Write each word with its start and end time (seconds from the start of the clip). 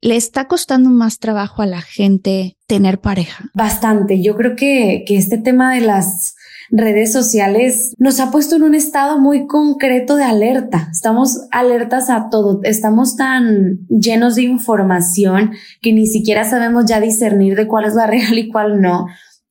¿Le 0.00 0.16
está 0.16 0.46
costando 0.46 0.90
más 0.90 1.18
trabajo 1.18 1.62
a 1.62 1.66
la 1.66 1.80
gente 1.80 2.56
tener 2.66 3.00
pareja? 3.00 3.50
Bastante. 3.54 4.22
Yo 4.22 4.36
creo 4.36 4.54
que, 4.54 5.04
que 5.06 5.16
este 5.16 5.38
tema 5.38 5.74
de 5.74 5.80
las 5.80 6.36
redes 6.70 7.12
sociales 7.12 7.94
nos 7.98 8.20
ha 8.20 8.30
puesto 8.30 8.56
en 8.56 8.62
un 8.62 8.74
estado 8.74 9.18
muy 9.18 9.46
concreto 9.46 10.16
de 10.16 10.24
alerta. 10.24 10.88
Estamos 10.92 11.48
alertas 11.50 12.10
a 12.10 12.28
todo. 12.30 12.60
Estamos 12.62 13.16
tan 13.16 13.80
llenos 13.88 14.36
de 14.36 14.42
información 14.42 15.52
que 15.80 15.92
ni 15.92 16.06
siquiera 16.06 16.44
sabemos 16.44 16.84
ya 16.86 17.00
discernir 17.00 17.56
de 17.56 17.66
cuál 17.66 17.86
es 17.86 17.94
la 17.94 18.06
real 18.08 18.38
y 18.38 18.48
cuál 18.48 18.80
no, 18.80 19.06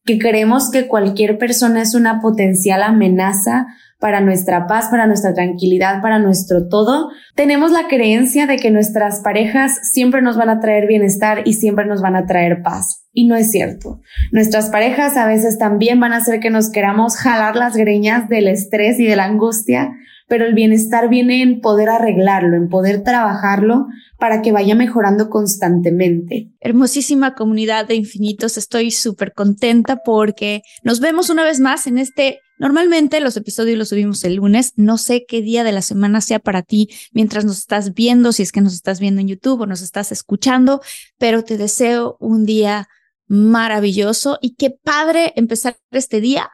que 0.05 0.17
creemos 0.17 0.71
que 0.71 0.87
cualquier 0.87 1.37
persona 1.37 1.81
es 1.81 1.93
una 1.93 2.21
potencial 2.21 2.83
amenaza 2.83 3.67
para 3.99 4.21
nuestra 4.21 4.67
paz, 4.67 4.89
para 4.89 5.07
nuestra 5.07 5.33
tranquilidad, 5.33 6.01
para 6.01 6.19
nuestro 6.19 6.67
todo. 6.67 7.09
Tenemos 7.35 7.71
la 7.71 7.87
creencia 7.87 8.45
de 8.45 8.57
que 8.57 8.71
nuestras 8.71 9.21
parejas 9.21 9.79
siempre 9.91 10.21
nos 10.21 10.37
van 10.37 10.49
a 10.49 10.59
traer 10.59 10.87
bienestar 10.87 11.41
y 11.45 11.53
siempre 11.53 11.85
nos 11.85 12.01
van 12.01 12.15
a 12.15 12.25
traer 12.25 12.61
paz. 12.61 13.05
Y 13.11 13.27
no 13.27 13.35
es 13.35 13.49
cierto. 13.49 13.99
Nuestras 14.31 14.69
parejas 14.69 15.17
a 15.17 15.25
veces 15.25 15.57
también 15.57 15.99
van 15.99 16.13
a 16.13 16.17
hacer 16.17 16.39
que 16.39 16.51
nos 16.51 16.69
queramos 16.69 17.17
jalar 17.17 17.55
las 17.55 17.75
greñas 17.75 18.29
del 18.29 18.47
estrés 18.47 18.99
y 18.99 19.07
de 19.07 19.15
la 19.15 19.25
angustia, 19.25 19.91
pero 20.27 20.45
el 20.45 20.53
bienestar 20.53 21.09
viene 21.09 21.41
en 21.41 21.61
poder 21.61 21.89
arreglarlo, 21.89 22.55
en 22.55 22.69
poder 22.69 23.03
trabajarlo 23.03 23.87
para 24.19 24.41
que 24.41 24.51
vaya 24.51 24.75
mejorando 24.75 25.29
constantemente. 25.29 26.51
Hermosísima 26.59 27.33
comunidad 27.35 27.87
de 27.87 27.95
infinitos, 27.95 28.57
estoy 28.57 28.91
súper 28.91 29.33
contenta 29.33 29.97
porque 30.03 30.61
nos 30.83 30.99
vemos 30.99 31.29
una 31.29 31.43
vez 31.43 31.59
más 31.59 31.87
en 31.87 31.97
este 31.97 32.39
Normalmente 32.59 33.19
los 33.19 33.37
episodios 33.37 33.77
los 33.77 33.89
subimos 33.89 34.23
el 34.23 34.35
lunes. 34.35 34.73
No 34.77 34.97
sé 34.97 35.25
qué 35.27 35.41
día 35.41 35.63
de 35.63 35.71
la 35.71 35.83
semana 35.83 36.21
sea 36.21 36.39
para 36.39 36.63
ti 36.63 36.89
mientras 37.11 37.45
nos 37.45 37.59
estás 37.59 37.93
viendo, 37.93 38.31
si 38.31 38.43
es 38.43 38.51
que 38.51 38.61
nos 38.61 38.73
estás 38.73 38.99
viendo 38.99 39.21
en 39.21 39.27
YouTube 39.27 39.61
o 39.61 39.65
nos 39.67 39.81
estás 39.81 40.11
escuchando, 40.11 40.81
pero 41.19 41.43
te 41.43 41.57
deseo 41.57 42.17
un 42.19 42.45
día 42.45 42.87
maravilloso 43.27 44.39
y 44.41 44.55
qué 44.55 44.71
padre 44.71 45.33
empezar 45.35 45.77
este 45.91 46.19
día 46.19 46.49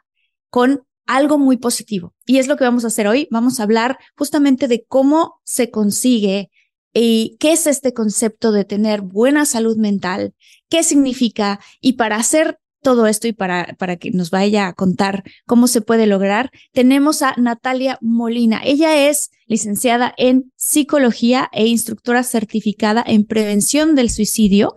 con 0.50 0.84
algo 1.06 1.38
muy 1.38 1.58
positivo. 1.58 2.14
Y 2.26 2.38
es 2.38 2.48
lo 2.48 2.58
que 2.58 2.64
vamos 2.64 2.84
a 2.84 2.88
hacer 2.88 3.08
hoy. 3.08 3.28
Vamos 3.32 3.60
a 3.60 3.64
hablar 3.64 3.98
justamente 4.16 4.68
de 4.68 4.86
cómo 4.88 5.42
se 5.44 5.70
consigue 5.70 6.50
y 6.94 7.38
qué 7.40 7.54
es 7.54 7.68
este 7.68 7.94
concepto 7.94 8.52
de 8.52 8.66
tener 8.66 9.02
buena 9.02 9.46
salud 9.46 9.78
mental, 9.78 10.34
qué 10.70 10.84
significa 10.84 11.60
y 11.82 11.94
para 11.94 12.18
hacer 12.18 12.60
todo 12.84 13.08
esto 13.08 13.28
y 13.28 13.34
para, 13.34 13.76
para 13.80 13.96
que 13.96 14.12
nos 14.12 14.30
vaya 14.30 14.68
a 14.68 14.74
contar 14.74 15.24
cómo 15.48 15.68
se 15.68 15.82
puede 15.82 16.06
lograr, 16.06 16.52
tenemos 16.74 17.24
a 17.24 17.34
Natalia 17.38 17.98
Molina. 18.02 18.62
Ella 18.64 19.10
es 19.10 19.32
licenciada 19.48 20.14
en 20.18 20.52
psicología 20.56 21.50
e 21.52 21.66
instructora 21.66 22.24
certificada 22.24 23.04
en 23.08 23.26
prevención 23.26 23.96
del 23.96 24.12
suicidio. 24.12 24.74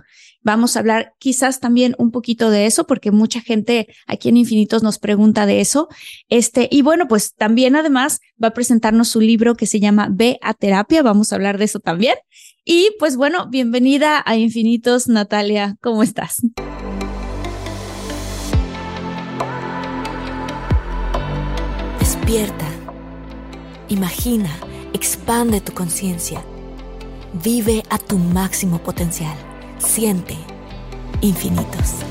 Vamos 0.47 0.77
a 0.77 0.79
hablar 0.79 1.13
quizás 1.19 1.59
también 1.59 1.97
un 1.99 2.13
poquito 2.13 2.51
de 2.51 2.67
eso, 2.67 2.87
porque 2.87 3.11
mucha 3.11 3.41
gente 3.41 3.89
aquí 4.07 4.29
en 4.29 4.37
Infinitos 4.37 4.85
nos 4.85 5.01
pregunta 5.01 5.45
de 5.45 5.61
eso. 5.61 5.89
Este, 6.29 6.69
y 6.71 6.83
bueno, 6.83 7.09
pues 7.09 7.35
también 7.35 7.75
además 7.75 8.21
va 8.41 8.49
a 8.49 8.55
presentarnos 8.55 9.09
su 9.09 9.21
libro 9.21 9.57
que 9.57 9.67
se 9.67 9.81
llama 9.81 10.07
Ve 10.09 10.39
a 10.43 10.55
terapia. 10.55 11.03
Vamos 11.03 11.33
a 11.33 11.35
hablar 11.35 11.59
de 11.59 11.65
eso 11.65 11.81
también. 11.81 12.15
Y 12.65 12.91
pues 13.01 13.17
bueno, 13.17 13.49
bienvenida 13.51 14.23
a 14.25 14.37
Infinitos, 14.37 15.09
Natalia. 15.09 15.79
¿Cómo 15.81 16.05
estás? 16.05 16.37
Despierta. 21.99 22.69
Imagina, 23.89 24.57
expande 24.93 25.61
tu 25.61 25.73
conciencia. 25.73 26.41
Vive 27.33 27.83
a 27.91 27.99
tu 27.99 28.17
máximo 28.17 28.81
potencial. 28.81 29.46
Siente 29.79 30.35
infinitos. 31.21 32.07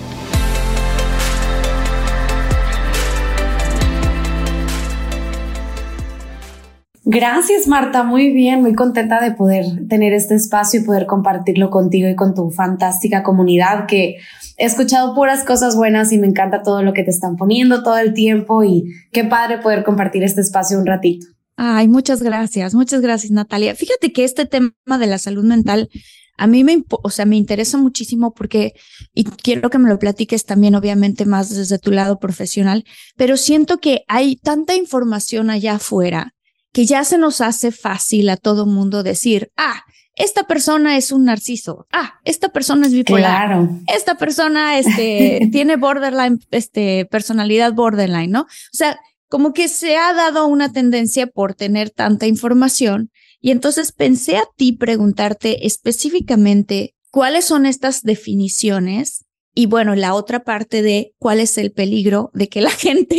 Gracias 7.07 7.67
Marta, 7.67 8.03
muy 8.03 8.31
bien, 8.31 8.61
muy 8.61 8.73
contenta 8.73 9.21
de 9.21 9.31
poder 9.31 9.87
tener 9.87 10.11
este 10.13 10.35
espacio 10.35 10.81
y 10.81 10.83
poder 10.83 11.05
compartirlo 11.05 11.69
contigo 11.69 12.09
y 12.09 12.15
con 12.15 12.33
tu 12.33 12.49
fantástica 12.49 13.21
comunidad 13.21 13.85
que 13.85 14.17
he 14.57 14.65
escuchado 14.65 15.13
puras 15.13 15.43
cosas 15.43 15.75
buenas 15.75 16.11
y 16.11 16.17
me 16.17 16.27
encanta 16.27 16.63
todo 16.63 16.81
lo 16.81 16.93
que 16.93 17.03
te 17.03 17.11
están 17.11 17.35
poniendo 17.35 17.83
todo 17.83 17.97
el 17.99 18.13
tiempo 18.13 18.63
y 18.63 18.91
qué 19.11 19.23
padre 19.23 19.59
poder 19.59 19.83
compartir 19.83 20.23
este 20.23 20.41
espacio 20.41 20.79
un 20.79 20.87
ratito. 20.87 21.27
Ay, 21.57 21.87
muchas 21.87 22.21
gracias, 22.21 22.73
muchas 22.73 23.01
gracias 23.01 23.31
Natalia. 23.31 23.75
Fíjate 23.75 24.11
que 24.11 24.23
este 24.23 24.45
tema 24.45 24.73
de 24.99 25.07
la 25.07 25.19
salud 25.19 25.45
mental 25.45 25.89
a 26.37 26.47
mí 26.47 26.63
me, 26.63 26.83
o 26.89 27.09
sea, 27.09 27.25
me 27.25 27.35
interesa 27.35 27.77
muchísimo 27.77 28.33
porque, 28.33 28.73
y 29.13 29.23
quiero 29.23 29.69
que 29.69 29.77
me 29.77 29.89
lo 29.89 29.99
platiques 29.99 30.45
también, 30.45 30.75
obviamente, 30.75 31.25
más 31.25 31.49
desde 31.49 31.79
tu 31.79 31.91
lado 31.91 32.19
profesional, 32.19 32.85
pero 33.15 33.37
siento 33.37 33.77
que 33.77 34.03
hay 34.07 34.35
tanta 34.35 34.75
información 34.75 35.49
allá 35.49 35.75
afuera 35.75 36.33
que 36.75 36.85
ya 36.85 37.05
se 37.05 37.17
nos 37.17 37.39
hace 37.39 37.71
fácil 37.71 38.29
a 38.29 38.35
todo 38.35 38.65
mundo 38.65 39.01
decir, 39.01 39.49
ah, 39.55 39.83
esta 40.15 40.43
persona 40.43 40.97
es 40.97 41.11
un 41.11 41.25
narciso. 41.25 41.87
Ah, 41.91 42.15
esta 42.23 42.49
persona 42.49 42.87
es 42.87 42.93
bipolar. 42.93 43.47
Claro. 43.47 43.79
Esta 43.87 44.15
persona 44.15 44.77
este, 44.77 45.47
tiene 45.51 45.77
borderline, 45.77 46.39
este, 46.51 47.05
personalidad 47.05 47.73
borderline, 47.73 48.31
¿no? 48.31 48.41
O 48.41 48.73
sea, 48.73 48.99
como 49.29 49.53
que 49.53 49.67
se 49.67 49.97
ha 49.97 50.13
dado 50.13 50.47
una 50.47 50.71
tendencia 50.71 51.27
por 51.27 51.53
tener 51.53 51.89
tanta 51.89 52.27
información. 52.27 53.09
Y 53.41 53.51
entonces 53.51 53.91
pensé 53.91 54.37
a 54.37 54.43
ti 54.55 54.73
preguntarte 54.73 55.65
específicamente 55.65 56.95
cuáles 57.11 57.45
son 57.45 57.65
estas 57.65 58.01
definiciones 58.01 59.25
y 59.53 59.67
bueno, 59.67 59.95
la 59.95 60.13
otra 60.13 60.41
parte 60.43 60.81
de 60.81 61.13
cuál 61.17 61.39
es 61.39 61.57
el 61.57 61.71
peligro 61.71 62.29
de 62.33 62.49
que 62.49 62.61
la 62.61 62.69
gente 62.71 63.17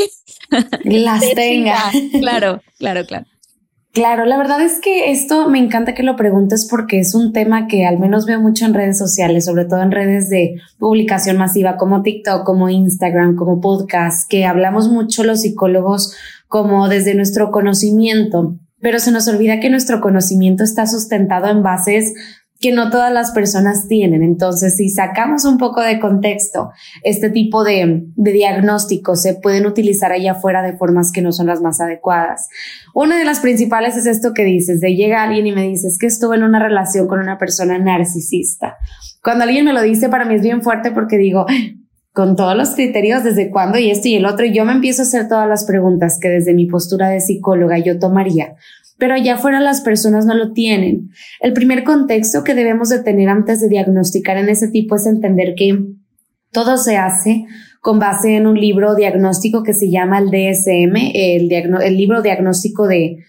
las 0.84 1.24
tenga. 1.34 1.78
Claro, 2.20 2.60
claro, 2.78 3.06
claro. 3.06 3.26
Claro, 3.96 4.26
la 4.26 4.36
verdad 4.36 4.60
es 4.60 4.78
que 4.78 5.10
esto 5.10 5.48
me 5.48 5.58
encanta 5.58 5.94
que 5.94 6.02
lo 6.02 6.16
preguntes 6.16 6.68
porque 6.70 7.00
es 7.00 7.14
un 7.14 7.32
tema 7.32 7.66
que 7.66 7.86
al 7.86 7.98
menos 7.98 8.26
veo 8.26 8.38
mucho 8.42 8.66
en 8.66 8.74
redes 8.74 8.98
sociales, 8.98 9.46
sobre 9.46 9.64
todo 9.64 9.80
en 9.80 9.90
redes 9.90 10.28
de 10.28 10.56
publicación 10.78 11.38
masiva 11.38 11.78
como 11.78 12.02
TikTok, 12.02 12.44
como 12.44 12.68
Instagram, 12.68 13.36
como 13.36 13.58
podcast, 13.62 14.28
que 14.28 14.44
hablamos 14.44 14.90
mucho 14.90 15.24
los 15.24 15.40
psicólogos 15.40 16.14
como 16.46 16.90
desde 16.90 17.14
nuestro 17.14 17.50
conocimiento, 17.50 18.58
pero 18.86 19.00
se 19.00 19.10
nos 19.10 19.26
olvida 19.26 19.58
que 19.58 19.68
nuestro 19.68 20.00
conocimiento 20.00 20.62
está 20.62 20.86
sustentado 20.86 21.48
en 21.48 21.64
bases 21.64 22.14
que 22.60 22.70
no 22.70 22.88
todas 22.88 23.12
las 23.12 23.32
personas 23.32 23.88
tienen. 23.88 24.22
Entonces, 24.22 24.76
si 24.76 24.90
sacamos 24.90 25.44
un 25.44 25.58
poco 25.58 25.80
de 25.80 25.98
contexto, 25.98 26.70
este 27.02 27.28
tipo 27.28 27.64
de, 27.64 28.04
de 28.14 28.30
diagnósticos 28.30 29.20
se 29.20 29.34
pueden 29.34 29.66
utilizar 29.66 30.12
allá 30.12 30.34
afuera 30.34 30.62
de 30.62 30.76
formas 30.76 31.10
que 31.10 31.20
no 31.20 31.32
son 31.32 31.48
las 31.48 31.60
más 31.60 31.80
adecuadas. 31.80 32.48
Una 32.94 33.18
de 33.18 33.24
las 33.24 33.40
principales 33.40 33.96
es 33.96 34.06
esto 34.06 34.32
que 34.32 34.44
dices, 34.44 34.80
de 34.80 34.94
llega 34.94 35.24
alguien 35.24 35.48
y 35.48 35.52
me 35.52 35.66
dices 35.66 35.98
que 35.98 36.06
estuve 36.06 36.36
en 36.36 36.44
una 36.44 36.60
relación 36.60 37.08
con 37.08 37.18
una 37.18 37.38
persona 37.38 37.80
narcisista. 37.80 38.76
Cuando 39.20 39.42
alguien 39.42 39.64
me 39.64 39.72
lo 39.72 39.82
dice, 39.82 40.08
para 40.08 40.26
mí 40.26 40.36
es 40.36 40.42
bien 40.42 40.62
fuerte 40.62 40.92
porque 40.92 41.18
digo, 41.18 41.44
con 42.16 42.34
todos 42.34 42.56
los 42.56 42.70
criterios, 42.70 43.22
desde 43.22 43.50
cuándo 43.50 43.78
y 43.78 43.90
esto 43.90 44.08
y 44.08 44.14
el 44.14 44.24
otro, 44.24 44.46
yo 44.46 44.64
me 44.64 44.72
empiezo 44.72 45.02
a 45.02 45.04
hacer 45.04 45.28
todas 45.28 45.46
las 45.46 45.66
preguntas 45.66 46.18
que 46.18 46.30
desde 46.30 46.54
mi 46.54 46.64
postura 46.64 47.10
de 47.10 47.20
psicóloga 47.20 47.78
yo 47.78 47.98
tomaría 47.98 48.56
pero 48.98 49.12
allá 49.12 49.34
afuera 49.34 49.60
las 49.60 49.82
personas 49.82 50.24
no 50.24 50.34
lo 50.34 50.52
tienen. 50.54 51.10
El 51.40 51.52
primer 51.52 51.84
contexto 51.84 52.44
que 52.44 52.54
debemos 52.54 52.88
de 52.88 53.02
tener 53.02 53.28
antes 53.28 53.60
de 53.60 53.68
diagnosticar 53.68 54.38
en 54.38 54.48
ese 54.48 54.68
tipo 54.68 54.96
es 54.96 55.04
entender 55.04 55.54
que 55.54 55.78
todo 56.50 56.78
se 56.78 56.96
hace 56.96 57.44
con 57.86 58.00
base 58.00 58.34
en 58.34 58.48
un 58.48 58.58
libro 58.58 58.96
diagnóstico 58.96 59.62
que 59.62 59.72
se 59.72 59.88
llama 59.88 60.18
el 60.18 60.32
DSM, 60.32 60.96
el, 61.14 61.96
libro 61.96 62.20
diagnóstico 62.20 62.88
de 62.88 63.22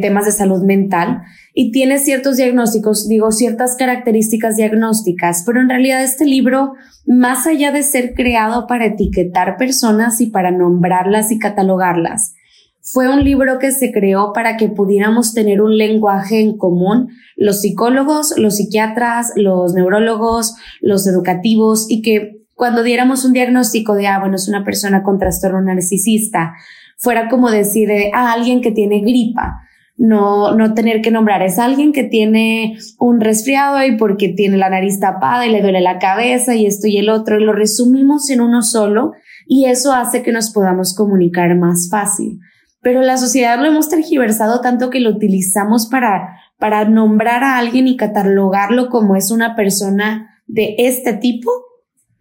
temas 0.00 0.24
de 0.24 0.32
salud 0.32 0.62
mental 0.62 1.20
y 1.52 1.72
tiene 1.72 1.98
ciertos 1.98 2.38
diagnósticos, 2.38 3.06
digo, 3.06 3.32
ciertas 3.32 3.76
características 3.76 4.56
diagnósticas, 4.56 5.42
pero 5.44 5.60
en 5.60 5.68
realidad 5.68 6.02
este 6.02 6.24
libro, 6.24 6.72
más 7.04 7.46
allá 7.46 7.70
de 7.70 7.82
ser 7.82 8.14
creado 8.14 8.66
para 8.66 8.86
etiquetar 8.86 9.58
personas 9.58 10.22
y 10.22 10.28
para 10.28 10.50
nombrarlas 10.50 11.30
y 11.30 11.38
catalogarlas, 11.38 12.32
fue 12.80 13.10
un 13.10 13.22
libro 13.22 13.58
que 13.58 13.72
se 13.72 13.92
creó 13.92 14.32
para 14.32 14.56
que 14.56 14.70
pudiéramos 14.70 15.34
tener 15.34 15.60
un 15.60 15.76
lenguaje 15.76 16.40
en 16.40 16.56
común, 16.56 17.10
los 17.36 17.60
psicólogos, 17.60 18.38
los 18.38 18.56
psiquiatras, 18.56 19.32
los 19.36 19.74
neurólogos, 19.74 20.54
los 20.80 21.06
educativos, 21.06 21.90
y 21.90 22.00
que 22.00 22.41
cuando 22.62 22.84
diéramos 22.84 23.24
un 23.24 23.32
diagnóstico 23.32 23.96
de, 23.96 24.06
ah, 24.06 24.20
bueno, 24.20 24.36
es 24.36 24.46
una 24.46 24.64
persona 24.64 25.02
con 25.02 25.18
trastorno 25.18 25.60
narcisista, 25.60 26.54
fuera 26.96 27.28
como 27.28 27.50
decir, 27.50 27.90
ah, 28.14 28.32
alguien 28.32 28.60
que 28.60 28.70
tiene 28.70 29.00
gripa 29.00 29.62
no, 29.96 30.54
no 30.54 30.72
tener 30.72 31.02
que 31.02 31.10
nombrar. 31.10 31.42
Es 31.42 31.58
alguien 31.58 31.92
que 31.92 32.04
tiene 32.04 32.78
un 33.00 33.20
resfriado 33.20 33.84
y 33.84 33.96
porque 33.96 34.28
tiene 34.28 34.58
la 34.58 34.70
nariz 34.70 35.00
tapada 35.00 35.44
y 35.44 35.50
le 35.50 35.60
duele 35.60 35.80
la 35.80 35.98
cabeza 35.98 36.54
y 36.54 36.66
esto 36.66 36.86
y 36.86 36.98
el 36.98 37.08
otro, 37.08 37.36
y 37.40 37.42
lo 37.42 37.52
resumimos 37.52 38.30
en 38.30 38.40
uno 38.40 38.62
solo 38.62 39.10
y 39.44 39.64
eso 39.64 39.92
hace 39.92 40.22
que 40.22 40.30
nos 40.30 40.52
podamos 40.52 40.94
comunicar 40.94 41.56
más 41.56 41.88
fácil. 41.90 42.38
Pero 42.80 43.02
la 43.02 43.16
sociedad 43.16 43.58
lo 43.58 43.64
hemos 43.64 43.88
tergiversado 43.88 44.60
tanto 44.60 44.88
que 44.88 45.00
lo 45.00 45.10
utilizamos 45.10 45.88
para, 45.88 46.38
para 46.60 46.84
nombrar 46.84 47.42
a 47.42 47.58
alguien 47.58 47.88
y 47.88 47.96
catalogarlo 47.96 48.88
como 48.88 49.16
es 49.16 49.32
una 49.32 49.56
persona 49.56 50.38
de 50.46 50.76
este 50.78 51.14
tipo 51.14 51.50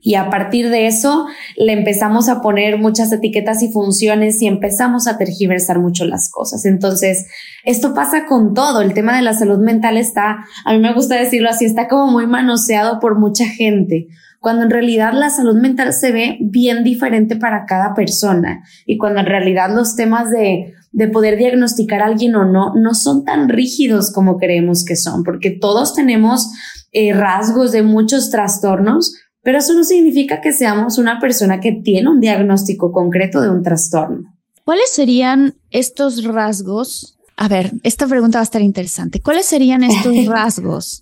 y 0.02 0.16
a 0.16 0.30
partir 0.30 0.70
de 0.70 0.88
eso 0.88 1.28
le 1.56 1.74
empezamos 1.74 2.28
a 2.28 2.42
poner 2.42 2.80
muchas 2.80 3.12
etiquetas 3.12 3.62
y 3.62 3.72
funciones 3.72 4.42
y 4.42 4.48
empezamos 4.48 5.08
a 5.08 5.18
tergiversar 5.18 5.80
mucho 5.80 6.06
las 6.06 6.30
cosas. 6.32 6.66
Entonces, 6.66 7.28
esto 7.64 7.94
pasa 7.94 8.26
con 8.26 8.54
todo. 8.54 8.82
El 8.82 8.94
tema 8.94 9.16
de 9.16 9.22
la 9.22 9.34
salud 9.34 9.60
mental 9.60 9.98
está, 9.98 10.46
a 10.66 10.74
mí 10.74 10.80
me 10.80 10.94
gusta 10.94 11.16
decirlo 11.16 11.50
así, 11.50 11.66
está 11.66 11.88
como 11.88 12.12
muy 12.12 12.26
manoseado 12.26 13.00
por 13.00 13.20
mucha 13.20 13.46
gente, 13.46 14.08
cuando 14.40 14.64
en 14.64 14.72
realidad 14.72 15.14
la 15.14 15.30
salud 15.30 15.56
mental 15.56 15.94
se 15.94 16.12
ve 16.12 16.38
bien 16.42 16.84
diferente 16.84 17.36
para 17.36 17.66
cada 17.66 17.94
persona 17.94 18.64
y 18.88 18.98
cuando 18.98 19.20
en 19.20 19.28
realidad 19.28 19.70
los 19.74 19.96
temas 19.96 20.32
de, 20.32 20.74
de 20.92 21.08
poder 21.10 21.38
diagnosticar 21.38 22.02
a 22.02 22.08
alguien 22.08 22.36
o 22.36 22.46
no 22.46 22.74
no 22.74 22.96
son 22.96 23.24
tan 23.24 23.50
rígidos 23.50 24.12
como 24.12 24.38
creemos 24.38 24.84
que 24.84 24.96
son, 24.96 25.24
porque 25.24 25.52
todos 25.52 25.94
tenemos 25.94 26.50
eh, 26.92 27.14
rasgos 27.14 27.72
de 27.72 27.84
muchos 27.84 28.32
trastornos 28.32 29.14
pero 29.44 29.58
eso 29.58 29.74
no 29.74 29.84
significa 29.84 30.42
que 30.42 30.54
seamos 30.54 30.98
una 30.98 31.20
persona 31.20 31.60
que 31.60 31.72
tiene 31.72 32.10
un 32.10 32.20
diagnóstico 32.20 32.92
concreto 32.92 33.42
de 33.42 33.50
un 33.50 33.64
trastorno. 33.64 34.34
¿Cuáles 34.64 34.92
serían 34.92 35.56
estos 35.70 36.24
rasgos? 36.24 37.18
A 37.36 37.48
ver, 37.48 37.72
esta 37.84 38.08
pregunta 38.08 38.38
va 38.38 38.42
a 38.42 38.44
estar 38.44 38.62
interesante. 38.62 39.20
¿Cuáles 39.22 39.46
serían 39.46 39.84
estos 39.84 40.26
rasgos 40.28 41.02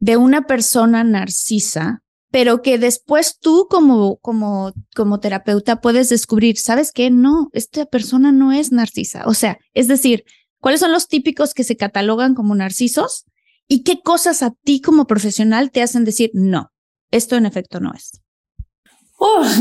de 0.00 0.16
una 0.16 0.46
persona 0.46 1.04
narcisa, 1.04 2.02
pero 2.30 2.62
que 2.62 2.78
después 2.78 3.38
tú 3.38 3.66
como, 3.68 4.16
como, 4.16 4.72
como 4.94 5.20
terapeuta 5.20 5.80
puedes 5.80 6.08
descubrir, 6.08 6.56
¿sabes 6.56 6.92
qué? 6.92 7.10
No, 7.10 7.50
esta 7.52 7.86
persona 7.86 8.32
no 8.32 8.52
es 8.52 8.72
narcisa. 8.72 9.24
O 9.26 9.34
sea, 9.34 9.58
es 9.74 9.88
decir, 9.88 10.24
¿cuáles 10.58 10.80
son 10.80 10.92
los 10.92 11.08
típicos 11.08 11.54
que 11.54 11.64
se 11.64 11.76
catalogan 11.76 12.34
como 12.34 12.54
narcisos? 12.54 13.24
¿Y 13.68 13.82
qué 13.82 14.00
cosas 14.00 14.42
a 14.42 14.52
ti 14.64 14.80
como 14.80 15.06
profesional 15.06 15.70
te 15.70 15.82
hacen 15.82 16.04
decir, 16.04 16.30
no, 16.32 16.70
esto 17.10 17.36
en 17.36 17.46
efecto 17.46 17.80
no 17.80 17.92
es. 17.94 18.22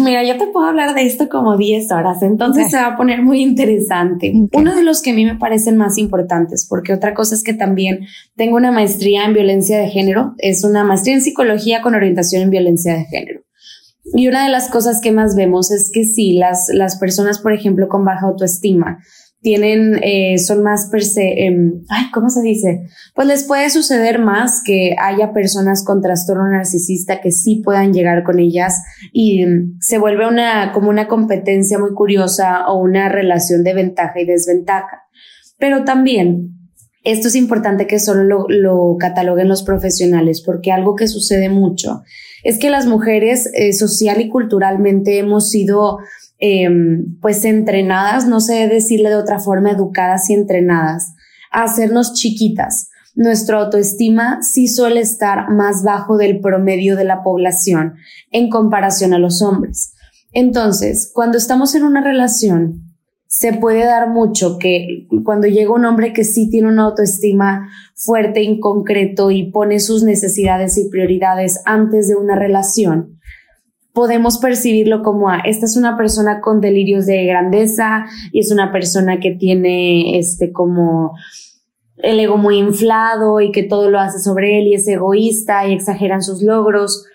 mira, 0.01 0.23
yo 0.23 0.37
te 0.37 0.47
puedo 0.47 0.67
hablar 0.67 0.95
de 0.95 1.05
esto 1.05 1.27
como 1.27 1.57
10 1.57 1.91
horas, 1.91 2.23
entonces 2.23 2.71
se 2.71 2.77
va 2.77 2.87
a 2.87 2.97
poner 2.97 3.21
muy 3.21 3.41
interesante. 3.41 4.31
Uno 4.53 4.75
de 4.75 4.83
los 4.83 5.01
que 5.01 5.11
a 5.11 5.13
mí 5.13 5.25
me 5.25 5.35
parecen 5.35 5.77
más 5.77 5.97
importantes, 5.97 6.65
porque 6.69 6.93
otra 6.93 7.13
cosa 7.13 7.35
es 7.35 7.43
que 7.43 7.53
también 7.53 8.07
tengo 8.35 8.55
una 8.55 8.71
maestría 8.71 9.25
en 9.25 9.33
violencia 9.33 9.77
de 9.77 9.89
género, 9.89 10.33
es 10.37 10.63
una 10.63 10.83
maestría 10.83 11.15
en 11.15 11.21
psicología 11.21 11.81
con 11.81 11.95
orientación 11.95 12.43
en 12.43 12.49
violencia 12.49 12.93
de 12.93 13.05
género. 13.05 13.41
Y 14.13 14.27
una 14.27 14.43
de 14.43 14.49
las 14.49 14.69
cosas 14.69 15.01
que 15.01 15.11
más 15.11 15.35
vemos 15.35 15.71
es 15.71 15.91
que 15.91 16.03
sí, 16.03 16.33
las, 16.33 16.69
las 16.73 16.97
personas, 16.97 17.39
por 17.39 17.53
ejemplo, 17.53 17.87
con 17.87 18.05
baja 18.05 18.27
autoestima, 18.27 18.99
tienen, 19.41 19.99
eh, 20.03 20.37
son 20.37 20.63
más 20.63 20.89
per 20.91 21.03
se, 21.03 21.45
em, 21.45 21.83
ay, 21.89 22.11
¿cómo 22.13 22.29
se 22.29 22.41
dice? 22.41 22.81
Pues 23.15 23.27
les 23.27 23.43
puede 23.45 23.69
suceder 23.69 24.19
más 24.19 24.61
que 24.63 24.95
haya 24.99 25.31
personas 25.31 25.85
con 25.85 26.01
trastorno 26.01 26.49
narcisista 26.49 27.21
que 27.21 27.31
sí 27.31 27.61
puedan 27.63 27.93
llegar 27.93 28.23
con 28.23 28.39
ellas 28.39 28.81
y 29.13 29.43
em, 29.43 29.77
se 29.79 29.97
vuelve 29.97 30.27
una, 30.27 30.73
como 30.73 30.89
una 30.89 31.07
competencia 31.07 31.79
muy 31.79 31.93
curiosa 31.93 32.67
o 32.67 32.81
una 32.81 33.07
relación 33.07 33.63
de 33.63 33.73
ventaja 33.73 34.19
y 34.19 34.25
desventaja. 34.25 35.03
Pero 35.57 35.85
también, 35.85 36.55
esto 37.05 37.29
es 37.29 37.35
importante 37.35 37.87
que 37.87 37.99
solo 37.99 38.23
lo, 38.23 38.45
lo 38.49 38.97
cataloguen 38.99 39.47
los 39.47 39.63
profesionales 39.63 40.41
porque 40.45 40.71
algo 40.71 40.95
que 40.95 41.07
sucede 41.07 41.49
mucho 41.49 42.03
es 42.43 42.57
que 42.57 42.69
las 42.69 42.85
mujeres 42.85 43.49
eh, 43.53 43.73
social 43.73 44.21
y 44.21 44.29
culturalmente 44.29 45.17
hemos 45.17 45.49
sido 45.49 45.99
Em, 46.41 47.19
pues 47.19 47.43
entrenadas, 47.43 48.25
no 48.25 48.39
sé 48.39 48.69
decirle 48.69 49.09
de 49.09 49.17
otra 49.17 49.39
forma, 49.39 49.71
educadas 49.71 50.29
y 50.29 50.33
entrenadas 50.33 51.13
a 51.51 51.63
hacernos 51.63 52.13
chiquitas. 52.13 52.89
Nuestra 53.13 53.59
autoestima 53.59 54.41
sí 54.41 54.69
suele 54.69 55.01
estar 55.01 55.49
más 55.49 55.83
bajo 55.83 56.15
del 56.15 56.39
promedio 56.39 56.95
de 56.95 57.03
la 57.03 57.23
población 57.23 57.95
en 58.31 58.49
comparación 58.49 59.13
a 59.13 59.19
los 59.19 59.41
hombres. 59.41 59.93
Entonces, 60.31 61.11
cuando 61.13 61.37
estamos 61.37 61.75
en 61.75 61.83
una 61.83 62.01
relación, 62.01 62.83
se 63.27 63.51
puede 63.51 63.83
dar 63.83 64.09
mucho 64.09 64.57
que 64.57 65.07
cuando 65.25 65.47
llega 65.47 65.73
un 65.73 65.83
hombre 65.83 66.13
que 66.13 66.23
sí 66.23 66.49
tiene 66.49 66.69
una 66.69 66.83
autoestima 66.83 67.69
fuerte 67.95 68.43
en 68.43 68.61
concreto 68.61 69.29
y 69.29 69.51
pone 69.51 69.81
sus 69.81 70.03
necesidades 70.03 70.77
y 70.77 70.89
prioridades 70.89 71.61
antes 71.65 72.07
de 72.07 72.15
una 72.15 72.35
relación, 72.35 73.18
podemos 73.93 74.37
percibirlo 74.37 75.03
como 75.03 75.29
a, 75.29 75.39
esta 75.39 75.65
es 75.65 75.75
una 75.75 75.97
persona 75.97 76.41
con 76.41 76.61
delirios 76.61 77.05
de 77.05 77.25
grandeza 77.25 78.05
y 78.31 78.39
es 78.39 78.51
una 78.51 78.71
persona 78.71 79.19
que 79.19 79.31
tiene 79.31 80.17
este 80.19 80.51
como 80.51 81.13
el 81.97 82.19
ego 82.19 82.37
muy 82.37 82.57
inflado 82.57 83.41
y 83.41 83.51
que 83.51 83.63
todo 83.63 83.89
lo 83.89 83.99
hace 83.99 84.19
sobre 84.19 84.59
él 84.59 84.67
y 84.67 84.75
es 84.75 84.87
egoísta 84.87 85.67
y 85.67 85.73
exageran 85.73 86.21
sus 86.21 86.41
logros, 86.41 87.05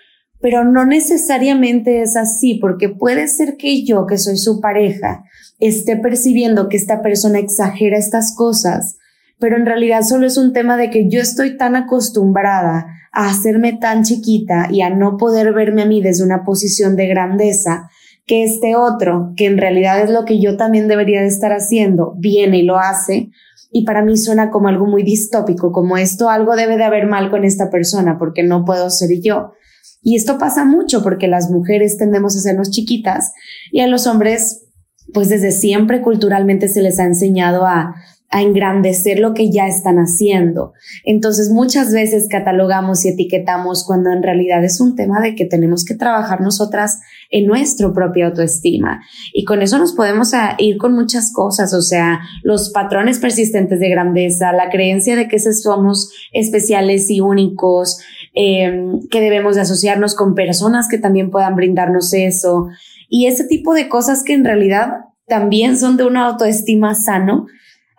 pero 0.41 0.65
no 0.65 0.85
necesariamente 0.85 2.03
es 2.03 2.17
así, 2.17 2.59
porque 2.61 2.91
puede 2.91 3.29
ser 3.29 3.57
que 3.57 3.85
yo, 3.85 4.07
que 4.07 4.19
soy 4.19 4.37
su 4.37 4.61
pareja, 4.61 5.25
esté 5.59 5.97
percibiendo 5.97 6.69
que 6.69 6.77
esta 6.77 7.01
persona 7.01 7.39
exagera 7.39 7.97
estas 7.97 8.37
cosas, 8.37 8.99
pero 9.39 9.57
en 9.57 9.67
realidad 9.67 10.03
solo 10.03 10.27
es 10.27 10.37
un 10.37 10.53
tema 10.53 10.77
de 10.77 10.91
que 10.91 11.09
yo 11.09 11.21
estoy 11.21 11.57
tan 11.57 11.77
acostumbrada 11.77 12.87
a 13.13 13.29
hacerme 13.29 13.75
tan 13.75 14.03
chiquita 14.03 14.69
y 14.71 14.83
a 14.83 14.91
no 14.91 15.17
poder 15.17 15.53
verme 15.53 15.83
a 15.83 15.87
mí 15.87 16.03
desde 16.03 16.25
una 16.25 16.45
posición 16.45 16.97
de 16.97 17.07
grandeza, 17.07 17.89
que 18.27 18.43
este 18.43 18.75
otro, 18.75 19.33
que 19.37 19.47
en 19.47 19.59
realidad 19.59 20.01
es 20.01 20.11
lo 20.11 20.25
que 20.25 20.41
yo 20.41 20.57
también 20.57 20.89
debería 20.89 21.21
de 21.21 21.29
estar 21.29 21.53
haciendo, 21.53 22.15
viene 22.19 22.59
y 22.59 22.63
lo 22.63 22.79
hace, 22.79 23.31
y 23.71 23.85
para 23.85 24.05
mí 24.05 24.17
suena 24.17 24.51
como 24.51 24.69
algo 24.69 24.87
muy 24.87 25.03
distópico, 25.03 25.73
como 25.73 25.97
esto 25.97 26.31
algo 26.31 26.55
debe 26.55 26.77
de 26.77 26.85
haber 26.85 27.07
mal 27.07 27.29
con 27.29 27.45
esta 27.45 27.71
persona 27.71 28.19
porque 28.19 28.45
no 28.45 28.65
puedo 28.65 28.89
ser 28.89 29.11
yo. 29.21 29.53
Y 30.01 30.17
esto 30.17 30.39
pasa 30.39 30.65
mucho 30.65 31.03
porque 31.03 31.27
las 31.27 31.51
mujeres 31.51 31.97
tendemos 31.97 32.37
a 32.37 32.41
sernos 32.41 32.71
chiquitas 32.71 33.33
y 33.73 33.81
a 33.81 33.89
los 33.89 34.07
hombres, 34.07 34.67
pues 35.13 35.29
desde 35.29 35.51
siempre 35.51 36.03
culturalmente 36.03 36.69
se 36.69 36.83
les 36.83 37.01
ha 37.01 37.05
enseñado 37.05 37.67
a 37.67 37.97
a 38.35 38.43
engrandecer 38.43 39.21
lo 39.21 39.33
que 39.33 39.49
ya 39.53 39.69
están 39.69 39.99
haciendo. 39.99 40.73
Entonces 41.05 41.51
muchas 41.51 41.93
veces 41.93 42.27
catalogamos 42.29 43.05
y 43.05 43.11
etiquetamos 43.11 43.85
cuando 43.87 44.11
en 44.11 44.25
realidad 44.25 44.65
es 44.65 44.81
un 44.81 44.97
tema 44.97 45.21
de 45.21 45.37
que 45.37 45.45
tenemos 45.45 45.85
que 45.85 45.95
trabajar 45.95 46.41
nosotras 46.41 46.99
en 47.31 47.47
nuestra 47.47 47.93
propia 47.93 48.27
autoestima. 48.27 49.03
Y 49.33 49.45
con 49.45 49.63
eso 49.63 49.79
nos 49.79 49.93
podemos 49.93 50.33
ir 50.59 50.79
con 50.79 50.95
muchas 50.95 51.33
cosas, 51.33 51.73
o 51.75 51.81
sea, 51.81 52.23
los 52.43 52.71
patrones 52.71 53.21
persistentes 53.21 53.79
de 53.79 53.89
grandeza, 53.89 54.51
la 54.53 54.69
creencia 54.69 55.15
de 55.15 55.29
que 55.29 55.39
somos 55.39 56.11
especiales 56.33 57.09
y 57.11 57.21
únicos, 57.21 58.01
em, 58.35 58.99
que 59.13 59.21
debemos 59.21 59.55
de 59.55 59.61
asociarnos 59.61 60.17
con 60.17 60.35
personas 60.35 60.89
que 60.89 60.99
también 60.99 61.31
puedan 61.31 61.55
brindarnos 61.55 62.13
eso. 62.13 62.67
Y 63.09 63.29
ese 63.29 63.45
tipo 63.45 63.75
de 63.75 63.89
cosas 63.89 64.25
que 64.25 64.33
en 64.33 64.45
realidad 64.45 65.05
también 65.29 65.79
son 65.79 65.97
de 65.97 66.05
una 66.05 66.27
autoestima 66.27 66.97
sano, 66.97 67.47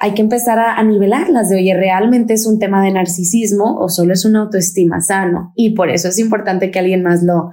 hay 0.06 0.14
que 0.14 0.22
empezar 0.22 0.60
a, 0.60 0.84
nivelarlas 0.84 1.50
de, 1.50 1.56
oye, 1.56 1.74
¿realmente 1.76 2.36
es 2.36 2.46
un 2.46 2.60
tema 2.60 2.84
de 2.84 2.92
narcisismo 2.92 3.80
o 3.80 3.90
solo 3.90 4.14
es 4.14 4.24
una 4.24 4.42
autoestima 4.42 5.02
sano? 5.02 5.52
Y 5.56 5.72
por 5.72 5.90
eso 5.90 6.10
es 6.10 6.20
importante 6.20 6.70
que 6.70 6.78
alguien 6.78 7.02
más 7.02 7.24
lo 7.24 7.50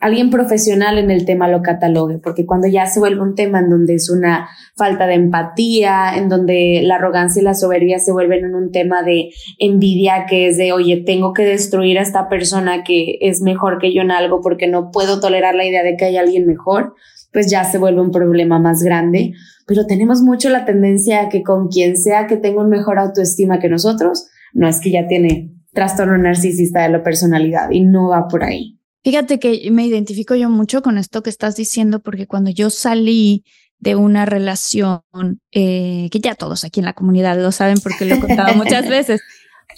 alguien 0.00 0.28
profesional 0.28 0.98
en 0.98 1.10
el 1.10 1.24
tema 1.24 1.48
lo 1.48 1.62
catalogue, 1.62 2.18
porque 2.18 2.44
cuando 2.44 2.68
ya 2.68 2.84
se 2.84 3.00
vuelve 3.00 3.22
un 3.22 3.34
tema 3.34 3.60
en 3.60 3.70
donde 3.70 3.94
es 3.94 4.10
una 4.10 4.50
falta 4.76 5.06
de 5.06 5.14
empatía, 5.14 6.14
en 6.18 6.28
donde 6.28 6.82
la 6.84 6.96
arrogancia 6.96 7.40
y 7.40 7.44
la 7.44 7.54
soberbia 7.54 7.98
se 7.98 8.12
vuelven 8.12 8.44
en 8.44 8.54
un 8.54 8.70
tema 8.70 9.02
de 9.02 9.30
envidia 9.58 10.26
que 10.28 10.48
es 10.48 10.58
de, 10.58 10.72
oye, 10.72 11.02
tengo 11.06 11.32
que 11.32 11.46
destruir 11.46 11.98
a 11.98 12.02
esta 12.02 12.28
persona 12.28 12.84
que 12.84 13.16
es 13.22 13.40
mejor 13.40 13.78
que 13.78 13.94
yo 13.94 14.02
en 14.02 14.10
algo 14.10 14.42
porque 14.42 14.68
no 14.68 14.90
puedo 14.90 15.20
tolerar 15.20 15.54
la 15.54 15.64
idea 15.64 15.82
de 15.82 15.96
que 15.96 16.04
hay 16.04 16.18
alguien 16.18 16.46
mejor, 16.46 16.96
pues 17.34 17.50
ya 17.50 17.64
se 17.64 17.78
vuelve 17.78 18.00
un 18.00 18.12
problema 18.12 18.60
más 18.60 18.82
grande. 18.82 19.34
Pero 19.66 19.86
tenemos 19.86 20.22
mucho 20.22 20.48
la 20.50 20.64
tendencia 20.64 21.22
a 21.22 21.28
que 21.28 21.42
con 21.42 21.68
quien 21.68 21.96
sea 21.96 22.28
que 22.28 22.36
tenga 22.36 22.62
un 22.62 22.70
mejor 22.70 22.98
autoestima 22.98 23.58
que 23.58 23.68
nosotros, 23.68 24.28
no 24.52 24.68
es 24.68 24.80
que 24.80 24.92
ya 24.92 25.08
tiene 25.08 25.50
trastorno 25.72 26.16
narcisista 26.16 26.84
de 26.84 26.90
la 26.90 27.02
personalidad 27.02 27.70
y 27.72 27.80
no 27.80 28.10
va 28.10 28.28
por 28.28 28.44
ahí. 28.44 28.78
Fíjate 29.02 29.40
que 29.40 29.68
me 29.72 29.84
identifico 29.84 30.36
yo 30.36 30.48
mucho 30.48 30.80
con 30.80 30.96
esto 30.96 31.24
que 31.24 31.30
estás 31.30 31.56
diciendo, 31.56 32.00
porque 32.00 32.28
cuando 32.28 32.50
yo 32.50 32.70
salí 32.70 33.44
de 33.80 33.96
una 33.96 34.26
relación, 34.26 35.02
eh, 35.50 36.08
que 36.12 36.20
ya 36.20 36.36
todos 36.36 36.62
aquí 36.62 36.80
en 36.80 36.86
la 36.86 36.92
comunidad 36.92 37.36
lo 37.36 37.50
saben 37.50 37.78
porque 37.82 38.04
lo 38.04 38.14
he 38.14 38.20
contado 38.20 38.54
muchas 38.56 38.88
veces, 38.88 39.20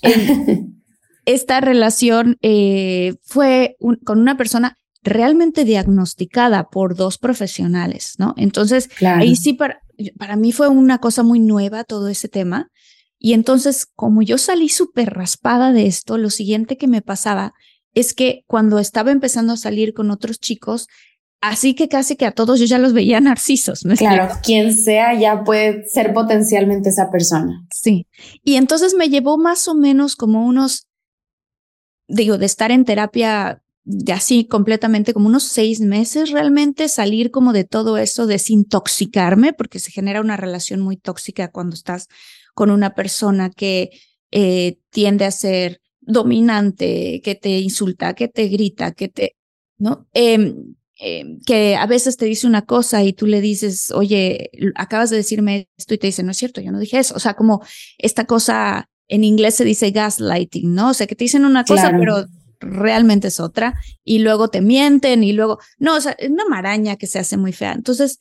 esta 1.25 1.61
relación 1.63 2.37
eh, 2.43 3.15
fue 3.23 3.77
con 4.05 4.21
una 4.21 4.37
persona 4.37 4.77
realmente 5.07 5.65
diagnosticada 5.65 6.69
por 6.69 6.95
dos 6.95 7.19
profesionales, 7.19 8.15
¿no? 8.19 8.35
Entonces, 8.37 8.91
ahí 9.01 9.37
sí, 9.37 9.55
para, 9.55 9.81
para 10.19 10.37
mí 10.37 10.53
fue 10.53 10.69
una 10.69 10.99
cosa 10.99 11.23
muy 11.23 11.41
nueva 11.41 11.85
todo 11.85 12.09
ese 12.09 12.29
tema. 12.29 12.71
Y 13.19 13.33
entonces, 13.33 13.87
como 13.87 14.23
yo 14.23 14.37
salí 14.37 14.69
súper 14.69 15.15
raspada 15.15 15.73
de 15.73 15.87
esto, 15.87 16.19
lo 16.19 16.31
siguiente 16.31 16.77
que 16.77 16.89
me 16.89 17.03
pasaba 17.03 17.55
es 17.95 18.13
que 18.13 18.45
cuando 18.47 18.79
estaba 18.79 19.11
empezando 19.11 19.55
a 19.55 19.57
salir 19.57 19.95
con 19.95 20.11
otros 20.11 20.39
chicos, 20.39 20.87
así 21.41 21.75
que 21.75 21.89
casi 21.89 22.17
que 22.17 22.27
a 22.27 22.33
todos 22.33 22.61
yo 22.61 22.67
ya 22.67 22.79
los 22.79 22.93
veía 22.93 23.21
narcisos. 23.21 23.85
claro, 23.97 24.35
quien 24.43 24.75
sea 24.75 25.19
ya 25.19 25.45
puede 25.45 25.89
ser 25.89 26.13
potencialmente 26.13 26.91
esa 26.91 27.11
persona. 27.11 27.67
Sí. 27.75 28.07
Y 28.43 28.57
entonces 28.57 28.95
me 28.95 29.09
llevó 29.09 29.39
más 29.39 29.67
o 29.67 29.75
menos 29.75 30.15
como 30.15 30.45
unos, 30.47 30.89
digo, 32.07 32.37
de 32.37 32.47
estar 32.47 32.71
en 32.71 32.85
terapia 32.85 33.63
de 33.89 34.13
así 34.13 34.47
completamente 34.47 35.15
como 35.15 35.29
unos 35.29 35.45
seis 35.45 35.79
meses 35.81 36.33
realmente 36.33 36.89
salir 36.89 37.31
como 37.31 37.53
de 37.53 37.63
todo 37.63 37.99
eso, 37.99 38.27
desintoxicarme, 38.27 39.53
porque 39.53 39.79
se 39.79 39.93
genera 39.93 40.21
una 40.21 40.37
relación 40.37 40.81
muy 40.81 40.97
tóxica 40.97 41.53
cuando 41.53 41.75
estás 41.75 42.09
con 42.53 42.71
una 42.71 42.95
persona 42.95 43.49
que 43.49 43.91
eh, 44.33 44.79
tiende 44.91 45.25
a 45.25 45.31
ser 45.31 45.81
dominante, 46.01 47.21
que 47.23 47.37
te 47.37 47.61
insulta, 47.61 48.15
que 48.15 48.27
te 48.27 48.49
grita, 48.49 48.91
que 48.91 49.09
te, 49.09 49.37
¿no? 49.79 50.09
Em, 50.13 50.75
em, 50.99 51.39
que 51.47 51.77
a 51.77 51.87
veces 51.87 52.17
te 52.17 52.25
dice 52.25 52.49
una 52.49 52.63
cosa 52.63 53.05
y 53.05 53.13
tú 53.13 53.27
le 53.27 53.41
dices, 53.41 53.93
oye, 53.93 54.51
acabas 54.75 55.11
de 55.11 55.19
decirme 55.19 55.69
esto 55.77 55.95
y 55.95 55.99
te 55.99 56.09
dice, 56.09 56.25
no 56.25 56.33
es 56.33 56.39
cierto, 56.39 56.61
yo 56.61 56.73
no 56.73 56.81
dije 56.81 56.99
eso. 56.99 57.15
O 57.15 57.21
sea, 57.21 57.35
como 57.35 57.63
esta 57.99 58.25
cosa 58.25 58.89
en 59.07 59.23
inglés 59.23 59.55
se 59.55 59.65
dice 59.65 59.93
gaslighting, 59.93 60.75
¿no? 60.75 60.91
O 60.91 60.95
sea, 60.95 61.07
que 61.07 61.15
te 61.15 61.23
dicen 61.23 61.45
una 61.45 61.65
cosa, 61.65 61.93
pero 61.97 62.27
realmente 62.61 63.29
es 63.29 63.41
otra 63.41 63.75
y 64.05 64.19
luego 64.21 64.49
te 64.49 64.61
mienten 64.61 65.25
y 65.25 65.33
luego, 65.33 65.59
no, 65.79 65.97
o 65.97 66.01
sea, 66.01 66.13
es 66.13 66.31
una 66.31 66.47
maraña 66.47 66.97
que 66.97 67.07
se 67.07 67.19
hace 67.19 67.37
muy 67.37 67.53
fea. 67.53 67.73
Entonces, 67.73 68.19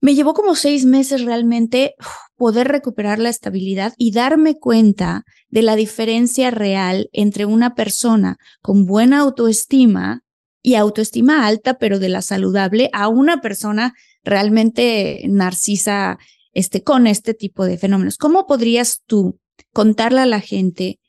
me 0.00 0.14
llevó 0.14 0.32
como 0.32 0.54
seis 0.54 0.86
meses 0.86 1.24
realmente 1.24 1.94
poder 2.36 2.68
recuperar 2.68 3.18
la 3.18 3.28
estabilidad 3.28 3.92
y 3.98 4.12
darme 4.12 4.58
cuenta 4.58 5.24
de 5.48 5.62
la 5.62 5.76
diferencia 5.76 6.50
real 6.50 7.10
entre 7.12 7.44
una 7.44 7.74
persona 7.74 8.38
con 8.62 8.86
buena 8.86 9.20
autoestima 9.20 10.22
y 10.62 10.74
autoestima 10.74 11.46
alta, 11.46 11.74
pero 11.78 11.98
de 11.98 12.08
la 12.08 12.22
saludable, 12.22 12.90
a 12.92 13.08
una 13.08 13.40
persona 13.40 13.94
realmente 14.24 15.22
narcisa 15.28 16.18
este, 16.52 16.82
con 16.82 17.06
este 17.06 17.34
tipo 17.34 17.64
de 17.64 17.78
fenómenos. 17.78 18.16
¿Cómo 18.16 18.46
podrías 18.46 19.02
tú 19.06 19.38
contarle 19.72 20.20
a 20.20 20.26
la 20.26 20.40
gente 20.40 20.99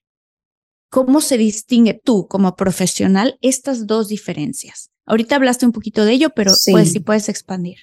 cómo 0.91 1.21
se 1.21 1.37
distingue 1.37 1.99
tú 2.03 2.27
como 2.27 2.55
profesional 2.55 3.39
estas 3.41 3.87
dos 3.87 4.09
diferencias? 4.09 4.91
Ahorita 5.07 5.35
hablaste 5.37 5.65
un 5.65 5.71
poquito 5.71 6.05
de 6.05 6.11
ello, 6.11 6.29
pero 6.35 6.51
pues 6.71 6.91
si 6.91 6.99
puedes 6.99 7.27
expandir. 7.29 7.77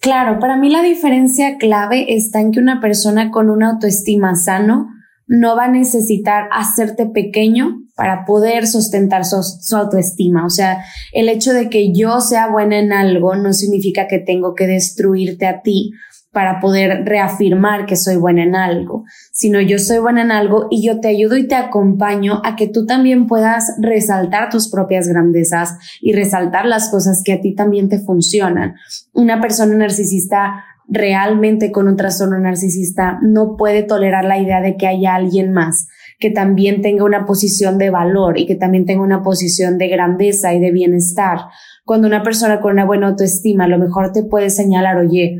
Claro, 0.00 0.38
para 0.38 0.56
mí 0.56 0.70
la 0.70 0.80
diferencia 0.80 1.58
clave 1.58 2.14
está 2.14 2.40
en 2.40 2.52
que 2.52 2.60
una 2.60 2.80
persona 2.80 3.30
con 3.30 3.50
una 3.50 3.72
autoestima 3.72 4.34
sano 4.34 4.88
no 5.26 5.54
va 5.54 5.64
a 5.66 5.70
necesitar 5.70 6.48
hacerte 6.52 7.06
pequeño 7.06 7.82
para 7.94 8.24
poder 8.24 8.66
sustentar 8.66 9.26
su, 9.26 9.42
su, 9.42 9.76
autoestima. 9.76 10.46
O 10.46 10.50
sea, 10.50 10.82
el 11.12 11.28
hecho 11.28 11.52
de 11.52 11.68
que 11.68 11.92
yo 11.92 12.20
sea 12.20 12.48
buena 12.48 12.78
en 12.78 12.92
algo 12.92 13.36
no 13.36 13.52
significa 13.52 14.08
que 14.08 14.18
tengo 14.18 14.54
que 14.54 14.66
destruirte 14.66 15.46
a 15.46 15.60
ti 15.60 15.92
para 16.32 16.60
poder 16.60 17.04
reafirmar 17.04 17.86
que 17.86 17.96
soy 17.96 18.16
buena 18.16 18.44
en 18.44 18.54
algo, 18.54 19.04
sino 19.32 19.60
yo 19.60 19.78
soy 19.78 19.98
buena 19.98 20.22
en 20.22 20.30
algo 20.30 20.68
y 20.70 20.86
yo 20.86 21.00
te 21.00 21.08
ayudo 21.08 21.36
y 21.36 21.48
te 21.48 21.56
acompaño 21.56 22.40
a 22.44 22.54
que 22.56 22.68
tú 22.68 22.86
también 22.86 23.26
puedas 23.26 23.74
resaltar 23.80 24.48
tus 24.48 24.70
propias 24.70 25.08
grandezas 25.08 25.76
y 26.00 26.12
resaltar 26.12 26.66
las 26.66 26.90
cosas 26.90 27.22
que 27.24 27.32
a 27.32 27.40
ti 27.40 27.54
también 27.54 27.88
te 27.88 27.98
funcionan. 27.98 28.74
Una 29.12 29.40
persona 29.40 29.74
narcisista 29.74 30.64
realmente 30.86 31.72
con 31.72 31.88
un 31.88 31.96
trastorno 31.96 32.38
narcisista 32.38 33.18
no 33.22 33.56
puede 33.56 33.82
tolerar 33.82 34.24
la 34.24 34.38
idea 34.38 34.60
de 34.60 34.76
que 34.76 34.86
haya 34.86 35.14
alguien 35.14 35.52
más 35.52 35.88
que 36.20 36.30
también 36.30 36.82
tenga 36.82 37.02
una 37.02 37.24
posición 37.24 37.78
de 37.78 37.90
valor 37.90 38.38
y 38.38 38.46
que 38.46 38.54
también 38.54 38.84
tenga 38.84 39.02
una 39.02 39.22
posición 39.22 39.78
de 39.78 39.88
grandeza 39.88 40.52
y 40.52 40.60
de 40.60 40.70
bienestar. 40.70 41.38
Cuando 41.86 42.06
una 42.06 42.22
persona 42.22 42.60
con 42.60 42.72
una 42.72 42.84
buena 42.84 43.08
autoestima 43.08 43.64
a 43.64 43.68
lo 43.68 43.78
mejor 43.78 44.12
te 44.12 44.22
puede 44.22 44.50
señalar, 44.50 44.98
oye, 44.98 45.38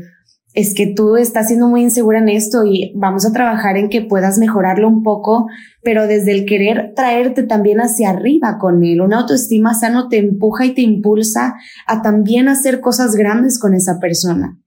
es 0.53 0.73
que 0.73 0.87
tú 0.87 1.15
estás 1.15 1.47
siendo 1.47 1.67
muy 1.67 1.81
insegura 1.81 2.19
en 2.19 2.27
esto 2.27 2.65
y 2.65 2.91
vamos 2.95 3.25
a 3.25 3.31
trabajar 3.31 3.77
en 3.77 3.89
que 3.89 4.01
puedas 4.01 4.37
mejorarlo 4.37 4.87
un 4.87 5.01
poco, 5.01 5.47
pero 5.81 6.07
desde 6.07 6.33
el 6.33 6.45
querer 6.45 6.93
traerte 6.95 7.43
también 7.43 7.79
hacia 7.79 8.09
arriba 8.09 8.57
con 8.59 8.83
él. 8.83 9.01
Una 9.01 9.19
autoestima 9.19 9.73
sano 9.73 10.09
te 10.09 10.17
empuja 10.17 10.65
y 10.65 10.73
te 10.73 10.81
impulsa 10.81 11.55
a 11.87 12.01
también 12.01 12.49
hacer 12.49 12.81
cosas 12.81 13.15
grandes 13.15 13.59
con 13.59 13.73
esa 13.73 13.99
persona. 13.99 14.59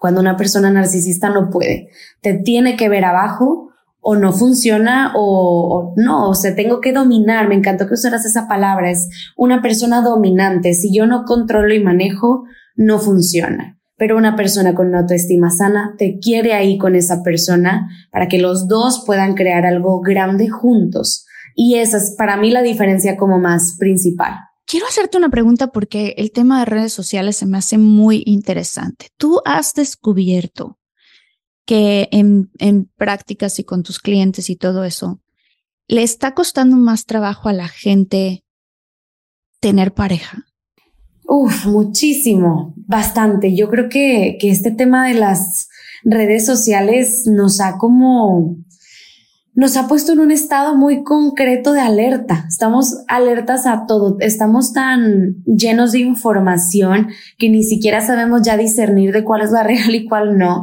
Cuando 0.00 0.20
una 0.20 0.36
persona 0.36 0.70
narcisista 0.70 1.30
no 1.30 1.50
puede, 1.50 1.88
te 2.20 2.34
tiene 2.34 2.76
que 2.76 2.88
ver 2.88 3.04
abajo 3.04 3.70
o 4.00 4.16
no 4.16 4.32
funciona 4.32 5.12
o, 5.14 5.92
o, 5.92 5.94
no, 5.96 6.30
o 6.30 6.34
sea, 6.34 6.54
tengo 6.56 6.80
que 6.80 6.92
dominar. 6.92 7.48
Me 7.48 7.54
encantó 7.54 7.86
que 7.86 7.94
usaras 7.94 8.24
esa 8.24 8.48
palabra. 8.48 8.90
Es 8.90 9.08
una 9.36 9.60
persona 9.60 10.02
dominante. 10.02 10.74
Si 10.74 10.92
yo 10.92 11.06
no 11.06 11.24
controlo 11.24 11.74
y 11.74 11.82
manejo, 11.82 12.44
no 12.76 12.98
funciona 12.98 13.77
pero 13.98 14.16
una 14.16 14.36
persona 14.36 14.74
con 14.74 14.86
una 14.86 15.00
autoestima 15.00 15.50
sana 15.50 15.94
te 15.98 16.18
quiere 16.20 16.54
ahí 16.54 16.78
con 16.78 16.94
esa 16.94 17.22
persona 17.22 17.90
para 18.10 18.28
que 18.28 18.38
los 18.38 18.68
dos 18.68 19.02
puedan 19.04 19.34
crear 19.34 19.66
algo 19.66 20.00
grande 20.00 20.48
juntos. 20.48 21.26
Y 21.54 21.74
esa 21.74 21.96
es 21.98 22.14
para 22.16 22.36
mí 22.36 22.52
la 22.52 22.62
diferencia 22.62 23.16
como 23.16 23.40
más 23.40 23.76
principal. 23.78 24.36
Quiero 24.64 24.86
hacerte 24.86 25.18
una 25.18 25.30
pregunta 25.30 25.72
porque 25.72 26.14
el 26.16 26.30
tema 26.30 26.60
de 26.60 26.66
redes 26.66 26.92
sociales 26.92 27.36
se 27.36 27.46
me 27.46 27.58
hace 27.58 27.76
muy 27.76 28.22
interesante. 28.24 29.08
Tú 29.16 29.40
has 29.44 29.74
descubierto 29.74 30.78
que 31.66 32.08
en, 32.12 32.50
en 32.58 32.84
prácticas 32.96 33.58
y 33.58 33.64
con 33.64 33.82
tus 33.82 33.98
clientes 33.98 34.48
y 34.48 34.56
todo 34.56 34.84
eso, 34.84 35.20
le 35.88 36.02
está 36.02 36.34
costando 36.34 36.76
más 36.76 37.04
trabajo 37.04 37.48
a 37.48 37.52
la 37.52 37.66
gente 37.66 38.44
tener 39.60 39.92
pareja. 39.92 40.47
Uf, 41.30 41.66
muchísimo, 41.66 42.72
bastante. 42.86 43.54
Yo 43.54 43.68
creo 43.68 43.90
que, 43.90 44.38
que 44.40 44.50
este 44.50 44.70
tema 44.70 45.06
de 45.06 45.12
las 45.12 45.68
redes 46.02 46.46
sociales 46.46 47.26
nos 47.26 47.60
ha 47.60 47.76
como, 47.76 48.56
nos 49.52 49.76
ha 49.76 49.88
puesto 49.88 50.14
en 50.14 50.20
un 50.20 50.30
estado 50.30 50.74
muy 50.74 51.04
concreto 51.04 51.74
de 51.74 51.82
alerta. 51.82 52.46
Estamos 52.48 53.04
alertas 53.08 53.66
a 53.66 53.84
todo. 53.86 54.16
Estamos 54.20 54.72
tan 54.72 55.44
llenos 55.44 55.92
de 55.92 55.98
información 55.98 57.08
que 57.36 57.50
ni 57.50 57.62
siquiera 57.62 58.00
sabemos 58.00 58.40
ya 58.40 58.56
discernir 58.56 59.12
de 59.12 59.22
cuál 59.22 59.42
es 59.42 59.50
la 59.50 59.62
real 59.64 59.94
y 59.94 60.08
cuál 60.08 60.38
no, 60.38 60.62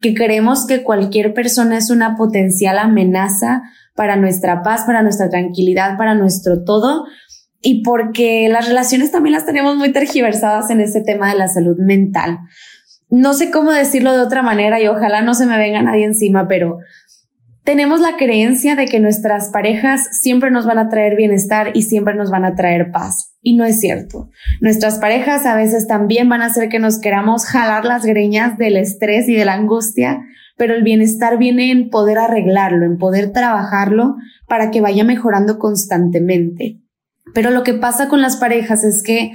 que 0.00 0.14
creemos 0.14 0.66
que 0.66 0.82
cualquier 0.82 1.34
persona 1.34 1.76
es 1.76 1.90
una 1.90 2.16
potencial 2.16 2.78
amenaza 2.78 3.64
para 3.94 4.16
nuestra 4.16 4.62
paz, 4.62 4.84
para 4.86 5.02
nuestra 5.02 5.28
tranquilidad, 5.28 5.98
para 5.98 6.14
nuestro 6.14 6.64
todo 6.64 7.04
y 7.68 7.82
porque 7.82 8.48
las 8.48 8.68
relaciones 8.68 9.10
también 9.10 9.32
las 9.32 9.44
tenemos 9.44 9.74
muy 9.74 9.90
tergiversadas 9.90 10.70
en 10.70 10.80
ese 10.80 11.00
tema 11.00 11.32
de 11.32 11.36
la 11.36 11.48
salud 11.48 11.76
mental. 11.78 12.38
No 13.10 13.34
sé 13.34 13.50
cómo 13.50 13.72
decirlo 13.72 14.12
de 14.12 14.20
otra 14.20 14.40
manera 14.40 14.80
y 14.80 14.86
ojalá 14.86 15.20
no 15.20 15.34
se 15.34 15.46
me 15.46 15.58
venga 15.58 15.82
nadie 15.82 16.04
encima, 16.04 16.46
pero 16.46 16.78
tenemos 17.64 17.98
la 17.98 18.16
creencia 18.16 18.76
de 18.76 18.86
que 18.86 19.00
nuestras 19.00 19.48
parejas 19.48 20.06
siempre 20.12 20.52
nos 20.52 20.64
van 20.64 20.78
a 20.78 20.88
traer 20.88 21.16
bienestar 21.16 21.72
y 21.74 21.82
siempre 21.82 22.14
nos 22.14 22.30
van 22.30 22.44
a 22.44 22.54
traer 22.54 22.92
paz. 22.92 23.34
Y 23.42 23.56
no 23.56 23.64
es 23.64 23.80
cierto. 23.80 24.30
Nuestras 24.60 25.00
parejas 25.00 25.44
a 25.44 25.56
veces 25.56 25.88
también 25.88 26.28
van 26.28 26.42
a 26.42 26.46
hacer 26.46 26.68
que 26.68 26.78
nos 26.78 27.00
queramos 27.00 27.46
jalar 27.46 27.84
las 27.84 28.06
greñas 28.06 28.58
del 28.58 28.76
estrés 28.76 29.28
y 29.28 29.34
de 29.34 29.44
la 29.44 29.54
angustia, 29.54 30.20
pero 30.56 30.72
el 30.72 30.84
bienestar 30.84 31.36
viene 31.36 31.72
en 31.72 31.90
poder 31.90 32.18
arreglarlo, 32.18 32.86
en 32.86 32.96
poder 32.96 33.32
trabajarlo 33.32 34.14
para 34.46 34.70
que 34.70 34.80
vaya 34.80 35.02
mejorando 35.02 35.58
constantemente. 35.58 36.85
Pero 37.34 37.50
lo 37.50 37.62
que 37.62 37.74
pasa 37.74 38.08
con 38.08 38.20
las 38.22 38.36
parejas 38.36 38.84
es 38.84 39.02
que 39.02 39.32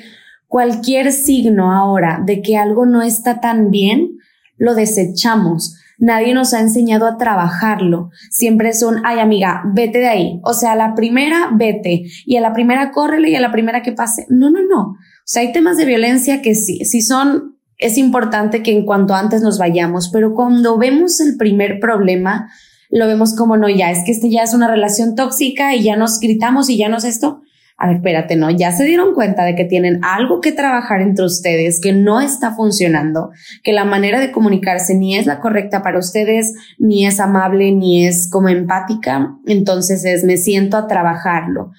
Cualquier 0.52 1.14
signo 1.14 1.72
ahora 1.72 2.22
de 2.26 2.42
que 2.42 2.58
algo 2.58 2.86
no 2.86 3.02
está 3.02 3.40
tan 3.40 3.72
bien, 3.72 4.18
lo 4.58 4.76
desechamos. 4.76 5.78
Nadie 5.98 6.34
nos 6.34 6.54
ha 6.54 6.60
enseñado 6.60 7.08
a 7.08 7.16
trabajarlo. 7.16 8.10
Siempre 8.30 8.74
son, 8.74 9.02
ay 9.06 9.20
amiga, 9.20 9.64
vete 9.74 10.00
de 10.00 10.10
ahí. 10.10 10.42
O 10.44 10.54
sea, 10.54 10.74
a 10.74 10.76
la 10.76 10.94
primera, 10.94 11.52
vete. 11.54 12.04
Y 12.26 12.36
a 12.36 12.42
la 12.42 12.52
primera, 12.52 12.92
córrele 12.92 13.30
y 13.30 13.36
a 13.36 13.40
la 13.40 13.54
primera 13.54 13.82
que 13.82 13.94
pase. 13.94 14.26
No, 14.28 14.52
no, 14.52 14.60
no. 14.62 14.82
O 14.82 14.98
sea, 15.24 15.42
hay 15.42 15.54
temas 15.54 15.78
de 15.78 15.86
violencia 15.86 16.42
que 16.42 16.54
sí, 16.54 16.84
sí 16.84 17.02
son, 17.02 17.56
es 17.78 17.98
importante 17.98 18.62
que 18.62 18.74
en 18.74 18.86
cuanto 18.86 19.14
antes 19.14 19.42
nos 19.42 19.58
vayamos, 19.58 20.10
pero 20.12 20.34
cuando 20.34 20.78
vemos 20.78 21.22
el 21.22 21.38
primer 21.38 21.80
problema, 21.80 22.52
lo 22.90 23.08
vemos 23.08 23.38
como 23.38 23.56
no, 23.56 23.70
ya 23.70 23.90
es 23.90 24.00
que 24.06 24.12
este 24.12 24.30
ya 24.30 24.44
es 24.44 24.54
una 24.54 24.68
relación 24.68 25.16
tóxica 25.16 25.76
y 25.76 25.84
ya 25.84 25.96
nos 25.96 26.20
gritamos 26.20 26.70
y 26.70 26.76
ya 26.76 26.90
nos 26.90 27.06
esto 27.06 27.42
a 27.82 27.88
ver, 27.88 27.96
espérate, 27.96 28.36
no, 28.36 28.52
ya 28.52 28.72
se 28.72 28.84
dieron 28.84 29.16
cuenta 29.16 29.44
de 29.44 29.56
que 29.56 29.66
tienen 29.66 30.02
algo 30.04 30.40
que 30.40 30.52
trabajar 30.52 31.02
entre 31.02 31.26
ustedes, 31.26 31.82
que 31.82 31.94
no 31.94 32.22
está 32.22 32.54
funcionando, 32.54 33.32
que 33.64 33.74
la 33.74 33.86
manera 33.86 34.20
de 34.20 34.32
comunicarse 34.32 34.94
ni 34.94 35.18
es 35.18 35.26
la 35.26 35.40
correcta 35.40 35.82
para 35.82 35.98
ustedes, 35.98 36.54
ni 36.78 37.08
es 37.08 37.20
amable, 37.20 37.72
ni 37.72 38.06
es 38.06 38.30
como 38.30 38.50
empática, 38.50 39.36
entonces 39.48 40.06
es 40.06 40.24
me 40.24 40.38
siento 40.38 40.78
a 40.78 40.86
trabajarlo 40.86 41.72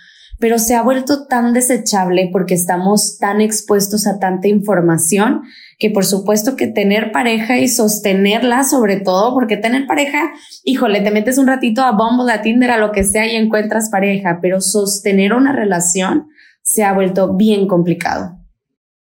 pero 0.43 0.59
se 0.59 0.75
ha 0.75 0.83
vuelto 0.83 1.29
tan 1.29 1.53
desechable 1.53 2.29
porque 2.33 2.55
estamos 2.55 3.19
tan 3.19 3.41
expuestos 3.41 4.09
a 4.09 4.19
tanta 4.19 4.49
información 4.49 5.43
que 5.79 5.89
por 5.89 6.05
supuesto 6.05 6.57
que 6.57 6.67
tener 6.67 7.13
pareja 7.13 7.61
y 7.61 7.69
sostenerla 7.69 8.65
sobre 8.65 8.99
todo, 8.99 9.35
porque 9.35 9.57
tener 9.57 9.87
pareja, 9.87 10.33
híjole, 10.65 11.01
te 11.01 11.13
metes 11.13 11.39
un 11.39 11.47
ratito 11.47 11.83
a 11.83 11.93
Bumble, 11.93 12.33
a 12.33 12.43
Tinder, 12.43 12.73
a 12.73 12.79
lo 12.79 12.91
que 12.91 13.05
sea 13.05 13.33
y 13.33 13.37
encuentras 13.37 13.89
pareja, 13.89 14.41
pero 14.43 14.61
sostener 14.61 15.33
una 15.33 15.53
relación 15.53 16.27
se 16.65 16.83
ha 16.83 16.93
vuelto 16.93 17.37
bien 17.37 17.69
complicado. 17.69 18.37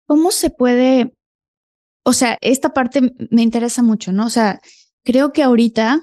¿Cómo 0.07 0.31
se 0.31 0.49
puede, 0.49 1.13
o 2.03 2.15
sea, 2.15 2.39
esta 2.41 2.71
parte 2.71 3.13
me 3.31 3.43
interesa 3.43 3.83
mucho, 3.83 4.11
¿no? 4.11 4.25
O 4.25 4.31
sea, 4.31 4.59
creo 5.05 5.35
que 5.35 5.43
ahorita, 5.43 6.01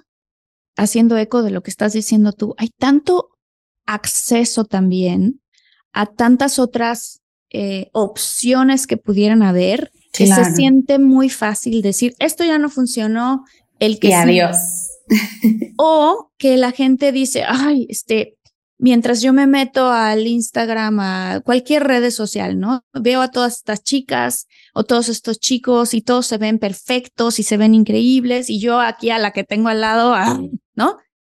haciendo 0.77 1.17
eco 1.17 1.41
de 1.41 1.49
lo 1.49 1.63
que 1.63 1.71
estás 1.71 1.91
diciendo 1.91 2.33
tú, 2.33 2.53
hay 2.59 2.69
tanto 2.77 3.32
acceso 3.85 4.65
también 4.65 5.41
a 5.91 6.05
tantas 6.05 6.59
otras 6.59 7.21
eh, 7.49 7.89
opciones 7.93 8.87
que 8.87 8.97
pudieran 8.97 9.43
haber, 9.43 9.91
que 10.11 10.27
se 10.27 10.45
siente 10.55 10.99
muy 10.99 11.29
fácil 11.29 11.81
decir, 11.81 12.15
esto 12.19 12.43
ya 12.43 12.57
no 12.57 12.69
funcionó, 12.69 13.45
el 13.79 13.99
que... 13.99 14.09
Y 14.09 14.13
adiós. 14.13 14.57
o 15.77 16.31
que 16.37 16.57
la 16.57 16.71
gente 16.71 17.11
dice, 17.11 17.43
ay, 17.47 17.87
este, 17.89 18.37
mientras 18.77 19.21
yo 19.21 19.33
me 19.33 19.47
meto 19.47 19.91
al 19.91 20.25
Instagram, 20.27 20.99
a 20.99 21.41
cualquier 21.43 21.83
red 21.83 22.09
social, 22.11 22.59
¿no? 22.59 22.83
Veo 22.93 23.21
a 23.21 23.31
todas 23.31 23.57
estas 23.57 23.83
chicas 23.83 24.47
o 24.73 24.83
todos 24.83 25.09
estos 25.09 25.39
chicos 25.39 25.93
y 25.93 26.01
todos 26.01 26.25
se 26.27 26.37
ven 26.37 26.59
perfectos 26.59 27.39
y 27.39 27.43
se 27.43 27.57
ven 27.57 27.75
increíbles 27.75 28.49
y 28.49 28.59
yo 28.59 28.79
aquí 28.79 29.09
a 29.09 29.19
la 29.19 29.31
que 29.31 29.43
tengo 29.43 29.69
al 29.69 29.81
lado, 29.81 30.13
ah, 30.13 30.39
¿no? 30.75 30.97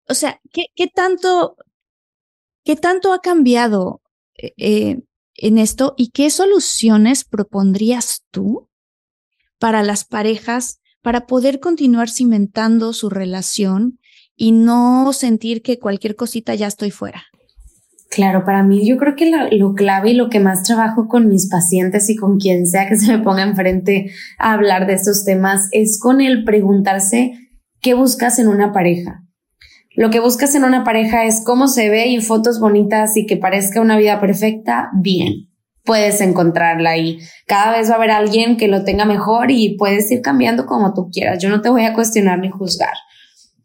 O 0.09 0.15
sea, 0.15 0.41
¿qué, 0.53 0.67
qué 0.75 0.87
tanto 0.87 1.57
¿Qué 2.65 2.77
tanto 2.77 3.13
ha 3.13 3.21
cambiado 3.21 4.01
eh, 4.37 4.55
eh, 4.57 5.03
en 5.37 5.59
esto 5.59 5.95
y 5.99 6.11
qué 6.11 6.31
soluciones 6.31 7.25
propondrías 7.25 8.25
tú 8.31 8.69
para 9.59 9.83
las 9.83 10.05
parejas 10.05 10.81
para 11.03 11.27
poder 11.27 11.61
continuar 11.61 12.09
cimentando 12.09 12.95
su 12.95 13.11
relación 13.11 13.99
y 14.35 14.53
no 14.53 15.13
sentir 15.13 15.61
que 15.61 15.79
cualquier 15.79 16.17
cosita 16.17 16.55
ya 16.55 16.67
estoy 16.67 16.91
fuera? 16.91 17.25
Claro, 18.11 18.45
para 18.45 18.63
mí 18.63 18.89
yo 18.89 18.97
creo 18.97 19.17
que 19.17 19.31
lo, 19.51 19.75
clave 19.75 20.13
y 20.13 20.15
lo 20.15 20.31
que 20.31 20.41
más 20.41 20.63
trabajo 20.63 21.09
con 21.09 21.29
mis 21.29 21.51
pacientes 21.51 22.09
y 22.09 22.17
con 22.17 22.39
quien 22.39 22.67
sea 22.67 22.89
que 22.89 22.97
se 22.99 23.15
me 23.15 23.23
ponga 23.23 23.43
enfrente 23.43 24.11
a 24.39 24.55
hablar 24.55 24.87
de 24.87 24.95
estos 24.95 25.25
temas 25.25 25.69
es 25.73 26.01
con 26.01 26.23
el 26.23 26.45
preguntarse 26.45 27.33
qué 27.81 27.93
buscas 27.93 28.39
en 28.39 28.49
una 28.49 28.73
pareja. 28.73 29.25
Lo 29.97 30.11
que 30.11 30.19
buscas 30.19 30.55
en 30.57 30.65
una 30.65 30.83
pareja 30.83 31.25
es 31.25 31.43
cómo 31.45 31.69
se 31.69 31.89
ve 31.89 32.09
y 32.09 32.21
fotos 32.21 32.59
bonitas 32.59 33.17
y 33.17 33.27
que 33.27 33.37
parezca 33.37 33.81
una 33.81 33.97
vida 33.97 34.21
perfecta, 34.21 34.91
bien. 35.01 35.49
Puedes 35.85 36.21
encontrarla 36.21 36.91
ahí. 36.91 37.21
Cada 37.47 37.77
vez 37.77 37.89
va 37.89 37.95
a 37.95 37.97
haber 37.99 38.11
alguien 38.11 38.57
que 38.57 38.67
lo 38.67 38.83
tenga 38.83 39.05
mejor 39.05 39.53
y 39.53 39.77
puedes 39.77 40.11
ir 40.11 40.21
cambiando 40.21 40.67
como 40.67 40.95
tú 40.95 41.11
quieras. 41.13 41.41
Yo 41.41 41.49
no 41.49 41.61
te 41.61 41.69
voy 41.69 41.85
a 41.85 41.95
cuestionar 41.95 42.41
ni 42.41 42.51
juzgar. 42.51 42.95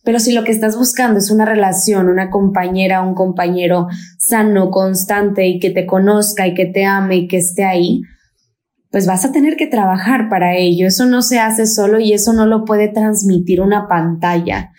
Pero 0.03 0.19
si 0.19 0.31
lo 0.33 0.43
que 0.43 0.51
estás 0.51 0.77
buscando 0.77 1.17
es 1.17 1.31
una 1.31 1.45
relación, 1.45 2.09
una 2.09 2.29
compañera, 2.29 3.01
un 3.01 3.15
compañero 3.15 3.87
sano, 4.19 4.69
constante 4.69 5.47
y 5.47 5.59
que 5.59 5.71
te 5.71 5.87
conozca 5.87 6.45
y 6.45 6.53
que 6.53 6.67
te 6.67 6.85
ame 6.85 7.15
y 7.15 7.27
que 7.27 7.37
esté 7.37 7.63
ahí, 7.63 8.01
pues 8.91 9.07
vas 9.07 9.25
a 9.25 9.31
tener 9.31 9.55
que 9.55 9.67
trabajar 9.67 10.29
para 10.29 10.55
ello. 10.55 10.85
Eso 10.85 11.05
no 11.07 11.23
se 11.23 11.39
hace 11.39 11.65
solo 11.65 11.99
y 11.99 12.13
eso 12.13 12.33
no 12.33 12.45
lo 12.45 12.65
puede 12.65 12.87
transmitir 12.87 13.61
una 13.61 13.87
pantalla 13.87 14.71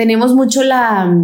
tenemos 0.00 0.34
mucho 0.34 0.62
la 0.62 1.14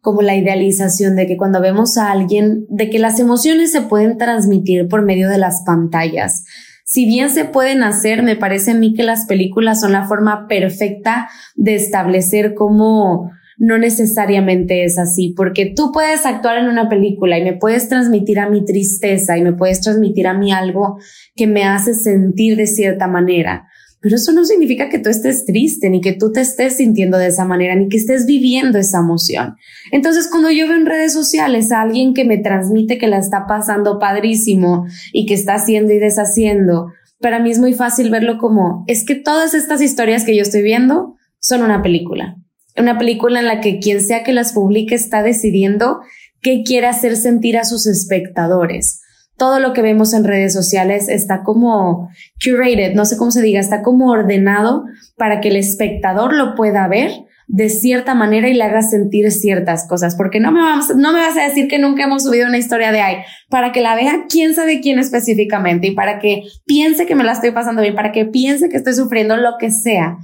como 0.00 0.20
la 0.20 0.34
idealización 0.34 1.14
de 1.14 1.28
que 1.28 1.36
cuando 1.36 1.60
vemos 1.60 1.96
a 1.96 2.10
alguien, 2.10 2.66
de 2.68 2.90
que 2.90 2.98
las 2.98 3.20
emociones 3.20 3.70
se 3.70 3.82
pueden 3.82 4.18
transmitir 4.18 4.88
por 4.88 5.02
medio 5.02 5.28
de 5.28 5.38
las 5.38 5.62
pantallas. 5.64 6.42
Si 6.84 7.06
bien 7.06 7.30
se 7.30 7.44
pueden 7.44 7.84
hacer, 7.84 8.24
me 8.24 8.34
parece 8.34 8.72
a 8.72 8.74
mí 8.74 8.94
que 8.94 9.04
las 9.04 9.26
películas 9.26 9.80
son 9.80 9.92
la 9.92 10.08
forma 10.08 10.48
perfecta 10.48 11.28
de 11.54 11.76
establecer 11.76 12.54
cómo 12.54 13.30
no 13.58 13.78
necesariamente 13.78 14.82
es 14.82 14.98
así, 14.98 15.32
porque 15.36 15.72
tú 15.76 15.92
puedes 15.92 16.26
actuar 16.26 16.58
en 16.58 16.66
una 16.66 16.88
película 16.88 17.38
y 17.38 17.44
me 17.44 17.52
puedes 17.52 17.88
transmitir 17.88 18.40
a 18.40 18.50
mi 18.50 18.64
tristeza 18.64 19.38
y 19.38 19.42
me 19.42 19.52
puedes 19.52 19.82
transmitir 19.82 20.26
a 20.26 20.34
mí 20.34 20.50
algo 20.50 20.98
que 21.36 21.46
me 21.46 21.62
hace 21.62 21.94
sentir 21.94 22.56
de 22.56 22.66
cierta 22.66 23.06
manera 23.06 23.68
pero 24.00 24.16
eso 24.16 24.32
no 24.32 24.44
significa 24.44 24.88
que 24.88 24.98
tú 24.98 25.10
estés 25.10 25.44
triste, 25.44 25.90
ni 25.90 26.00
que 26.00 26.14
tú 26.14 26.32
te 26.32 26.40
estés 26.40 26.76
sintiendo 26.76 27.18
de 27.18 27.26
esa 27.26 27.44
manera, 27.44 27.74
ni 27.74 27.88
que 27.88 27.98
estés 27.98 28.24
viviendo 28.24 28.78
esa 28.78 28.98
emoción. 28.98 29.56
Entonces, 29.92 30.28
cuando 30.30 30.50
yo 30.50 30.66
veo 30.66 30.76
en 30.76 30.86
redes 30.86 31.12
sociales 31.12 31.70
a 31.70 31.82
alguien 31.82 32.14
que 32.14 32.24
me 32.24 32.38
transmite 32.38 32.96
que 32.96 33.08
la 33.08 33.18
está 33.18 33.46
pasando 33.46 33.98
padrísimo 33.98 34.86
y 35.12 35.26
que 35.26 35.34
está 35.34 35.54
haciendo 35.54 35.92
y 35.92 35.98
deshaciendo, 35.98 36.92
para 37.20 37.40
mí 37.40 37.50
es 37.50 37.58
muy 37.58 37.74
fácil 37.74 38.10
verlo 38.10 38.38
como, 38.38 38.84
es 38.86 39.04
que 39.04 39.14
todas 39.14 39.52
estas 39.52 39.82
historias 39.82 40.24
que 40.24 40.34
yo 40.34 40.42
estoy 40.42 40.62
viendo 40.62 41.16
son 41.38 41.62
una 41.62 41.82
película. 41.82 42.36
Una 42.78 42.98
película 42.98 43.40
en 43.40 43.46
la 43.46 43.60
que 43.60 43.80
quien 43.80 44.00
sea 44.00 44.24
que 44.24 44.32
las 44.32 44.54
publique 44.54 44.94
está 44.94 45.22
decidiendo 45.22 46.00
qué 46.40 46.62
quiere 46.64 46.86
hacer 46.86 47.16
sentir 47.16 47.58
a 47.58 47.64
sus 47.64 47.86
espectadores 47.86 49.00
todo 49.40 49.58
lo 49.58 49.72
que 49.72 49.80
vemos 49.80 50.12
en 50.12 50.24
redes 50.24 50.52
sociales 50.52 51.08
está 51.08 51.42
como 51.44 52.10
curated, 52.44 52.92
no 52.94 53.06
sé 53.06 53.16
cómo 53.16 53.30
se 53.30 53.40
diga, 53.40 53.58
está 53.58 53.80
como 53.80 54.10
ordenado 54.10 54.84
para 55.16 55.40
que 55.40 55.48
el 55.48 55.56
espectador 55.56 56.34
lo 56.34 56.54
pueda 56.54 56.86
ver 56.88 57.10
de 57.46 57.70
cierta 57.70 58.14
manera 58.14 58.50
y 58.50 58.54
le 58.54 58.64
haga 58.64 58.82
sentir 58.82 59.30
ciertas 59.32 59.88
cosas, 59.88 60.14
porque 60.14 60.40
no 60.40 60.52
me, 60.52 60.60
vamos, 60.60 60.94
no 60.94 61.14
me 61.14 61.20
vas 61.20 61.38
a 61.38 61.44
decir 61.44 61.68
que 61.68 61.78
nunca 61.78 62.04
hemos 62.04 62.24
subido 62.24 62.48
una 62.48 62.58
historia 62.58 62.92
de 62.92 63.00
ahí, 63.00 63.16
para 63.48 63.72
que 63.72 63.80
la 63.80 63.94
vea 63.94 64.26
quién 64.28 64.54
sabe 64.54 64.82
quién 64.82 64.98
específicamente 64.98 65.86
y 65.86 65.92
para 65.92 66.18
que 66.18 66.42
piense 66.66 67.06
que 67.06 67.14
me 67.14 67.24
la 67.24 67.32
estoy 67.32 67.52
pasando 67.52 67.80
bien, 67.80 67.94
para 67.94 68.12
que 68.12 68.26
piense 68.26 68.68
que 68.68 68.76
estoy 68.76 68.92
sufriendo 68.92 69.38
lo 69.38 69.56
que 69.58 69.70
sea. 69.70 70.18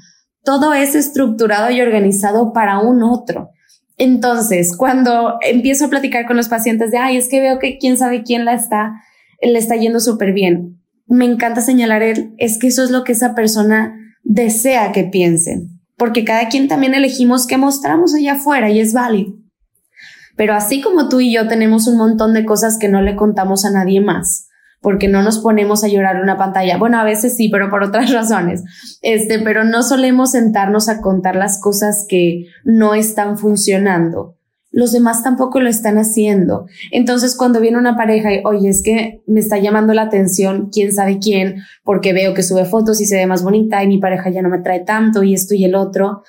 Todo 0.45 0.75
es 0.75 0.95
estructurado 0.95 1.71
y 1.71 1.81
organizado 1.81 2.53
para 2.53 2.81
un 2.81 3.03
otro. 3.03 3.49
Entonces, 3.99 4.77
cuando 4.77 5.39
empiezo 5.41 5.87
a 5.87 5.89
platicar 5.89 6.27
con 6.27 6.37
los 6.37 6.49
pacientes 6.49 6.91
de, 6.91 6.99
ay, 6.99 7.17
es 7.17 7.29
que 7.29 7.41
veo 7.41 7.59
que 7.59 7.79
quién 7.79 7.97
sabe 7.97 8.23
quién 8.23 8.45
la 8.45 8.55
está, 8.55 8.93
le 9.41 9.59
está 9.59 9.77
yendo 9.77 10.01
súper 10.01 10.33
bien. 10.33 10.83
Me 11.07 11.25
encanta 11.25 11.61
señalar 11.61 12.03
él, 12.03 12.35
es 12.37 12.59
que 12.59 12.67
eso 12.67 12.83
es 12.83 12.91
lo 12.91 13.05
que 13.05 13.13
esa 13.13 13.35
persona 13.35 13.95
desea 14.23 14.93
que 14.93 15.05
piensen, 15.05 15.81
porque 15.97 16.25
cada 16.25 16.49
quien 16.49 16.69
también 16.69 16.95
elegimos 16.95 17.47
qué 17.47 17.57
mostramos 17.57 18.15
allá 18.15 18.35
afuera 18.35 18.71
y 18.71 18.81
es 18.81 18.93
válido. 18.93 19.35
Pero 20.37 20.53
así 20.55 20.83
como 20.83 21.09
tú 21.09 21.21
y 21.21 21.33
yo 21.33 21.49
tenemos 21.49 21.87
un 21.87 21.97
montón 21.97 22.35
de 22.35 22.45
cosas 22.45 22.79
que 22.79 22.89
no 22.89 23.01
le 23.01 23.17
contamos 23.17 23.65
a 23.65 23.71
nadie 23.71 24.01
más, 24.01 24.49
porque 24.81 25.09
no 25.09 25.23
nos 25.23 25.39
ponemos 25.39 25.83
a 25.85 25.89
llorar 25.89 26.23
una 26.23 26.37
pantalla. 26.37 26.79
Bueno, 26.79 26.99
a 26.99 27.05
veces 27.05 27.37
sí, 27.37 27.49
pero 27.49 27.71
por 27.71 27.83
otras 27.83 28.13
razones. 28.13 28.63
Este, 29.03 29.39
pero 29.39 29.65
no 29.65 29.83
solemos 29.83 30.33
sentarnos 30.33 30.89
a 30.89 31.01
contar 31.01 31.37
las 31.37 31.61
cosas 31.61 32.07
que 32.09 32.47
no 32.65 32.95
están 32.95 33.39
funcionando 33.39 34.37
los 34.77 34.93
demás 34.93 35.23
tampoco 35.23 35.59
lo 35.59 35.71
están 35.71 35.97
haciendo. 35.97 36.67
Entonces, 36.93 37.35
cuando 37.35 37.63
viene 37.63 37.79
una 37.79 37.97
pareja 37.97 38.35
y, 38.35 38.43
oye, 38.45 38.69
es 38.69 38.83
que 38.83 39.23
me 39.27 39.41
está 39.41 39.57
llamando 39.57 39.95
la 39.95 40.03
atención 40.03 40.69
quién 40.71 40.93
sabe 40.93 41.19
quién, 41.19 41.63
porque 41.83 42.13
veo 42.13 42.35
que 42.35 42.43
sube 42.43 42.67
fotos 42.67 43.01
y 43.01 43.07
se 43.07 43.17
ve 43.17 43.27
más 43.27 43.43
bonita 43.43 43.83
y 43.83 43.89
mi 43.89 43.97
pareja 43.97 44.29
ya 44.29 44.43
no 44.43 44.51
me 44.51 44.59
trae 44.59 44.81
tanto 44.81 45.23
y 45.23 45.33
esto 45.33 45.55
y 45.55 45.65
el 45.65 45.75
otro, 45.75 46.25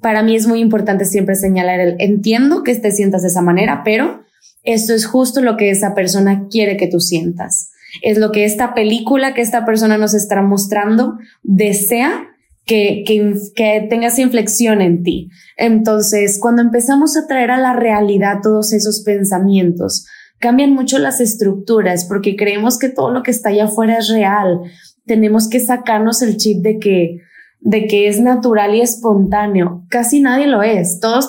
para 0.00 0.22
mí 0.22 0.36
es 0.36 0.46
muy 0.46 0.60
importante 0.60 1.04
siempre 1.04 1.34
señalar 1.34 1.80
el, 1.80 1.96
entiendo 1.98 2.62
que 2.62 2.76
te 2.76 2.92
sientas 2.92 3.22
de 3.22 3.28
esa 3.28 3.42
manera, 3.42 3.82
pero 3.84 4.22
esto 4.62 4.94
es 4.94 5.04
justo 5.04 5.42
lo 5.42 5.56
que 5.56 5.70
esa 5.70 5.92
persona 5.92 6.46
quiere 6.48 6.76
que 6.76 6.86
tú 6.86 7.00
sientas. 7.00 7.72
Es 8.02 8.18
lo 8.18 8.32
que 8.32 8.44
esta 8.44 8.74
película 8.74 9.34
que 9.34 9.42
esta 9.42 9.64
persona 9.64 9.98
nos 9.98 10.14
está 10.14 10.40
mostrando 10.42 11.18
desea 11.42 12.28
que, 12.66 13.02
que, 13.06 13.34
que 13.54 13.86
tengas 13.88 14.18
inflexión 14.18 14.80
en 14.80 15.02
ti. 15.02 15.28
Entonces, 15.56 16.38
cuando 16.40 16.62
empezamos 16.62 17.16
a 17.16 17.26
traer 17.26 17.50
a 17.50 17.58
la 17.58 17.72
realidad 17.72 18.40
todos 18.42 18.72
esos 18.72 19.00
pensamientos, 19.00 20.06
cambian 20.38 20.72
mucho 20.72 20.98
las 20.98 21.20
estructuras 21.20 22.04
porque 22.04 22.36
creemos 22.36 22.78
que 22.78 22.88
todo 22.88 23.10
lo 23.10 23.22
que 23.22 23.30
está 23.30 23.50
allá 23.50 23.64
afuera 23.64 23.98
es 23.98 24.08
real. 24.08 24.60
Tenemos 25.06 25.48
que 25.48 25.60
sacarnos 25.60 26.22
el 26.22 26.36
chip 26.36 26.62
de 26.62 26.78
que 26.78 27.20
de 27.60 27.86
que 27.86 28.08
es 28.08 28.20
natural 28.20 28.74
y 28.74 28.80
espontáneo. 28.80 29.84
Casi 29.88 30.20
nadie 30.20 30.46
lo 30.46 30.62
es. 30.62 30.98
Todos 30.98 31.28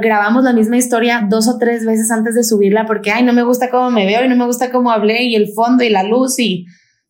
grabamos 0.00 0.44
la 0.44 0.52
misma 0.52 0.76
historia 0.76 1.26
dos 1.28 1.48
o 1.48 1.58
tres 1.58 1.84
veces 1.84 2.10
antes 2.10 2.34
de 2.34 2.44
subirla 2.44 2.86
porque, 2.86 3.10
ay, 3.10 3.24
no 3.24 3.32
me 3.32 3.42
gusta 3.42 3.70
cómo 3.70 3.90
me 3.90 4.06
veo 4.06 4.24
y 4.24 4.28
no 4.28 4.36
me 4.36 4.46
gusta 4.46 4.70
cómo 4.70 4.92
hablé 4.92 5.24
y 5.24 5.34
el 5.34 5.52
fondo 5.54 5.82
y 5.82 5.90
la 5.90 6.04
luz 6.04 6.38
y 6.38 6.66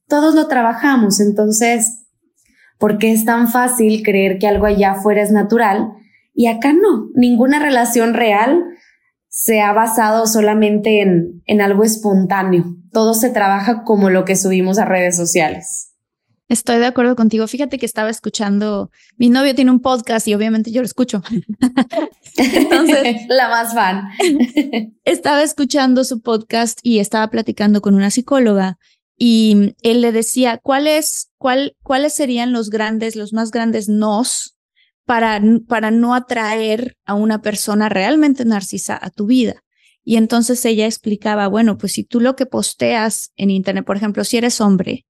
todos 0.08 0.34
lo 0.34 0.48
trabajamos. 0.48 1.20
Entonces, 1.20 2.06
¿por 2.78 2.96
qué 2.96 3.12
es 3.12 3.26
tan 3.26 3.48
fácil 3.48 4.02
creer 4.02 4.38
que 4.38 4.48
algo 4.48 4.66
allá 4.66 4.92
afuera 4.92 5.22
es 5.22 5.32
natural 5.32 5.92
y 6.32 6.46
acá 6.46 6.72
no? 6.72 7.10
Ninguna 7.14 7.58
relación 7.58 8.14
real 8.14 8.64
se 9.28 9.60
ha 9.60 9.74
basado 9.74 10.26
solamente 10.26 11.02
en, 11.02 11.42
en 11.44 11.60
algo 11.60 11.84
espontáneo. 11.84 12.64
Todo 12.90 13.12
se 13.12 13.28
trabaja 13.28 13.84
como 13.84 14.08
lo 14.08 14.24
que 14.24 14.34
subimos 14.34 14.78
a 14.78 14.86
redes 14.86 15.14
sociales. 15.14 15.95
Estoy 16.48 16.78
de 16.78 16.87
acuerdo 16.87 17.16
contigo. 17.16 17.46
Fíjate 17.48 17.76
que 17.76 17.87
estaba 17.87 18.09
escuchando, 18.09 18.90
mi 19.16 19.30
novio 19.30 19.54
tiene 19.54 19.72
un 19.72 19.80
podcast 19.80 20.28
y 20.28 20.35
obviamente 20.35 20.70
yo 20.70 20.80
lo 20.80 20.87
escucho. 20.87 21.22
Entonces, 22.37 23.22
la 23.28 23.48
más 23.48 23.74
fan. 23.74 24.04
estaba 25.04 25.42
escuchando 25.42 26.04
su 26.04 26.20
podcast 26.20 26.78
y 26.82 27.00
estaba 27.00 27.28
platicando 27.30 27.80
con 27.80 27.96
una 27.96 28.12
psicóloga 28.12 28.78
y 29.18 29.74
él 29.82 30.02
le 30.02 30.12
decía, 30.12 30.59
¿cuáles, 30.62 31.30
cuál, 31.38 31.74
cuáles 31.82 32.14
serían 32.14 32.52
los 32.52 32.70
grandes, 32.70 33.16
los 33.16 33.32
más 33.32 33.50
grandes 33.50 33.88
nos 33.88 34.56
para, 35.04 35.42
para 35.66 35.90
no 35.90 36.14
atraer 36.14 36.96
a 37.06 37.14
una 37.14 37.40
persona 37.42 37.88
realmente 37.88 38.44
narcisa 38.44 38.98
a 39.00 39.11
tu 39.11 39.26
vida. 39.26 39.62
Y 40.04 40.16
entonces 40.16 40.64
ella 40.64 40.87
explicaba, 40.87 41.48
bueno, 41.48 41.78
pues 41.78 41.92
si 41.92 42.04
tú 42.04 42.20
lo 42.20 42.37
que 42.37 42.46
posteas 42.46 43.32
en 43.37 43.50
Internet, 43.50 43.85
por 43.85 43.96
ejemplo, 43.96 44.22
si 44.22 44.37
eres 44.37 44.61
hombre 44.61 45.06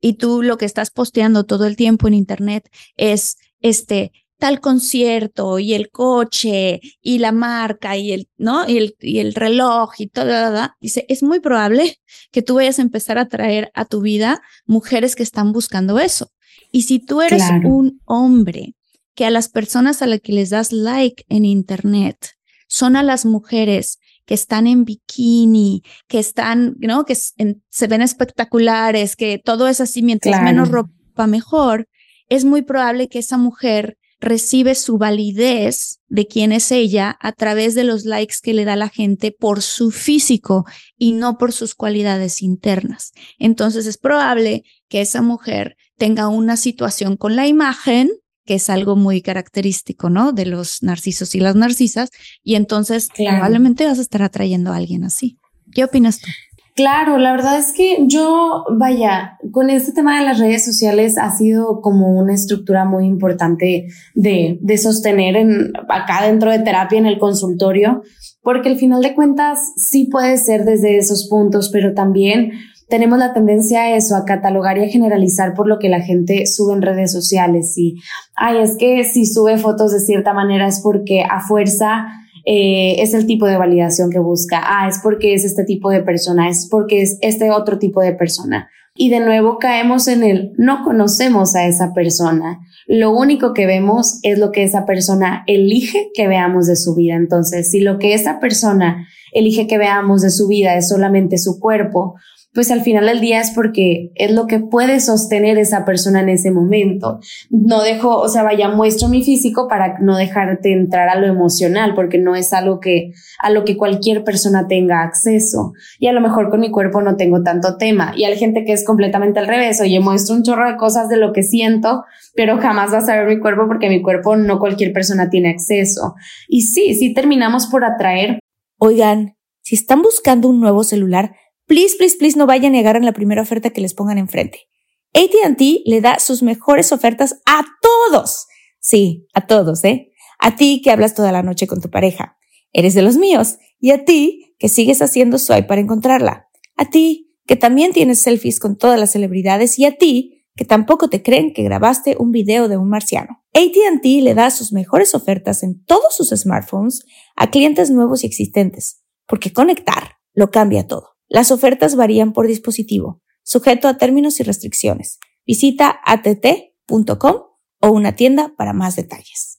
y 0.00 0.14
tú 0.14 0.42
lo 0.42 0.58
que 0.58 0.64
estás 0.64 0.90
posteando 0.90 1.44
todo 1.44 1.66
el 1.66 1.76
tiempo 1.76 2.08
en 2.08 2.14
Internet 2.14 2.70
es 2.96 3.36
este 3.60 4.12
tal 4.38 4.60
concierto 4.60 5.58
y 5.58 5.74
el 5.74 5.90
coche 5.90 6.80
y 7.02 7.18
la 7.18 7.32
marca 7.32 7.96
y 7.96 8.12
el, 8.12 8.28
¿no? 8.36 8.68
Y 8.68 8.78
el, 8.78 8.96
y 9.00 9.18
el 9.18 9.34
reloj 9.34 9.94
y 9.98 10.06
todo, 10.06 10.68
dice, 10.80 11.04
es 11.08 11.22
muy 11.22 11.40
probable 11.40 11.98
que 12.30 12.42
tú 12.42 12.54
vayas 12.54 12.78
a 12.78 12.82
empezar 12.82 13.18
a 13.18 13.22
atraer 13.22 13.70
a 13.74 13.84
tu 13.84 14.00
vida 14.00 14.40
mujeres 14.64 15.16
que 15.16 15.24
están 15.24 15.52
buscando 15.52 15.98
eso. 15.98 16.30
Y 16.70 16.82
si 16.82 17.00
tú 17.00 17.20
eres 17.20 17.42
un 17.64 18.00
hombre 18.04 18.74
que 19.14 19.24
a 19.24 19.30
las 19.30 19.48
personas 19.48 20.02
a 20.02 20.06
las 20.06 20.20
que 20.20 20.32
les 20.32 20.50
das 20.50 20.72
like 20.72 21.24
en 21.28 21.44
Internet 21.44 22.36
son 22.68 22.94
a 22.94 23.02
las 23.02 23.24
mujeres 23.24 23.98
que 24.28 24.34
están 24.34 24.66
en 24.66 24.84
bikini, 24.84 25.82
que 26.06 26.18
están, 26.18 26.76
¿no? 26.80 27.06
Que 27.06 27.14
se 27.14 27.86
ven 27.86 28.02
espectaculares, 28.02 29.16
que 29.16 29.40
todo 29.42 29.68
es 29.68 29.80
así, 29.80 30.02
mientras 30.02 30.42
menos 30.42 30.68
ropa 30.68 31.26
mejor, 31.26 31.88
es 32.28 32.44
muy 32.44 32.60
probable 32.60 33.08
que 33.08 33.20
esa 33.20 33.38
mujer 33.38 33.96
recibe 34.20 34.74
su 34.74 34.98
validez 34.98 36.00
de 36.08 36.26
quién 36.26 36.52
es 36.52 36.70
ella 36.72 37.16
a 37.22 37.32
través 37.32 37.74
de 37.74 37.84
los 37.84 38.04
likes 38.04 38.36
que 38.42 38.52
le 38.52 38.66
da 38.66 38.76
la 38.76 38.90
gente 38.90 39.32
por 39.32 39.62
su 39.62 39.90
físico 39.90 40.66
y 40.98 41.12
no 41.12 41.38
por 41.38 41.52
sus 41.52 41.74
cualidades 41.74 42.42
internas. 42.42 43.12
Entonces 43.38 43.86
es 43.86 43.96
probable 43.96 44.62
que 44.88 45.00
esa 45.00 45.22
mujer 45.22 45.78
tenga 45.96 46.28
una 46.28 46.58
situación 46.58 47.16
con 47.16 47.34
la 47.34 47.46
imagen 47.46 48.10
que 48.48 48.54
es 48.54 48.70
algo 48.70 48.96
muy 48.96 49.20
característico, 49.20 50.08
¿no? 50.08 50.32
De 50.32 50.46
los 50.46 50.82
narcisos 50.82 51.34
y 51.34 51.40
las 51.40 51.54
narcisas, 51.54 52.08
y 52.42 52.54
entonces 52.54 53.10
probablemente 53.14 53.84
vas 53.84 53.98
a 53.98 54.00
estar 54.00 54.22
atrayendo 54.22 54.72
a 54.72 54.76
alguien 54.76 55.04
así. 55.04 55.36
¿Qué 55.74 55.84
opinas 55.84 56.18
tú? 56.18 56.30
Claro, 56.74 57.18
la 57.18 57.32
verdad 57.32 57.58
es 57.58 57.74
que 57.74 57.98
yo, 58.06 58.64
vaya, 58.70 59.36
con 59.50 59.68
este 59.68 59.92
tema 59.92 60.18
de 60.18 60.24
las 60.24 60.38
redes 60.38 60.64
sociales 60.64 61.18
ha 61.18 61.30
sido 61.30 61.82
como 61.82 62.18
una 62.18 62.32
estructura 62.32 62.86
muy 62.86 63.04
importante 63.04 63.88
de, 64.14 64.58
de 64.62 64.78
sostener 64.78 65.36
en, 65.36 65.72
acá 65.90 66.24
dentro 66.24 66.50
de 66.50 66.60
terapia 66.60 66.98
en 66.98 67.04
el 67.04 67.18
consultorio, 67.18 68.00
porque 68.40 68.70
al 68.70 68.78
final 68.78 69.02
de 69.02 69.14
cuentas 69.14 69.58
sí 69.76 70.06
puede 70.06 70.38
ser 70.38 70.64
desde 70.64 70.96
esos 70.96 71.28
puntos, 71.28 71.68
pero 71.68 71.92
también 71.92 72.52
tenemos 72.88 73.18
la 73.18 73.34
tendencia 73.34 73.82
a 73.82 73.96
eso, 73.96 74.16
a 74.16 74.24
catalogar 74.24 74.78
y 74.78 74.84
a 74.84 74.88
generalizar 74.88 75.54
por 75.54 75.68
lo 75.68 75.78
que 75.78 75.88
la 75.88 76.00
gente 76.00 76.46
sube 76.46 76.74
en 76.74 76.82
redes 76.82 77.12
sociales. 77.12 77.76
Y, 77.76 78.00
ay, 78.34 78.58
es 78.58 78.76
que 78.76 79.04
si 79.04 79.26
sube 79.26 79.58
fotos 79.58 79.92
de 79.92 80.00
cierta 80.00 80.32
manera 80.32 80.66
es 80.66 80.80
porque 80.80 81.22
a 81.22 81.40
fuerza 81.40 82.06
eh, 82.46 83.02
es 83.02 83.12
el 83.12 83.26
tipo 83.26 83.46
de 83.46 83.58
validación 83.58 84.10
que 84.10 84.18
busca. 84.18 84.62
Ah, 84.64 84.88
es 84.88 85.00
porque 85.02 85.34
es 85.34 85.44
este 85.44 85.64
tipo 85.64 85.90
de 85.90 86.02
persona, 86.02 86.48
es 86.48 86.66
porque 86.70 87.02
es 87.02 87.18
este 87.20 87.50
otro 87.50 87.78
tipo 87.78 88.00
de 88.00 88.14
persona. 88.14 88.70
Y 88.94 89.10
de 89.10 89.20
nuevo 89.20 89.58
caemos 89.58 90.08
en 90.08 90.24
el 90.24 90.52
no 90.56 90.82
conocemos 90.82 91.54
a 91.54 91.66
esa 91.66 91.92
persona. 91.92 92.58
Lo 92.86 93.10
único 93.10 93.52
que 93.52 93.66
vemos 93.66 94.18
es 94.22 94.38
lo 94.38 94.50
que 94.50 94.64
esa 94.64 94.86
persona 94.86 95.44
elige 95.46 96.10
que 96.14 96.26
veamos 96.26 96.66
de 96.66 96.74
su 96.74 96.94
vida. 96.94 97.14
Entonces, 97.14 97.70
si 97.70 97.80
lo 97.80 97.98
que 97.98 98.14
esa 98.14 98.40
persona 98.40 99.06
elige 99.32 99.66
que 99.66 99.76
veamos 99.76 100.22
de 100.22 100.30
su 100.30 100.48
vida 100.48 100.74
es 100.74 100.88
solamente 100.88 101.36
su 101.36 101.60
cuerpo, 101.60 102.14
pues 102.58 102.72
al 102.72 102.80
final 102.80 103.06
del 103.06 103.20
día 103.20 103.40
es 103.40 103.52
porque 103.52 104.10
es 104.16 104.32
lo 104.32 104.48
que 104.48 104.58
puede 104.58 104.98
sostener 104.98 105.58
esa 105.58 105.84
persona 105.84 106.22
en 106.22 106.28
ese 106.28 106.50
momento. 106.50 107.20
No 107.50 107.82
dejo, 107.82 108.18
o 108.18 108.26
sea, 108.26 108.42
vaya, 108.42 108.68
muestro 108.68 109.06
mi 109.06 109.22
físico 109.22 109.68
para 109.68 110.00
no 110.00 110.16
dejarte 110.16 110.72
entrar 110.72 111.08
a 111.08 111.20
lo 111.20 111.28
emocional, 111.28 111.94
porque 111.94 112.18
no 112.18 112.34
es 112.34 112.52
algo 112.52 112.80
que, 112.80 113.12
a 113.38 113.50
lo 113.50 113.64
que 113.64 113.76
cualquier 113.76 114.24
persona 114.24 114.66
tenga 114.66 115.04
acceso. 115.04 115.72
Y 116.00 116.08
a 116.08 116.12
lo 116.12 116.20
mejor 116.20 116.50
con 116.50 116.58
mi 116.58 116.72
cuerpo 116.72 117.00
no 117.00 117.14
tengo 117.14 117.44
tanto 117.44 117.76
tema. 117.76 118.12
Y 118.16 118.24
hay 118.24 118.36
gente 118.36 118.64
que 118.64 118.72
es 118.72 118.84
completamente 118.84 119.38
al 119.38 119.46
revés, 119.46 119.80
oye, 119.80 120.00
muestro 120.00 120.34
un 120.34 120.42
chorro 120.42 120.68
de 120.68 120.76
cosas 120.76 121.08
de 121.08 121.16
lo 121.16 121.32
que 121.32 121.44
siento, 121.44 122.02
pero 122.34 122.58
jamás 122.58 122.90
vas 122.90 123.08
a 123.08 123.14
ver 123.14 123.28
mi 123.28 123.38
cuerpo 123.38 123.68
porque 123.68 123.88
mi 123.88 124.02
cuerpo 124.02 124.34
no 124.34 124.58
cualquier 124.58 124.92
persona 124.92 125.30
tiene 125.30 125.50
acceso. 125.50 126.16
Y 126.48 126.62
sí, 126.62 126.96
sí 126.96 127.14
terminamos 127.14 127.68
por 127.68 127.84
atraer. 127.84 128.40
Oigan, 128.80 129.36
si 129.62 129.76
están 129.76 130.02
buscando 130.02 130.48
un 130.48 130.58
nuevo 130.58 130.82
celular, 130.82 131.36
please, 131.68 131.94
please, 131.96 132.16
please 132.18 132.36
no 132.36 132.46
vayan 132.46 132.74
a 132.74 132.76
negar 132.78 132.96
en 132.96 133.04
la 133.04 133.12
primera 133.12 133.42
oferta 133.42 133.70
que 133.70 133.80
les 133.80 133.94
pongan 133.94 134.18
enfrente. 134.18 134.68
ATT 135.14 135.60
le 135.84 136.00
da 136.00 136.18
sus 136.18 136.42
mejores 136.42 136.92
ofertas 136.92 137.40
a 137.46 137.64
todos. 137.80 138.46
Sí, 138.80 139.26
a 139.34 139.46
todos, 139.46 139.84
¿eh? 139.84 140.12
A 140.38 140.56
ti 140.56 140.80
que 140.82 140.90
hablas 140.90 141.14
toda 141.14 141.32
la 141.32 141.42
noche 141.42 141.66
con 141.66 141.80
tu 141.80 141.90
pareja. 141.90 142.36
Eres 142.72 142.94
de 142.94 143.02
los 143.02 143.16
míos. 143.16 143.58
Y 143.80 143.90
a 143.90 144.04
ti 144.04 144.54
que 144.58 144.68
sigues 144.68 145.02
haciendo 145.02 145.38
swipe 145.38 145.64
para 145.64 145.80
encontrarla. 145.80 146.48
A 146.76 146.90
ti 146.90 147.34
que 147.46 147.56
también 147.56 147.92
tienes 147.92 148.20
selfies 148.20 148.60
con 148.60 148.76
todas 148.76 148.98
las 148.98 149.12
celebridades. 149.12 149.78
Y 149.78 149.86
a 149.86 149.96
ti 149.96 150.44
que 150.54 150.64
tampoco 150.64 151.08
te 151.08 151.22
creen 151.22 151.52
que 151.52 151.62
grabaste 151.62 152.16
un 152.18 152.32
video 152.32 152.68
de 152.68 152.76
un 152.76 152.88
marciano. 152.88 153.42
ATT 153.54 154.04
le 154.04 154.34
da 154.34 154.50
sus 154.50 154.72
mejores 154.72 155.14
ofertas 155.14 155.62
en 155.62 155.84
todos 155.84 156.14
sus 156.16 156.30
smartphones 156.30 157.04
a 157.36 157.50
clientes 157.50 157.90
nuevos 157.90 158.24
y 158.24 158.26
existentes. 158.26 159.02
Porque 159.26 159.52
conectar 159.52 160.16
lo 160.34 160.50
cambia 160.50 160.86
todo. 160.86 161.17
Las 161.28 161.50
ofertas 161.50 161.94
varían 161.94 162.32
por 162.32 162.46
dispositivo, 162.46 163.20
sujeto 163.42 163.88
a 163.88 163.98
términos 163.98 164.40
y 164.40 164.44
restricciones. 164.44 165.18
Visita 165.46 166.00
att.com 166.04 167.36
o 167.80 167.90
una 167.90 168.16
tienda 168.16 168.52
para 168.56 168.72
más 168.72 168.96
detalles. 168.96 169.58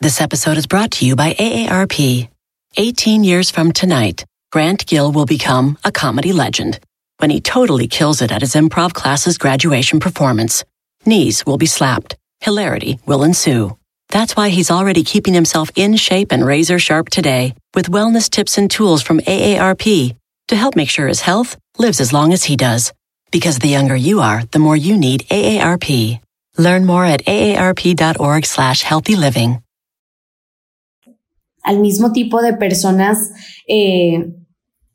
This 0.00 0.20
episode 0.20 0.58
is 0.58 0.66
brought 0.66 0.90
to 0.98 1.06
you 1.06 1.14
by 1.14 1.34
AARP. 1.34 2.28
18 2.76 3.24
years 3.24 3.50
from 3.50 3.72
tonight, 3.72 4.24
Grant 4.50 4.86
Gill 4.86 5.12
will 5.12 5.26
become 5.26 5.78
a 5.84 5.92
comedy 5.92 6.32
legend 6.32 6.80
when 7.18 7.30
he 7.30 7.40
totally 7.40 7.86
kills 7.86 8.20
it 8.20 8.32
at 8.32 8.42
his 8.42 8.54
improv 8.54 8.94
class's 8.94 9.38
graduation 9.38 10.00
performance. 10.00 10.64
Knees 11.06 11.46
will 11.46 11.58
be 11.58 11.66
slapped. 11.66 12.16
Hilarity 12.40 12.98
will 13.06 13.22
ensue. 13.22 13.76
That's 14.12 14.36
why 14.36 14.50
he's 14.50 14.70
already 14.70 15.04
keeping 15.04 15.32
himself 15.32 15.70
in 15.74 15.96
shape 15.96 16.32
and 16.32 16.44
razor 16.44 16.78
sharp 16.78 17.08
today 17.08 17.54
with 17.74 17.90
wellness 17.90 18.28
tips 18.28 18.58
and 18.58 18.70
tools 18.70 19.00
from 19.00 19.20
AARP 19.20 20.14
to 20.48 20.56
help 20.56 20.76
make 20.76 20.90
sure 20.90 21.08
his 21.08 21.22
health 21.22 21.56
lives 21.78 21.98
as 21.98 22.12
long 22.12 22.34
as 22.34 22.44
he 22.44 22.54
does. 22.54 22.92
Because 23.30 23.58
the 23.58 23.68
younger 23.68 23.96
you 23.96 24.20
are, 24.20 24.44
the 24.52 24.58
more 24.58 24.76
you 24.76 24.98
need 24.98 25.26
AARP. 25.30 26.20
Learn 26.58 26.84
more 26.84 27.06
at 27.06 27.24
aarp.org 27.24 28.44
slash 28.44 28.82
healthy 28.82 29.16
living. 29.16 29.62
Al 31.64 31.78
mismo 31.78 32.12
tipo 32.12 32.42
de 32.42 32.52
personas 32.58 33.30
eh, 33.66 34.18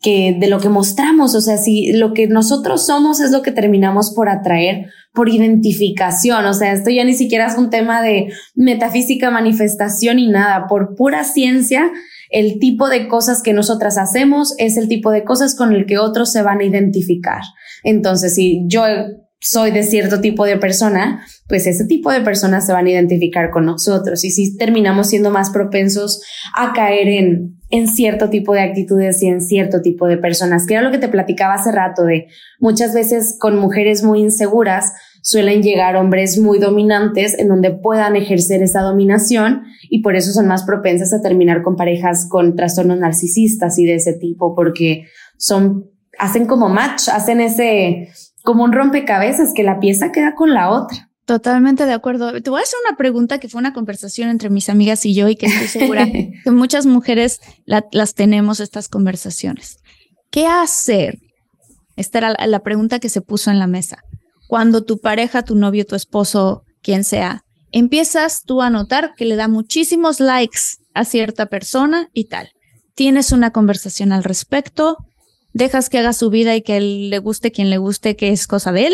que 0.01 0.35
de 0.39 0.47
lo 0.47 0.59
que 0.59 0.69
mostramos, 0.69 1.33
o 1.33 1.41
sea, 1.41 1.57
si 1.57 1.91
lo 1.93 2.13
que 2.13 2.27
nosotros 2.27 2.85
somos 2.85 3.19
es 3.19 3.31
lo 3.31 3.41
que 3.41 3.51
terminamos 3.51 4.13
por 4.13 4.29
atraer 4.29 4.87
por 5.13 5.29
identificación, 5.29 6.45
o 6.45 6.53
sea, 6.53 6.73
esto 6.73 6.91
ya 6.91 7.03
ni 7.03 7.15
siquiera 7.15 7.47
es 7.47 7.57
un 7.57 7.71
tema 7.71 8.03
de 8.03 8.27
metafísica, 8.53 9.31
manifestación 9.31 10.19
y 10.19 10.27
nada, 10.27 10.67
por 10.67 10.95
pura 10.95 11.23
ciencia, 11.23 11.91
el 12.29 12.59
tipo 12.59 12.87
de 12.89 13.07
cosas 13.07 13.41
que 13.41 13.53
nosotras 13.53 13.97
hacemos 13.97 14.53
es 14.59 14.77
el 14.77 14.87
tipo 14.87 15.09
de 15.09 15.23
cosas 15.23 15.55
con 15.55 15.73
el 15.73 15.87
que 15.87 15.97
otros 15.97 16.31
se 16.31 16.43
van 16.43 16.59
a 16.59 16.65
identificar. 16.65 17.41
Entonces, 17.83 18.35
si 18.35 18.63
yo 18.67 18.83
soy 19.39 19.71
de 19.71 19.83
cierto 19.83 20.19
tipo 20.19 20.45
de 20.45 20.57
persona, 20.57 21.25
pues 21.47 21.67
ese 21.67 21.85
tipo 21.85 22.11
de 22.11 22.21
personas 22.21 22.65
se 22.65 22.73
van 22.73 22.85
a 22.85 22.91
identificar 22.91 23.49
con 23.49 23.65
nosotros 23.65 24.23
y 24.23 24.31
si 24.31 24.57
terminamos 24.57 25.07
siendo 25.07 25.31
más 25.31 25.51
propensos 25.51 26.21
a 26.55 26.73
caer 26.73 27.07
en 27.07 27.56
en 27.69 27.87
cierto 27.87 28.29
tipo 28.29 28.53
de 28.53 28.61
actitudes 28.61 29.21
y 29.21 29.27
en 29.27 29.41
cierto 29.41 29.81
tipo 29.81 30.07
de 30.07 30.17
personas, 30.17 30.65
que 30.65 30.73
era 30.73 30.83
lo 30.83 30.91
que 30.91 30.99
te 30.99 31.09
platicaba 31.09 31.55
hace 31.55 31.71
rato 31.71 32.03
de 32.03 32.27
muchas 32.59 32.93
veces 32.93 33.35
con 33.39 33.57
mujeres 33.59 34.03
muy 34.03 34.21
inseguras 34.21 34.93
suelen 35.21 35.61
llegar 35.61 35.97
hombres 35.97 36.39
muy 36.39 36.57
dominantes 36.57 37.37
en 37.37 37.49
donde 37.49 37.71
puedan 37.71 38.15
ejercer 38.15 38.63
esa 38.63 38.81
dominación 38.81 39.63
y 39.89 40.01
por 40.01 40.15
eso 40.15 40.31
son 40.31 40.47
más 40.47 40.63
propensas 40.63 41.13
a 41.13 41.21
terminar 41.21 41.63
con 41.63 41.75
parejas 41.75 42.29
con 42.29 42.55
trastornos 42.55 42.97
narcisistas 42.97 43.77
y 43.77 43.85
de 43.85 43.95
ese 43.95 44.13
tipo, 44.13 44.55
porque 44.55 45.07
son, 45.35 45.91
hacen 46.17 46.45
como 46.45 46.69
match, 46.69 47.09
hacen 47.09 47.41
ese, 47.41 48.07
como 48.43 48.63
un 48.63 48.71
rompecabezas 48.71 49.51
que 49.53 49.63
la 49.63 49.81
pieza 49.81 50.13
queda 50.13 50.33
con 50.33 50.53
la 50.53 50.69
otra. 50.69 51.06
Totalmente 51.27 51.85
de 51.85 51.93
acuerdo. 51.93 52.41
Te 52.41 52.49
voy 52.49 52.61
a 52.61 52.63
hacer 52.63 52.79
una 52.87 52.97
pregunta 52.97 53.37
que 53.37 53.49
fue 53.49 53.59
una 53.59 53.73
conversación 53.73 54.29
entre 54.29 54.49
mis 54.49 54.69
amigas 54.69 55.05
y 55.05 55.13
yo 55.13 55.27
y 55.27 55.35
que 55.35 55.45
estoy 55.45 55.67
segura 55.67 56.05
que 56.11 56.51
muchas 56.51 56.87
mujeres 56.87 57.41
las 57.65 58.15
tenemos 58.15 58.59
estas 58.59 58.87
conversaciones. 58.87 59.77
¿Qué 60.31 60.47
hacer? 60.47 61.19
Esta 61.95 62.17
era 62.17 62.47
la 62.47 62.59
pregunta 62.63 62.99
que 62.99 63.09
se 63.09 63.21
puso 63.21 63.51
en 63.51 63.59
la 63.59 63.67
mesa 63.67 63.99
cuando 64.47 64.83
tu 64.83 64.99
pareja, 64.99 65.43
tu 65.43 65.55
novio, 65.55 65.85
tu 65.85 65.95
esposo, 65.95 66.63
quien 66.81 67.03
sea, 67.03 67.43
empiezas 67.71 68.43
tú 68.43 68.61
a 68.61 68.69
notar 68.69 69.13
que 69.15 69.25
le 69.25 69.35
da 69.35 69.47
muchísimos 69.47 70.19
likes 70.19 70.59
a 70.93 71.05
cierta 71.05 71.47
persona 71.47 72.09
y 72.13 72.25
tal. 72.25 72.49
Tienes 72.95 73.31
una 73.31 73.51
conversación 73.51 74.11
al 74.11 74.23
respecto, 74.23 74.97
dejas 75.53 75.89
que 75.89 75.99
haga 75.99 76.13
su 76.13 76.29
vida 76.29 76.55
y 76.55 76.61
que 76.61 76.77
él 76.77 77.09
le 77.09 77.19
guste 77.19 77.51
quien 77.51 77.69
le 77.69 77.77
guste, 77.77 78.15
que 78.15 78.29
es 78.29 78.47
cosa 78.47 78.71
de 78.71 78.87
él. 78.87 78.93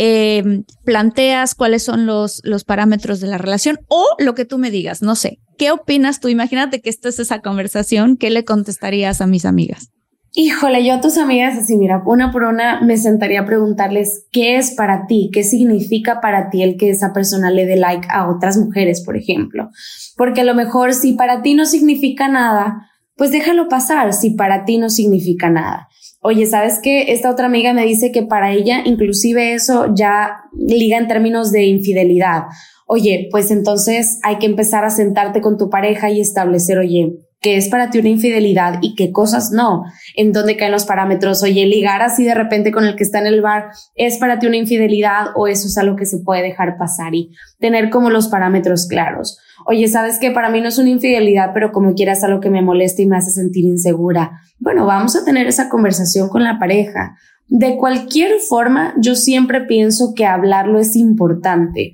Em, 0.00 0.62
planteas 0.84 1.56
cuáles 1.56 1.82
son 1.82 2.06
los, 2.06 2.40
los 2.44 2.62
parámetros 2.62 3.18
de 3.18 3.26
la 3.26 3.36
relación 3.36 3.80
o 3.88 4.06
lo 4.20 4.36
que 4.36 4.44
tú 4.44 4.56
me 4.56 4.70
digas, 4.70 5.02
no 5.02 5.16
sé. 5.16 5.40
¿Qué 5.58 5.72
opinas 5.72 6.20
tú? 6.20 6.28
Imagínate 6.28 6.80
que 6.80 6.88
esta 6.88 7.08
es 7.08 7.18
esa 7.18 7.40
conversación, 7.40 8.16
¿qué 8.16 8.30
le 8.30 8.44
contestarías 8.44 9.20
a 9.20 9.26
mis 9.26 9.44
amigas? 9.44 9.90
Híjole, 10.34 10.84
yo 10.84 10.94
a 10.94 11.00
tus 11.00 11.18
amigas 11.18 11.58
así, 11.58 11.76
mira, 11.76 12.00
una 12.06 12.30
por 12.30 12.44
una 12.44 12.80
me 12.80 12.96
sentaría 12.96 13.40
a 13.40 13.44
preguntarles 13.44 14.26
qué 14.30 14.56
es 14.56 14.70
para 14.70 15.06
ti, 15.06 15.30
qué 15.32 15.42
significa 15.42 16.20
para 16.20 16.48
ti 16.48 16.62
el 16.62 16.76
que 16.76 16.90
esa 16.90 17.12
persona 17.12 17.50
le 17.50 17.66
dé 17.66 17.74
like 17.74 18.06
a 18.08 18.28
otras 18.28 18.56
mujeres, 18.56 19.02
por 19.04 19.16
ejemplo. 19.16 19.70
Porque 20.16 20.42
a 20.42 20.44
lo 20.44 20.54
mejor 20.54 20.94
si 20.94 21.14
para 21.14 21.42
ti 21.42 21.54
no 21.54 21.66
significa 21.66 22.28
nada, 22.28 22.88
pues 23.16 23.32
déjalo 23.32 23.68
pasar 23.68 24.12
si 24.12 24.30
para 24.30 24.64
ti 24.64 24.78
no 24.78 24.90
significa 24.90 25.50
nada. 25.50 25.87
Oye, 26.20 26.46
¿sabes 26.46 26.80
qué? 26.82 27.12
Esta 27.12 27.30
otra 27.30 27.46
amiga 27.46 27.72
me 27.72 27.84
dice 27.84 28.10
que 28.10 28.22
para 28.22 28.52
ella 28.52 28.82
inclusive 28.84 29.54
eso 29.54 29.94
ya 29.94 30.44
liga 30.52 30.98
en 30.98 31.06
términos 31.06 31.52
de 31.52 31.64
infidelidad. 31.64 32.44
Oye, 32.86 33.28
pues 33.30 33.50
entonces 33.50 34.18
hay 34.22 34.38
que 34.38 34.46
empezar 34.46 34.84
a 34.84 34.90
sentarte 34.90 35.40
con 35.40 35.58
tu 35.58 35.70
pareja 35.70 36.10
y 36.10 36.20
establecer, 36.20 36.78
oye, 36.78 37.12
qué 37.40 37.56
es 37.56 37.68
para 37.68 37.90
ti 37.90 37.98
una 37.98 38.08
infidelidad 38.08 38.78
y 38.82 38.94
qué 38.94 39.12
cosas 39.12 39.52
no, 39.52 39.84
en 40.16 40.32
dónde 40.32 40.56
caen 40.56 40.72
los 40.72 40.86
parámetros. 40.86 41.42
Oye, 41.42 41.66
ligar 41.66 42.02
así 42.02 42.24
de 42.24 42.34
repente 42.34 42.72
con 42.72 42.84
el 42.84 42.96
que 42.96 43.04
está 43.04 43.20
en 43.20 43.26
el 43.26 43.40
bar 43.40 43.66
es 43.94 44.18
para 44.18 44.38
ti 44.38 44.46
una 44.46 44.56
infidelidad 44.56 45.28
o 45.36 45.46
eso 45.46 45.68
es 45.68 45.78
algo 45.78 45.96
que 45.96 46.06
se 46.06 46.18
puede 46.18 46.42
dejar 46.42 46.78
pasar 46.78 47.14
y 47.14 47.30
tener 47.60 47.90
como 47.90 48.10
los 48.10 48.28
parámetros 48.28 48.86
claros. 48.88 49.38
Oye, 49.70 49.86
sabes 49.86 50.18
que 50.18 50.30
para 50.30 50.48
mí 50.48 50.62
no 50.62 50.68
es 50.68 50.78
una 50.78 50.88
infidelidad, 50.88 51.50
pero 51.52 51.72
como 51.72 51.92
quieras 51.92 52.24
algo 52.24 52.40
que 52.40 52.48
me 52.48 52.62
moleste 52.62 53.02
y 53.02 53.06
me 53.06 53.18
hace 53.18 53.30
sentir 53.30 53.66
insegura. 53.66 54.40
Bueno, 54.58 54.86
vamos 54.86 55.14
a 55.14 55.26
tener 55.26 55.46
esa 55.46 55.68
conversación 55.68 56.30
con 56.30 56.42
la 56.42 56.58
pareja. 56.58 57.18
De 57.48 57.76
cualquier 57.76 58.40
forma, 58.40 58.94
yo 58.96 59.14
siempre 59.14 59.60
pienso 59.60 60.14
que 60.14 60.24
hablarlo 60.24 60.78
es 60.78 60.96
importante. 60.96 61.92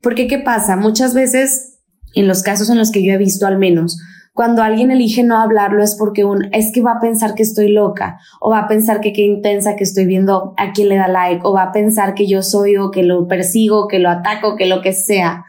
Porque, 0.00 0.28
¿qué 0.28 0.38
pasa? 0.38 0.76
Muchas 0.76 1.12
veces, 1.12 1.80
en 2.14 2.26
los 2.26 2.42
casos 2.42 2.70
en 2.70 2.78
los 2.78 2.90
que 2.90 3.04
yo 3.04 3.12
he 3.12 3.18
visto 3.18 3.46
al 3.46 3.58
menos, 3.58 4.00
cuando 4.32 4.62
alguien 4.62 4.90
elige 4.90 5.22
no 5.22 5.38
hablarlo 5.38 5.82
es 5.82 5.96
porque 5.96 6.24
un, 6.24 6.48
es 6.54 6.72
que 6.72 6.80
va 6.80 6.92
a 6.92 7.00
pensar 7.00 7.34
que 7.34 7.42
estoy 7.42 7.70
loca 7.70 8.18
o 8.40 8.48
va 8.48 8.60
a 8.60 8.68
pensar 8.68 9.02
que 9.02 9.12
qué 9.12 9.20
intensa 9.20 9.76
que 9.76 9.84
estoy 9.84 10.06
viendo 10.06 10.54
a 10.56 10.72
quien 10.72 10.88
le 10.88 10.96
da 10.96 11.08
like 11.08 11.42
o 11.44 11.52
va 11.52 11.64
a 11.64 11.72
pensar 11.72 12.14
que 12.14 12.26
yo 12.26 12.42
soy 12.42 12.78
o 12.78 12.90
que 12.90 13.02
lo 13.02 13.28
persigo, 13.28 13.88
que 13.88 13.98
lo 13.98 14.08
ataco, 14.08 14.56
que 14.56 14.64
lo 14.64 14.80
que 14.80 14.94
sea. 14.94 15.44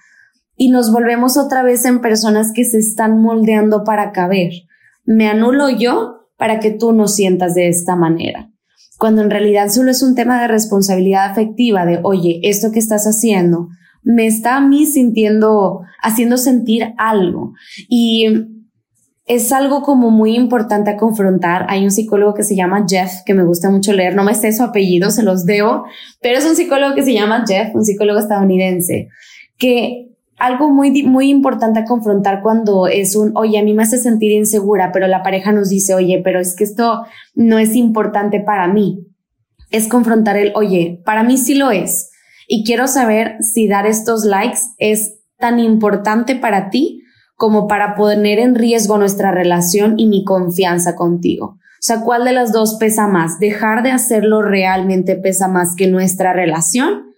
Y 0.61 0.69
nos 0.69 0.93
volvemos 0.93 1.37
otra 1.37 1.63
vez 1.63 1.85
en 1.85 2.01
personas 2.01 2.51
que 2.53 2.65
se 2.65 2.77
están 2.77 3.19
moldeando 3.19 3.83
para 3.83 4.11
caber. 4.11 4.51
Me 5.05 5.27
anulo 5.27 5.71
yo 5.71 6.27
para 6.37 6.59
que 6.59 6.69
tú 6.69 6.91
no 6.91 7.07
sientas 7.07 7.55
de 7.55 7.67
esta 7.67 7.95
manera. 7.95 8.51
Cuando 8.99 9.23
en 9.23 9.31
realidad 9.31 9.69
solo 9.69 9.89
es 9.89 10.03
un 10.03 10.13
tema 10.13 10.39
de 10.39 10.47
responsabilidad 10.47 11.31
afectiva 11.31 11.87
de, 11.87 11.99
oye, 12.03 12.41
esto 12.43 12.71
que 12.71 12.77
estás 12.77 13.07
haciendo 13.07 13.69
me 14.03 14.27
está 14.27 14.57
a 14.57 14.61
mí 14.61 14.85
sintiendo, 14.85 15.81
haciendo 16.03 16.37
sentir 16.37 16.93
algo. 16.99 17.53
Y 17.89 18.27
es 19.25 19.51
algo 19.51 19.81
como 19.81 20.11
muy 20.11 20.35
importante 20.35 20.91
a 20.91 20.97
confrontar. 20.97 21.65
Hay 21.69 21.83
un 21.83 21.89
psicólogo 21.89 22.35
que 22.35 22.43
se 22.43 22.55
llama 22.55 22.85
Jeff, 22.87 23.23
que 23.25 23.33
me 23.33 23.45
gusta 23.45 23.71
mucho 23.71 23.93
leer, 23.93 24.13
no 24.13 24.23
me 24.23 24.35
sé 24.35 24.53
su 24.53 24.61
apellido, 24.61 25.09
se 25.09 25.23
los 25.23 25.43
debo, 25.43 25.85
pero 26.21 26.37
es 26.37 26.45
un 26.45 26.55
psicólogo 26.55 26.93
que 26.93 27.01
se 27.01 27.15
llama 27.15 27.45
Jeff, 27.47 27.73
un 27.73 27.83
psicólogo 27.83 28.19
estadounidense, 28.19 29.07
que 29.57 30.10
algo 30.41 30.71
muy, 30.71 31.03
muy 31.03 31.29
importante 31.29 31.81
a 31.81 31.85
confrontar 31.85 32.41
cuando 32.41 32.87
es 32.87 33.15
un, 33.15 33.31
oye, 33.35 33.59
a 33.59 33.63
mí 33.63 33.75
me 33.75 33.83
hace 33.83 33.99
sentir 33.99 34.31
insegura, 34.31 34.91
pero 34.91 35.05
la 35.05 35.21
pareja 35.21 35.51
nos 35.51 35.69
dice, 35.69 35.93
oye, 35.93 36.19
pero 36.23 36.39
es 36.39 36.55
que 36.55 36.63
esto 36.63 37.05
no 37.35 37.59
es 37.59 37.75
importante 37.75 38.39
para 38.39 38.67
mí. 38.67 39.05
Es 39.69 39.87
confrontar 39.87 40.37
el, 40.37 40.51
oye, 40.55 40.99
para 41.05 41.21
mí 41.21 41.37
sí 41.37 41.53
lo 41.53 41.69
es. 41.69 42.09
Y 42.47 42.65
quiero 42.65 42.87
saber 42.87 43.37
si 43.41 43.67
dar 43.67 43.85
estos 43.85 44.25
likes 44.25 44.59
es 44.79 45.19
tan 45.37 45.59
importante 45.59 46.35
para 46.35 46.71
ti 46.71 47.03
como 47.35 47.67
para 47.67 47.95
poner 47.95 48.39
en 48.39 48.55
riesgo 48.55 48.97
nuestra 48.97 49.31
relación 49.31 49.99
y 49.99 50.07
mi 50.07 50.23
confianza 50.23 50.95
contigo. 50.95 51.45
O 51.55 51.83
sea, 51.83 52.01
¿cuál 52.01 52.25
de 52.25 52.33
las 52.33 52.51
dos 52.51 52.77
pesa 52.79 53.07
más? 53.07 53.37
¿Dejar 53.37 53.83
de 53.83 53.91
hacerlo 53.91 54.41
realmente 54.41 55.15
pesa 55.15 55.47
más 55.47 55.75
que 55.75 55.85
nuestra 55.85 56.33
relación? 56.33 57.10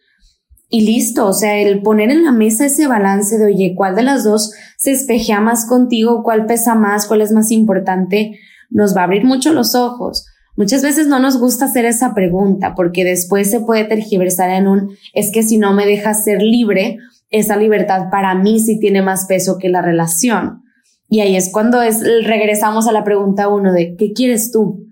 Y 0.75 0.87
listo, 0.87 1.27
o 1.27 1.33
sea, 1.33 1.59
el 1.59 1.83
poner 1.83 2.09
en 2.09 2.23
la 2.23 2.31
mesa 2.31 2.65
ese 2.65 2.87
balance 2.87 3.37
de, 3.37 3.45
oye, 3.45 3.75
¿cuál 3.77 3.93
de 3.93 4.01
las 4.01 4.23
dos 4.23 4.53
se 4.75 4.89
espejea 4.89 5.39
más 5.39 5.67
contigo? 5.67 6.23
¿Cuál 6.23 6.47
pesa 6.47 6.73
más? 6.73 7.05
¿Cuál 7.05 7.21
es 7.21 7.31
más 7.31 7.51
importante? 7.51 8.39
Nos 8.71 8.97
va 8.97 9.01
a 9.01 9.03
abrir 9.03 9.23
mucho 9.23 9.53
los 9.53 9.75
ojos. 9.75 10.25
Muchas 10.57 10.81
veces 10.81 11.05
no 11.05 11.19
nos 11.19 11.37
gusta 11.37 11.65
hacer 11.65 11.85
esa 11.85 12.15
pregunta 12.15 12.73
porque 12.73 13.03
después 13.03 13.51
se 13.51 13.59
puede 13.59 13.83
tergiversar 13.83 14.49
en 14.49 14.67
un, 14.67 14.97
es 15.13 15.31
que 15.31 15.43
si 15.43 15.59
no 15.59 15.73
me 15.73 15.85
dejas 15.85 16.23
ser 16.23 16.41
libre, 16.41 16.97
esa 17.29 17.55
libertad 17.55 18.09
para 18.09 18.33
mí 18.33 18.59
sí 18.59 18.79
tiene 18.79 19.03
más 19.03 19.27
peso 19.27 19.59
que 19.59 19.69
la 19.69 19.83
relación. 19.83 20.63
Y 21.07 21.19
ahí 21.19 21.35
es 21.35 21.51
cuando 21.51 21.83
es, 21.83 22.01
regresamos 22.25 22.87
a 22.87 22.93
la 22.93 23.03
pregunta 23.03 23.47
uno 23.47 23.73
de, 23.73 23.95
¿qué 23.95 24.11
quieres 24.13 24.51
tú? 24.51 24.87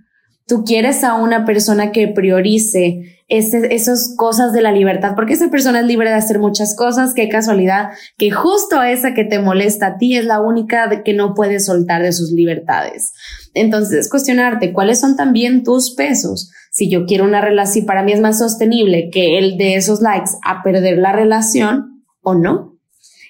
Tú 0.48 0.64
quieres 0.66 1.04
a 1.04 1.16
una 1.16 1.46
persona 1.46 1.92
que 1.92 2.08
priorice 2.08 3.24
ese, 3.28 3.74
esas 3.74 4.14
cosas 4.18 4.52
de 4.52 4.62
la 4.62 4.72
libertad, 4.72 5.14
porque 5.16 5.34
esa 5.34 5.50
persona 5.50 5.80
es 5.80 5.86
libre 5.86 6.10
de 6.10 6.16
hacer 6.16 6.40
muchas 6.40 6.76
cosas, 6.76 7.14
qué 7.14 7.30
casualidad 7.30 7.92
que 8.18 8.32
justo 8.32 8.84
esa 8.84 9.14
que 9.14 9.24
te 9.24 9.40
molesta 9.40 9.88
a 9.88 9.98
ti 9.98 10.18
es 10.18 10.26
la 10.26 10.42
única 10.42 11.04
que 11.04 11.14
no 11.14 11.34
puedes 11.34 11.66
soltar 11.66 12.02
de 12.02 12.12
sus 12.12 12.32
libertades. 12.32 13.14
Entonces, 13.54 14.10
cuestionarte 14.10 14.74
cuáles 14.74 15.00
son 15.00 15.16
también 15.16 15.64
tus 15.64 15.96
pesos. 15.96 16.52
Si 16.72 16.90
yo 16.90 17.06
quiero 17.06 17.24
una 17.26 17.42
relación, 17.42 17.86
para 17.86 18.04
mí 18.04 18.12
es 18.12 18.22
más 18.22 18.40
sostenible 18.40 19.10
que 19.12 19.38
el 19.38 19.58
de 19.58 19.76
esos 19.76 20.02
likes 20.02 20.32
a 20.46 20.64
perder 20.64 20.98
la 20.98 21.14
relación, 21.14 21.92
o 22.22 22.36
no. 22.36 22.78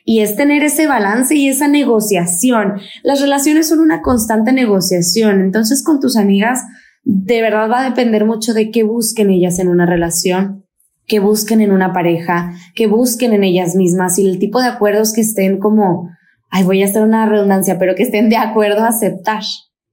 Y 0.04 0.22
es 0.22 0.36
tener 0.36 0.64
ese 0.64 0.88
balance 0.88 1.36
y 1.36 1.48
esa 1.48 1.68
negociación. 1.68 2.74
Las 3.04 3.22
relaciones 3.22 3.70
son 3.70 3.80
una 3.80 4.02
constante 4.02 4.52
negociación. 4.52 5.42
Entonces 5.42 5.84
con 5.84 6.00
tus 6.00 6.18
amigas, 6.18 6.64
de 7.04 7.42
verdad 7.42 7.70
va 7.70 7.82
a 7.82 7.90
depender 7.90 8.26
mucho 8.26 8.54
de 8.54 8.72
qué 8.72 8.84
busquen 8.84 9.30
ellas 9.30 9.60
en 9.60 9.68
una 9.68 9.86
relación, 9.86 10.66
qué 11.08 11.20
busquen 11.20 11.62
en 11.62 11.72
una 11.72 11.94
pareja, 11.94 12.54
qué 12.76 12.88
busquen 12.88 13.34
en 13.34 13.44
ellas 13.44 13.76
mismas 13.76 14.20
y 14.20 14.30
el 14.30 14.40
tipo 14.40 14.62
de 14.62 14.68
acuerdos 14.68 15.14
que 15.14 15.22
estén 15.22 15.60
como, 15.60 16.10
ay, 16.50 16.64
voy 16.64 16.84
a 16.84 16.86
hacer 16.86 17.04
una 17.04 17.26
redundancia, 17.26 17.80
pero 17.80 17.96
que 17.96 18.04
estén 18.04 18.30
de 18.30 18.38
acuerdo 18.38 18.82
a 18.82 18.90
aceptar. 18.90 19.44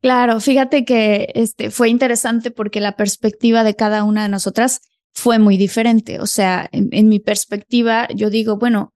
Claro, 0.00 0.40
fíjate 0.40 0.84
que 0.84 1.32
este 1.34 1.70
fue 1.70 1.88
interesante 1.88 2.50
porque 2.50 2.80
la 2.80 2.96
perspectiva 2.96 3.64
de 3.64 3.74
cada 3.74 4.04
una 4.04 4.22
de 4.22 4.28
nosotras 4.28 4.80
fue 5.12 5.40
muy 5.40 5.56
diferente. 5.56 6.20
O 6.20 6.26
sea, 6.26 6.68
en, 6.70 7.08
mi 7.08 7.18
perspectiva, 7.18 8.06
yo 8.14 8.30
digo, 8.30 8.58
bueno, 8.58 8.92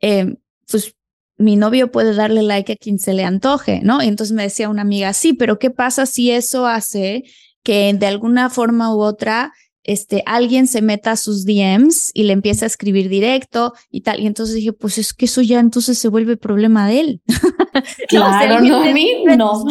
eh, 0.00 0.34
pues 0.68 0.94
mi 1.36 1.56
novio 1.56 1.92
puede 1.92 2.14
darle 2.14 2.42
like 2.42 2.72
a 2.72 2.76
quien 2.76 2.98
se 2.98 3.14
le 3.14 3.24
antoje, 3.24 3.80
¿no? 3.82 4.02
Y 4.02 4.08
entonces 4.08 4.34
me 4.34 4.42
decía 4.42 4.68
una 4.68 4.82
amiga, 4.82 5.12
sí, 5.12 5.32
pero 5.32 5.58
¿qué 5.58 5.70
pasa 5.70 6.04
si 6.04 6.32
eso 6.32 6.66
hace 6.66 7.22
que 7.62 7.92
de 7.94 8.06
alguna 8.06 8.50
forma 8.50 8.94
u 8.94 9.00
otra 9.00 9.52
este, 9.82 10.22
alguien 10.26 10.66
se 10.66 10.82
meta 10.82 11.12
a 11.12 11.16
sus 11.16 11.44
DMs 11.44 12.10
y 12.12 12.24
le 12.24 12.32
empieza 12.32 12.66
a 12.66 12.68
escribir 12.68 13.08
directo 13.08 13.72
y 13.90 14.02
tal. 14.02 14.20
Y 14.20 14.26
entonces 14.26 14.54
dije, 14.54 14.72
pues 14.72 14.98
es 14.98 15.14
que 15.14 15.24
eso 15.24 15.40
ya 15.42 15.58
entonces 15.58 15.98
se 15.98 16.08
vuelve 16.08 16.36
problema 16.36 16.88
de 16.88 17.00
él. 17.00 17.22
Claro, 18.08 18.60
no, 18.60 18.82
a 18.82 18.92
mí 18.92 19.24
no. 19.36 19.64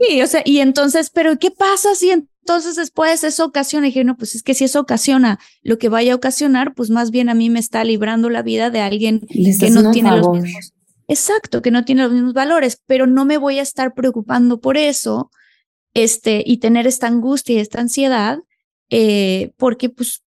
Sí, 0.00 0.22
o 0.22 0.26
sea, 0.26 0.42
y 0.44 0.58
entonces, 0.58 1.10
pero 1.10 1.38
¿qué 1.38 1.50
pasa 1.50 1.94
si 1.94 2.10
entonces 2.10 2.76
después 2.76 3.24
eso 3.24 3.44
ocasiona? 3.44 3.86
Y 3.86 3.90
dije, 3.90 4.04
no, 4.04 4.16
pues 4.16 4.34
es 4.34 4.42
que 4.42 4.54
si 4.54 4.64
eso 4.64 4.80
ocasiona 4.80 5.38
lo 5.62 5.78
que 5.78 5.88
vaya 5.88 6.12
a 6.12 6.16
ocasionar, 6.16 6.74
pues 6.74 6.90
más 6.90 7.10
bien 7.10 7.28
a 7.28 7.34
mí 7.34 7.50
me 7.50 7.60
está 7.60 7.82
librando 7.82 8.28
la 8.30 8.42
vida 8.42 8.70
de 8.70 8.80
alguien 8.80 9.20
que 9.20 9.70
no 9.70 9.90
tiene 9.90 10.16
los 10.16 10.28
mismos 10.28 10.74
exacto, 11.08 11.62
que 11.62 11.70
no 11.70 11.84
tiene 11.84 12.02
los 12.02 12.12
mismos 12.12 12.32
valores, 12.32 12.80
pero 12.86 13.06
no 13.06 13.24
me 13.24 13.38
voy 13.38 13.58
a 13.58 13.62
estar 13.62 13.94
preocupando 13.94 14.60
por 14.60 14.76
eso, 14.76 15.30
este, 15.94 16.42
y 16.44 16.58
tener 16.58 16.86
esta 16.86 17.06
angustia 17.06 17.56
y 17.56 17.58
esta 17.60 17.80
ansiedad, 17.80 18.40
eh, 18.90 19.52
porque 19.56 19.88
pues 19.88 20.22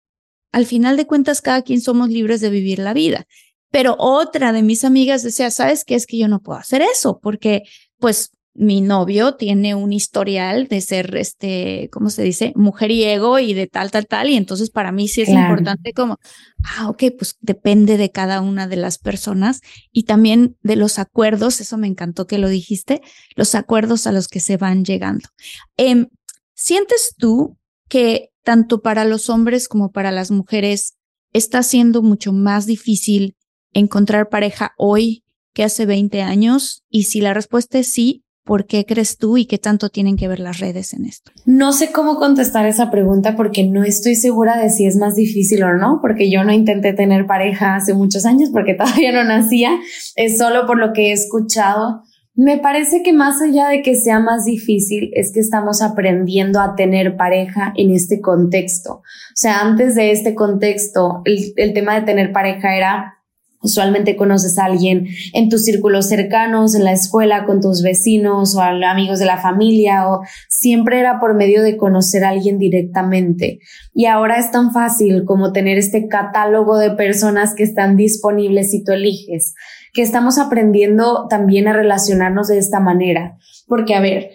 al 0.53 0.66
final 0.66 0.96
de 0.96 1.07
cuentas 1.07 1.40
cada 1.40 1.62
quien 1.62 1.81
somos 1.81 2.11
libres 2.11 2.40
de 2.40 2.51
vivir 2.51 2.79
la 2.79 2.92
vida. 2.92 3.27
Pero 3.70 3.96
otra 3.98 4.53
de 4.53 4.62
mis 4.62 4.85
amigas 4.85 5.22
decía, 5.22 5.51
¿sabes 5.51 5.85
qué? 5.85 5.94
Es 5.94 6.07
que 6.07 6.18
yo 6.18 6.29
no 6.29 6.42
puedo 6.42 6.59
hacer 6.59 6.83
eso 6.83 7.20
porque 7.20 7.62
pues 7.98 8.33
mi 8.55 8.83
novio 8.83 9.35
tiene 9.35 9.75
un 9.75 9.93
historial 9.93 10.69
de 10.69 10.81
ser, 10.83 11.17
este, 11.17 11.88
¿cómo 11.91 12.11
se 12.11 12.23
dice? 12.23 12.53
Mujeriego 12.55 13.38
y 13.38 13.55
de 13.55 13.67
tal, 13.67 13.91
tal, 13.91 14.07
tal. 14.07 14.29
Y 14.29 14.37
entonces 14.37 14.71
para 14.71 14.93
mí 14.93 15.09
sí 15.09 15.23
es 15.23 15.31
importante 15.31 15.93
como, 15.95 16.19
ah, 16.65 16.91
ok, 16.91 17.05
pues 17.17 17.37
depende 17.41 17.97
de 17.97 18.11
cada 18.11 18.41
una 18.41 18.69
de 18.69 18.77
las 18.77 18.99
personas 18.99 19.61
y 19.91 20.05
también 20.05 20.57
de 20.62 20.77
los 20.77 20.99
acuerdos, 20.99 21.61
eso 21.61 21.79
me 21.79 21.87
encantó 21.87 22.27
que 22.27 22.38
lo 22.38 22.49
dijiste, 22.49 23.01
los 23.37 23.55
acuerdos 23.55 24.07
a 24.07 24.12
los 24.12 24.29
que 24.29 24.41
se 24.41 24.59
van 24.59 24.85
llegando. 24.85 25.29
Em, 25.77 26.09
¿Sientes 26.55 27.15
tú 27.17 27.59
que 27.88 28.31
tanto 28.45 28.83
para 28.83 29.05
los 29.05 29.31
hombres 29.31 29.67
como 29.67 29.91
para 29.91 30.12
las 30.12 30.31
mujeres 30.31 30.95
está 31.33 31.62
siendo 31.62 32.03
mucho 32.03 32.33
más 32.33 32.67
difícil 32.67 33.35
encontrar 33.73 34.29
pareja 34.29 34.73
hoy 34.77 35.25
que 35.55 35.65
hace 35.65 35.87
20 35.87 36.21
años? 36.23 36.85
Y 36.91 37.05
si 37.05 37.21
la 37.21 37.35
respuesta 37.35 37.79
es 37.79 37.88
sí, 37.88 38.23
¿por 38.44 38.66
qué 38.66 38.85
crees 38.85 39.18
tú 39.18 39.37
y 39.37 39.46
qué 39.46 39.59
tanto 39.59 39.88
tienen 39.88 40.16
que 40.16 40.28
ver 40.28 40.40
las 40.40 40.59
redes 40.59 40.92
en 40.94 41.05
esto? 41.05 41.31
No 41.46 41.72
sé 41.72 41.92
cómo 41.92 42.16
contestar 42.16 42.66
esa 42.66 42.90
pregunta 42.90 43.37
porque 43.37 43.64
no 43.64 43.85
estoy 43.85 44.14
segura 44.14 44.59
de 44.59 44.70
si 44.70 44.87
es 44.87 44.96
más 44.96 45.14
difícil 45.14 45.62
o 45.62 45.74
no, 45.74 45.98
porque 46.00 46.31
yo 46.31 46.44
no 46.44 46.52
intenté 46.52 46.92
tener 46.92 47.26
pareja 47.26 47.76
hace 47.76 47.94
muchos 47.94 48.26
años 48.26 48.50
porque 48.52 48.74
todavía 48.78 49.12
no 49.12 49.24
nacía, 49.24 49.78
es 50.16 50.38
solo 50.38 50.66
por 50.66 50.78
lo 50.78 50.92
que 50.92 51.09
he 51.09 51.12
escuchado. 51.12 52.02
Me 52.35 52.57
parece 52.59 53.02
que 53.02 53.12
más 53.12 53.42
allá 53.42 53.68
de 53.68 53.83
que 53.83 53.94
sea 53.94 54.18
más 54.18 54.46
difícil, 54.46 55.11
es 55.14 55.33
que 55.33 55.40
estamos 55.40 55.83
aprendiendo 55.83 56.61
a 56.61 56.74
tener 56.76 57.16
pareja 57.16 57.74
en 57.76 57.90
este 57.90 58.22
contexto. 58.22 58.94
O 58.94 59.02
sea, 59.35 59.61
antes 59.61 59.94
de 59.94 60.12
este 60.12 60.35
contexto, 60.35 61.20
el, 61.26 61.52
el 61.57 61.74
tema 61.74 61.94
de 61.94 62.07
tener 62.07 62.33
pareja 62.33 62.74
era 62.74 63.21
Usualmente 63.62 64.16
conoces 64.16 64.59
a 64.59 64.64
alguien 64.64 65.07
en 65.33 65.48
tus 65.48 65.64
círculos 65.64 66.09
cercanos, 66.09 66.75
en 66.75 66.85
la 66.85 66.92
escuela, 66.92 67.44
con 67.46 67.61
tus 67.61 67.83
vecinos 67.83 68.57
o 68.57 68.61
amigos 68.61 69.20
de 69.20 69.27
la 69.27 69.38
familia, 69.38 70.09
o 70.09 70.22
siempre 70.48 70.98
era 70.98 71.20
por 71.20 71.35
medio 71.35 71.62
de 71.62 71.77
conocer 71.77 72.25
a 72.25 72.31
alguien 72.31 72.59
directamente. 72.59 73.61
Y 73.94 74.07
ahora 74.07 74.38
es 74.38 74.51
tan 74.51 74.72
fácil 74.72 75.25
como 75.25 75.53
tener 75.53 75.79
este 75.79 76.09
catálogo 76.09 76.77
de 76.77 76.90
personas 76.90 77.55
que 77.55 77.62
están 77.62 77.96
disponibles 77.96 78.75
y 78.75 78.83
tú 78.83 78.92
eliges, 78.92 79.55
que 79.92 80.03
estamos 80.03 80.38
aprendiendo 80.38 81.29
también 81.29 81.68
a 81.68 81.72
relacionarnos 81.72 82.48
de 82.48 82.59
esta 82.59 82.81
manera. 82.81 83.37
Porque, 83.68 83.94
a 83.94 84.01
ver, 84.01 84.31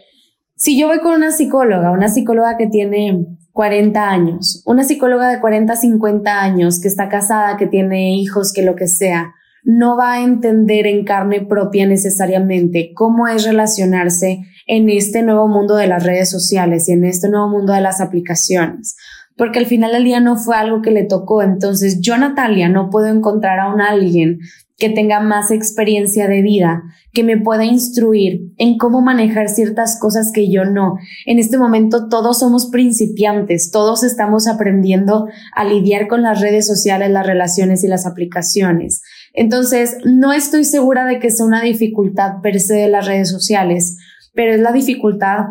si 0.55 0.79
yo 0.79 0.87
voy 0.87 0.99
con 0.99 1.13
una 1.13 1.31
psicóloga, 1.31 1.91
una 1.91 2.07
psicóloga 2.07 2.57
que 2.57 2.67
tiene 2.67 3.25
40 3.57 4.07
años, 4.07 4.61
una 4.67 4.83
psicóloga 4.83 5.29
de 5.29 5.39
40, 5.39 5.75
50 5.75 6.43
años 6.43 6.79
que 6.79 6.87
está 6.87 7.09
casada, 7.09 7.57
que 7.57 7.65
tiene 7.65 8.13
hijos, 8.13 8.53
que 8.53 8.61
lo 8.61 8.75
que 8.75 8.87
sea, 8.87 9.33
no 9.63 9.97
va 9.97 10.13
a 10.13 10.21
entender 10.21 10.85
en 10.85 11.03
carne 11.03 11.41
propia 11.41 11.87
necesariamente 11.87 12.91
cómo 12.93 13.27
es 13.27 13.45
relacionarse 13.45 14.43
en 14.67 14.89
este 14.89 15.23
nuevo 15.23 15.47
mundo 15.47 15.75
de 15.75 15.87
las 15.87 16.03
redes 16.03 16.29
sociales 16.29 16.87
y 16.87 16.91
en 16.91 17.03
este 17.03 17.29
nuevo 17.29 17.49
mundo 17.49 17.73
de 17.73 17.81
las 17.81 17.99
aplicaciones. 17.99 18.95
Porque 19.35 19.57
al 19.57 19.65
final 19.65 19.91
del 19.91 20.03
día 20.03 20.19
no 20.19 20.37
fue 20.37 20.55
algo 20.55 20.83
que 20.83 20.91
le 20.91 21.05
tocó. 21.05 21.41
Entonces 21.41 21.99
yo, 21.99 22.15
Natalia, 22.15 22.69
no 22.69 22.91
puedo 22.91 23.07
encontrar 23.07 23.59
a 23.59 23.73
un 23.73 23.81
alguien 23.81 24.37
que 24.77 24.89
tenga 24.89 25.19
más 25.19 25.49
experiencia 25.49 26.27
de 26.27 26.43
vida, 26.43 26.83
que 27.11 27.23
me 27.23 27.37
pueda 27.37 27.65
instruir 27.65 28.53
en 28.57 28.77
cómo 28.77 29.01
manejar 29.01 29.49
ciertas 29.49 29.99
cosas 29.99 30.31
que 30.31 30.51
yo 30.51 30.65
no. 30.65 30.97
En 31.25 31.39
este 31.39 31.57
momento 31.57 32.09
todos 32.09 32.39
somos 32.39 32.67
principiantes, 32.67 33.71
todos 33.71 34.03
estamos 34.03 34.47
aprendiendo 34.47 35.27
a 35.55 35.63
lidiar 35.63 36.07
con 36.07 36.21
las 36.21 36.41
redes 36.41 36.67
sociales, 36.67 37.09
las 37.09 37.25
relaciones 37.25 37.83
y 37.83 37.87
las 37.87 38.05
aplicaciones. 38.05 39.01
Entonces, 39.33 39.97
no 40.05 40.31
estoy 40.31 40.63
segura 40.63 41.05
de 41.05 41.17
que 41.17 41.31
sea 41.31 41.47
una 41.47 41.61
dificultad 41.63 42.41
per 42.43 42.59
se 42.59 42.75
de 42.75 42.89
las 42.89 43.07
redes 43.07 43.31
sociales, 43.31 43.97
pero 44.35 44.53
es 44.53 44.59
la 44.59 44.71
dificultad 44.71 45.45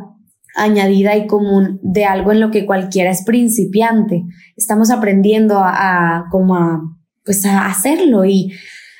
añadida 0.54 1.16
y 1.16 1.26
común 1.26 1.80
de 1.82 2.04
algo 2.04 2.30
en 2.30 2.40
lo 2.40 2.52
que 2.52 2.64
cualquiera 2.64 3.10
es 3.10 3.24
principiante. 3.24 4.22
Estamos 4.56 4.92
aprendiendo 4.92 5.58
a, 5.58 6.18
a 6.18 6.24
como 6.30 6.54
a, 6.54 6.80
pues 7.24 7.44
a 7.44 7.66
hacerlo 7.66 8.24
y 8.24 8.52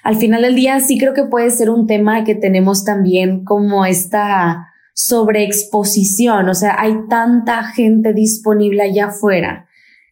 al 0.06 0.14
final 0.14 0.42
del 0.42 0.54
día 0.54 0.78
sí 0.78 0.98
creo 0.98 1.14
que 1.14 1.24
puede 1.24 1.50
ser 1.50 1.68
un 1.68 1.88
tema 1.88 2.22
que 2.22 2.36
tenemos 2.36 2.84
también 2.84 3.44
como 3.44 3.84
esta 3.84 4.68
sobreexposición, 4.94 6.48
o 6.48 6.54
sea, 6.54 6.76
hay 6.78 6.94
tanta 7.10 7.64
gente 7.64 8.12
disponible 8.12 8.84
allá 8.84 9.06
afuera 9.06 9.66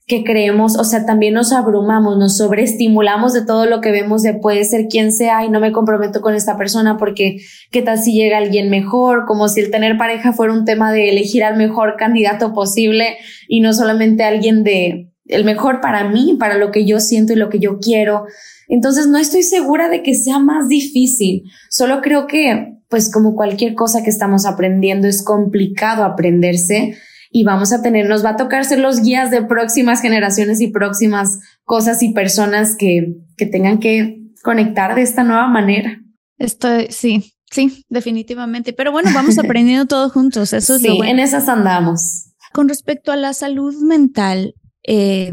que 0.09 0.25
creemos, 0.25 0.77
o 0.77 0.83
sea, 0.83 1.07
también 1.07 1.35
nos 1.35 1.53
abrumamos, 1.53 2.19
nos 2.19 2.37
sobreestimulamos 2.37 3.35
de 3.35 3.47
todo 3.47 3.67
lo 3.67 3.81
que 3.81 3.93
vemos 3.93 4.23
de 4.23 4.35
puede 4.35 4.65
ser 4.65 4.89
quien 4.89 5.13
sea 5.13 5.45
y 5.45 5.49
no 5.49 5.61
me 5.61 5.71
comprometo 5.71 6.23
con 6.23 6.35
esta 6.35 6.57
persona 6.57 6.97
porque 6.99 7.37
qué 7.71 7.81
tal 7.81 7.99
si 7.99 8.15
llega 8.15 8.39
alguien 8.39 8.71
mejor, 8.71 9.27
como 9.27 9.47
si 9.47 9.61
el 9.61 9.71
tener 9.71 9.97
pareja 9.97 10.33
fuera 10.33 10.53
un 10.53 10.65
tema 10.65 10.93
de 10.93 11.09
elegir 11.09 11.45
al 11.45 11.57
mejor 11.57 11.95
candidato 11.97 12.53
posible 12.53 13.17
y 13.47 13.61
no 13.61 13.73
solamente 13.73 14.25
alguien 14.25 14.65
de 14.65 15.14
el 15.27 15.45
mejor 15.45 15.81
para 15.81 16.09
mí, 16.09 16.37
para 16.39 16.59
lo 16.59 16.71
que 16.71 16.85
yo 16.85 17.01
siento 17.01 17.33
y 17.33 17.37
lo 17.37 17.49
que 17.49 17.59
yo 17.59 17.79
quiero. 17.79 18.27
Entonces 18.69 19.07
no 19.07 19.19
estoy 19.19 19.43
segura 19.43 19.89
de 19.89 20.03
que 20.03 20.15
sea 20.15 20.39
más 20.39 20.69
difícil. 20.69 21.45
Solo 21.71 22.01
creo 22.01 22.27
que, 22.27 22.79
pues 22.89 23.11
como 23.11 23.35
cualquier 23.35 23.75
cosa 23.75 24.03
que 24.03 24.11
estamos 24.11 24.47
aprendiendo, 24.47 25.09
es 25.09 25.23
complicado 25.23 26.05
aprenderse 26.05 26.97
y 27.31 27.45
vamos 27.45 27.73
a 27.73 27.83
tener, 27.83 28.09
nos 28.09 28.25
va 28.25 28.31
a 28.31 28.37
tocar 28.37 28.65
ser 28.65 28.79
los 28.79 29.01
guías 29.01 29.31
de 29.31 29.43
próximas 29.43 30.01
generaciones 30.01 30.61
y 30.61 30.69
próximas 30.69 31.41
cosas 31.65 32.03
y 32.03 32.13
personas 32.13 32.77
que, 32.77 33.17
que 33.37 33.47
tengan 33.47 33.81
que 33.81 34.21
conectar 34.43 34.95
de 34.95 35.03
esta 35.03 35.25
nueva 35.25 35.49
manera. 35.49 36.01
Estoy, 36.39 36.87
sí, 36.91 37.35
sí, 37.51 37.85
definitivamente. 37.89 38.73
Pero 38.73 38.93
bueno, 38.93 39.11
vamos 39.13 39.39
aprendiendo 39.41 39.87
todos 39.87 40.13
juntos. 40.13 40.53
Eso 40.53 40.77
es 40.77 40.83
sí, 40.83 40.89
lo 40.89 40.97
bueno. 40.97 41.13
en 41.13 41.19
esas 41.19 41.49
andamos. 41.49 42.27
Con 42.53 42.69
respecto 42.69 43.11
a 43.11 43.17
la 43.17 43.33
salud 43.33 43.75
mental, 43.83 44.55
eh, 44.85 45.33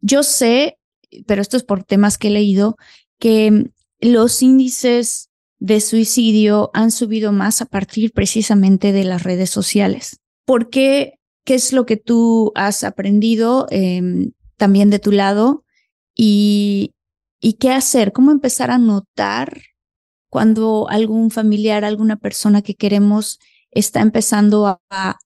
yo 0.00 0.22
sé 0.22 0.78
pero 1.26 1.42
esto 1.42 1.56
es 1.56 1.62
por 1.62 1.84
temas 1.84 2.18
que 2.18 2.28
he 2.28 2.30
leído, 2.30 2.76
que 3.18 3.70
los 4.00 4.42
índices 4.42 5.30
de 5.58 5.80
suicidio 5.80 6.70
han 6.74 6.90
subido 6.90 7.32
más 7.32 7.62
a 7.62 7.66
partir 7.66 8.12
precisamente 8.12 8.92
de 8.92 9.04
las 9.04 9.22
redes 9.22 9.50
sociales. 9.50 10.18
¿Por 10.44 10.70
qué? 10.70 11.18
¿Qué 11.44 11.54
es 11.54 11.72
lo 11.72 11.86
que 11.86 11.96
tú 11.96 12.52
has 12.54 12.84
aprendido 12.84 13.66
em, 13.70 14.32
también 14.56 14.90
de 14.90 14.98
tu 14.98 15.12
lado? 15.12 15.64
Y, 16.16 16.94
¿Y 17.40 17.54
qué 17.54 17.70
hacer? 17.70 18.12
¿Cómo 18.12 18.32
empezar 18.32 18.70
a 18.70 18.78
notar 18.78 19.62
cuando 20.28 20.88
algún 20.88 21.30
familiar, 21.30 21.84
alguna 21.84 22.16
persona 22.16 22.62
que 22.62 22.74
queremos 22.74 23.38
está 23.70 24.00
empezando 24.00 24.80
a 24.90 25.18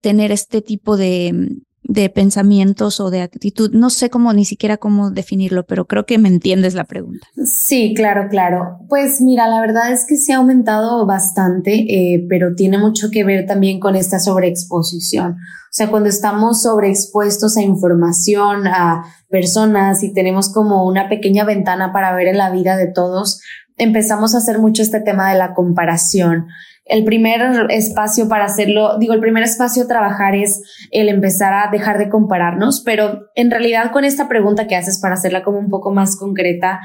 tener 0.00 0.32
este 0.32 0.62
tipo 0.62 0.96
de, 0.96 1.62
de 1.92 2.08
pensamientos 2.08 3.00
o 3.00 3.10
de 3.10 3.20
actitud. 3.20 3.70
No 3.72 3.90
sé 3.90 4.08
cómo, 4.08 4.32
ni 4.32 4.46
siquiera 4.46 4.78
cómo 4.78 5.10
definirlo, 5.10 5.66
pero 5.66 5.86
creo 5.86 6.06
que 6.06 6.16
me 6.16 6.28
entiendes 6.28 6.72
la 6.72 6.84
pregunta. 6.84 7.26
Sí, 7.44 7.92
claro, 7.94 8.28
claro. 8.30 8.78
Pues 8.88 9.20
mira, 9.20 9.46
la 9.46 9.60
verdad 9.60 9.92
es 9.92 10.06
que 10.08 10.16
se 10.16 10.32
ha 10.32 10.38
aumentado 10.38 11.04
bastante, 11.04 11.74
eh, 11.74 12.26
pero 12.30 12.54
tiene 12.54 12.78
mucho 12.78 13.10
que 13.10 13.24
ver 13.24 13.46
también 13.46 13.78
con 13.78 13.94
esta 13.94 14.18
sobreexposición. 14.18 15.32
O 15.32 15.74
sea, 15.74 15.90
cuando 15.90 16.08
estamos 16.08 16.62
sobreexpuestos 16.62 17.58
a 17.58 17.62
información, 17.62 18.66
a 18.66 19.04
personas 19.28 20.02
y 20.02 20.14
tenemos 20.14 20.50
como 20.50 20.86
una 20.86 21.10
pequeña 21.10 21.44
ventana 21.44 21.92
para 21.92 22.14
ver 22.14 22.28
en 22.28 22.38
la 22.38 22.50
vida 22.50 22.78
de 22.78 22.86
todos, 22.86 23.42
empezamos 23.76 24.34
a 24.34 24.38
hacer 24.38 24.58
mucho 24.58 24.80
este 24.80 25.00
tema 25.00 25.30
de 25.30 25.38
la 25.38 25.52
comparación 25.52 26.46
el 26.84 27.04
primer 27.04 27.66
espacio 27.70 28.28
para 28.28 28.44
hacerlo, 28.44 28.98
digo, 28.98 29.14
el 29.14 29.20
primer 29.20 29.44
espacio 29.44 29.84
a 29.84 29.88
trabajar 29.88 30.34
es 30.34 30.62
el 30.90 31.08
empezar 31.08 31.54
a 31.54 31.70
dejar 31.70 31.98
de 31.98 32.08
compararnos, 32.08 32.82
pero 32.84 33.26
en 33.34 33.50
realidad 33.50 33.92
con 33.92 34.04
esta 34.04 34.28
pregunta 34.28 34.66
que 34.66 34.76
haces 34.76 35.00
para 35.00 35.14
hacerla 35.14 35.42
como 35.42 35.58
un 35.58 35.68
poco 35.68 35.92
más 35.92 36.16
concreta, 36.16 36.80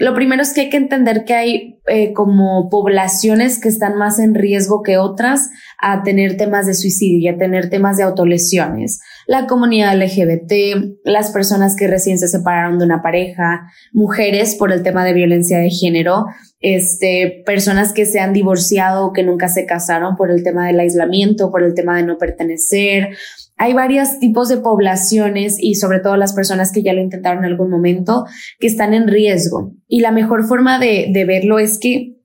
lo 0.00 0.14
primero 0.14 0.40
es 0.40 0.54
que 0.54 0.62
hay 0.62 0.70
que 0.70 0.78
entender 0.78 1.24
que 1.26 1.34
hay 1.34 1.78
eh, 1.86 2.14
como 2.14 2.70
poblaciones 2.70 3.60
que 3.60 3.68
están 3.68 3.98
más 3.98 4.18
en 4.18 4.34
riesgo 4.34 4.82
que 4.82 4.96
otras 4.96 5.50
a 5.78 6.02
tener 6.02 6.38
temas 6.38 6.66
de 6.66 6.72
suicidio 6.72 7.18
y 7.18 7.28
a 7.28 7.36
tener 7.36 7.68
temas 7.68 7.98
de 7.98 8.04
autolesiones. 8.04 9.00
La 9.26 9.46
comunidad 9.46 9.94
LGBT, 9.94 11.02
las 11.04 11.30
personas 11.32 11.76
que 11.76 11.86
recién 11.86 12.18
se 12.18 12.28
separaron 12.28 12.78
de 12.78 12.86
una 12.86 13.02
pareja, 13.02 13.70
mujeres 13.92 14.54
por 14.54 14.72
el 14.72 14.82
tema 14.82 15.04
de 15.04 15.12
violencia 15.12 15.58
de 15.58 15.68
género, 15.68 16.24
este, 16.60 17.42
personas 17.46 17.92
que 17.92 18.04
se 18.06 18.20
han 18.20 18.32
divorciado 18.32 19.06
o 19.06 19.12
que 19.12 19.22
nunca 19.22 19.48
se 19.48 19.66
casaron 19.66 20.16
por 20.16 20.30
el 20.30 20.42
tema 20.44 20.66
del 20.66 20.80
aislamiento, 20.80 21.50
por 21.50 21.62
el 21.62 21.74
tema 21.74 21.96
de 21.96 22.02
no 22.04 22.18
pertenecer, 22.18 23.16
hay 23.56 23.74
varios 23.74 24.18
tipos 24.20 24.48
de 24.48 24.56
poblaciones 24.56 25.56
y 25.58 25.74
sobre 25.74 26.00
todo 26.00 26.16
las 26.16 26.32
personas 26.32 26.72
que 26.72 26.82
ya 26.82 26.94
lo 26.94 27.02
intentaron 27.02 27.44
en 27.44 27.50
algún 27.50 27.70
momento 27.70 28.24
que 28.58 28.66
están 28.66 28.94
en 28.94 29.06
riesgo. 29.06 29.74
Y 29.86 30.00
la 30.00 30.12
mejor 30.12 30.46
forma 30.46 30.78
de, 30.78 31.10
de 31.12 31.24
verlo 31.26 31.58
es 31.58 31.78
que 31.78 32.16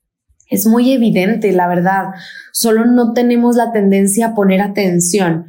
Es 0.48 0.68
muy 0.68 0.92
evidente, 0.92 1.52
la 1.52 1.68
verdad. 1.68 2.06
Solo 2.54 2.86
no 2.86 3.14
tenemos 3.14 3.56
la 3.56 3.72
tendencia 3.72 4.28
a 4.28 4.36
poner 4.36 4.62
atención. 4.62 5.48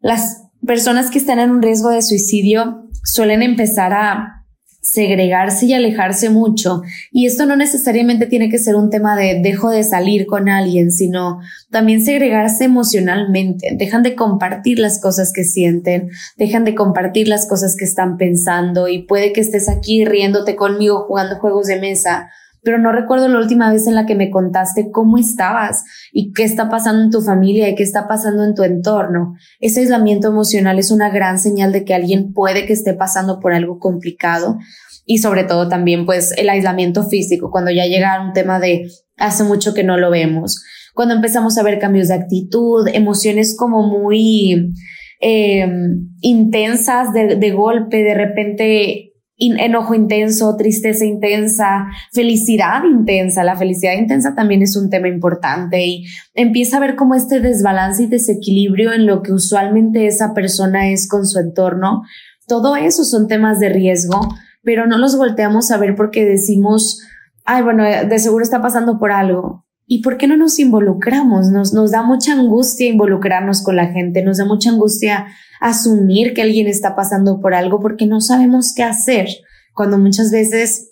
Las 0.00 0.42
personas 0.66 1.10
que 1.10 1.18
están 1.18 1.38
en 1.38 1.50
un 1.50 1.62
riesgo 1.62 1.90
de 1.90 2.02
suicidio 2.02 2.88
suelen 3.04 3.42
empezar 3.42 3.92
a 3.92 4.37
segregarse 4.80 5.66
y 5.66 5.74
alejarse 5.74 6.30
mucho. 6.30 6.82
Y 7.10 7.26
esto 7.26 7.46
no 7.46 7.56
necesariamente 7.56 8.26
tiene 8.26 8.48
que 8.48 8.58
ser 8.58 8.76
un 8.76 8.90
tema 8.90 9.16
de 9.16 9.40
dejo 9.42 9.70
de 9.70 9.82
salir 9.82 10.26
con 10.26 10.48
alguien, 10.48 10.90
sino 10.90 11.40
también 11.70 12.04
segregarse 12.04 12.64
emocionalmente. 12.64 13.74
Dejan 13.76 14.02
de 14.02 14.14
compartir 14.14 14.78
las 14.78 15.00
cosas 15.00 15.32
que 15.32 15.44
sienten, 15.44 16.10
dejan 16.36 16.64
de 16.64 16.74
compartir 16.74 17.28
las 17.28 17.46
cosas 17.48 17.76
que 17.76 17.84
están 17.84 18.16
pensando 18.16 18.88
y 18.88 19.02
puede 19.02 19.32
que 19.32 19.40
estés 19.40 19.68
aquí 19.68 20.04
riéndote 20.04 20.56
conmigo 20.56 21.04
jugando 21.06 21.36
juegos 21.36 21.66
de 21.66 21.80
mesa, 21.80 22.30
pero 22.62 22.78
no 22.78 22.92
recuerdo 22.92 23.28
la 23.28 23.38
última 23.38 23.72
vez 23.72 23.86
en 23.86 23.94
la 23.94 24.06
que 24.06 24.14
me 24.14 24.30
contaste 24.30 24.90
cómo 24.90 25.18
estabas 25.18 25.84
y 26.12 26.32
qué 26.32 26.44
está 26.44 26.68
pasando 26.68 27.02
en 27.02 27.10
tu 27.10 27.20
familia 27.20 27.68
y 27.68 27.74
qué 27.74 27.82
está 27.82 28.08
pasando 28.08 28.44
en 28.44 28.54
tu 28.54 28.62
entorno. 28.62 29.34
Ese 29.60 29.80
aislamiento 29.80 30.28
emocional 30.28 30.78
es 30.78 30.90
una 30.90 31.10
gran 31.10 31.38
señal 31.38 31.72
de 31.72 31.84
que 31.84 31.94
alguien 31.94 32.32
puede 32.32 32.66
que 32.66 32.72
esté 32.72 32.94
pasando 32.94 33.40
por 33.40 33.52
algo 33.52 33.78
complicado 33.78 34.58
y 35.06 35.18
sobre 35.18 35.44
todo 35.44 35.68
también 35.68 36.04
pues 36.04 36.32
el 36.36 36.50
aislamiento 36.50 37.08
físico, 37.08 37.50
cuando 37.50 37.70
ya 37.70 37.86
llega 37.86 38.20
un 38.20 38.34
tema 38.34 38.60
de 38.60 38.88
hace 39.16 39.42
mucho 39.42 39.72
que 39.72 39.82
no 39.82 39.96
lo 39.96 40.10
vemos, 40.10 40.62
cuando 40.94 41.14
empezamos 41.14 41.56
a 41.56 41.62
ver 41.62 41.78
cambios 41.78 42.08
de 42.08 42.14
actitud, 42.14 42.86
emociones 42.92 43.56
como 43.56 43.82
muy 43.86 44.74
eh, 45.20 45.66
intensas 46.20 47.12
de, 47.12 47.36
de 47.36 47.50
golpe, 47.52 48.02
de 48.02 48.14
repente 48.14 49.07
enojo 49.38 49.94
intenso, 49.94 50.56
tristeza 50.56 51.04
intensa, 51.04 51.86
felicidad 52.12 52.82
intensa. 52.84 53.44
La 53.44 53.56
felicidad 53.56 53.94
intensa 53.94 54.34
también 54.34 54.62
es 54.62 54.76
un 54.76 54.90
tema 54.90 55.08
importante 55.08 55.84
y 55.86 56.06
empieza 56.34 56.76
a 56.76 56.80
ver 56.80 56.96
como 56.96 57.14
este 57.14 57.40
desbalance 57.40 58.02
y 58.02 58.06
desequilibrio 58.06 58.92
en 58.92 59.06
lo 59.06 59.22
que 59.22 59.32
usualmente 59.32 60.06
esa 60.06 60.34
persona 60.34 60.90
es 60.90 61.08
con 61.08 61.26
su 61.26 61.38
entorno. 61.38 62.02
Todo 62.46 62.76
eso 62.76 63.04
son 63.04 63.28
temas 63.28 63.60
de 63.60 63.68
riesgo, 63.68 64.20
pero 64.62 64.86
no 64.86 64.98
los 64.98 65.16
volteamos 65.16 65.70
a 65.70 65.78
ver 65.78 65.94
porque 65.94 66.24
decimos, 66.24 67.00
ay, 67.44 67.62
bueno, 67.62 67.84
de 67.84 68.18
seguro 68.18 68.42
está 68.42 68.60
pasando 68.60 68.98
por 68.98 69.12
algo. 69.12 69.67
¿Y 69.90 70.02
por 70.02 70.18
qué 70.18 70.26
no 70.26 70.36
nos 70.36 70.58
involucramos? 70.58 71.48
Nos, 71.48 71.90
da 71.90 72.02
mucha 72.02 72.34
angustia 72.34 72.86
involucrarnos 72.86 73.62
con 73.62 73.74
la 73.74 73.86
gente, 73.86 74.22
nos 74.22 74.36
da 74.36 74.44
mucha 74.44 74.68
angustia 74.68 75.28
asumir 75.60 76.34
que 76.34 76.42
alguien 76.42 76.66
está 76.66 76.94
pasando 76.94 77.40
por 77.40 77.54
algo 77.54 77.80
porque 77.80 78.06
no 78.06 78.20
sabemos 78.20 78.74
qué 78.74 78.82
hacer. 78.82 79.28
Cuando 79.74 79.96
muchas 79.96 80.30
veces 80.30 80.90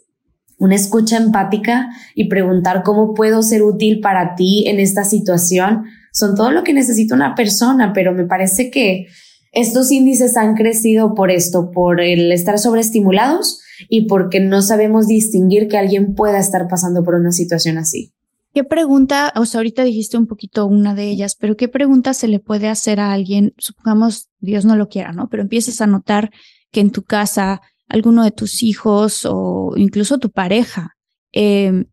una 0.56 0.76
escucha 0.76 1.18
empática 1.18 1.90
y 2.14 2.30
preguntar 2.30 2.82
cómo 2.84 3.12
puedo 3.12 3.42
ser 3.42 3.62
útil 3.62 4.00
para 4.00 4.34
ti 4.34 4.66
en 4.66 4.80
esta 4.80 5.04
situación 5.04 5.84
son 6.10 6.34
todo 6.34 6.50
lo 6.50 6.64
que 6.64 6.72
necesita 6.72 7.14
una 7.14 7.34
persona, 7.34 7.92
pero 7.92 8.14
me 8.14 8.24
parece 8.24 8.70
que 8.70 9.08
estos 9.52 9.92
índices 9.92 10.38
han 10.38 10.54
crecido 10.54 11.14
por 11.14 11.30
esto, 11.30 11.70
por 11.70 12.00
el 12.00 12.32
estar 12.32 12.58
sobreestimulados 12.58 13.60
y 13.90 14.06
porque 14.06 14.40
no 14.40 14.62
sabemos 14.62 15.06
distinguir 15.06 15.68
que 15.68 15.76
alguien 15.76 16.14
pueda 16.14 16.38
estar 16.38 16.66
pasando 16.66 17.04
por 17.04 17.14
una 17.16 17.32
situación 17.32 17.76
así. 17.76 18.15
¿Qué 18.56 18.64
pregunta, 18.64 19.34
o 19.36 19.44
sea, 19.44 19.58
ahorita 19.58 19.84
dijiste 19.84 20.16
un 20.16 20.26
poquito 20.26 20.64
una 20.64 20.94
de 20.94 21.10
ellas, 21.10 21.36
pero 21.38 21.58
qué 21.58 21.68
pregunta 21.68 22.14
se 22.14 22.26
le 22.26 22.40
puede 22.40 22.68
hacer 22.68 23.00
a 23.00 23.12
alguien, 23.12 23.52
supongamos, 23.58 24.30
Dios 24.38 24.64
no 24.64 24.76
lo 24.76 24.88
quiera, 24.88 25.12
¿no? 25.12 25.28
Pero 25.28 25.42
empieces 25.42 25.82
a 25.82 25.86
notar 25.86 26.30
que 26.70 26.80
en 26.80 26.90
tu 26.90 27.02
casa 27.02 27.60
alguno 27.86 28.24
de 28.24 28.30
tus 28.30 28.62
hijos 28.62 29.26
o 29.28 29.74
incluso 29.76 30.16
tu 30.16 30.30
pareja 30.30 30.96
em, 31.32 31.84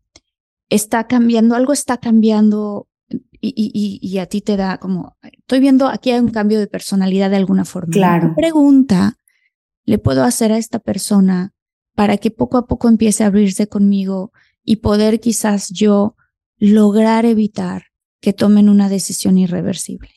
está 0.70 1.06
cambiando, 1.06 1.54
algo 1.54 1.74
está 1.74 1.98
cambiando 1.98 2.88
y, 3.10 3.52
y, 3.54 3.98
y, 4.00 4.18
a 4.18 4.24
ti 4.24 4.40
te 4.40 4.56
da 4.56 4.78
como, 4.78 5.18
estoy 5.20 5.60
viendo 5.60 5.86
aquí 5.88 6.12
hay 6.12 6.20
un 6.20 6.30
cambio 6.30 6.58
de 6.58 6.66
personalidad 6.66 7.28
de 7.28 7.36
alguna 7.36 7.66
forma. 7.66 7.92
Claro. 7.92 8.28
¿Qué 8.28 8.40
pregunta 8.40 9.18
le 9.84 9.98
puedo 9.98 10.24
hacer 10.24 10.50
a 10.50 10.56
esta 10.56 10.78
persona 10.78 11.52
para 11.94 12.16
que 12.16 12.30
poco 12.30 12.56
a 12.56 12.66
poco 12.66 12.88
empiece 12.88 13.22
a 13.22 13.26
abrirse 13.26 13.66
conmigo 13.66 14.32
y 14.64 14.76
poder 14.76 15.20
quizás 15.20 15.68
yo 15.68 16.16
lograr 16.64 17.26
evitar 17.26 17.84
que 18.20 18.32
tomen 18.32 18.68
una 18.68 18.88
decisión 18.88 19.36
irreversible. 19.36 20.08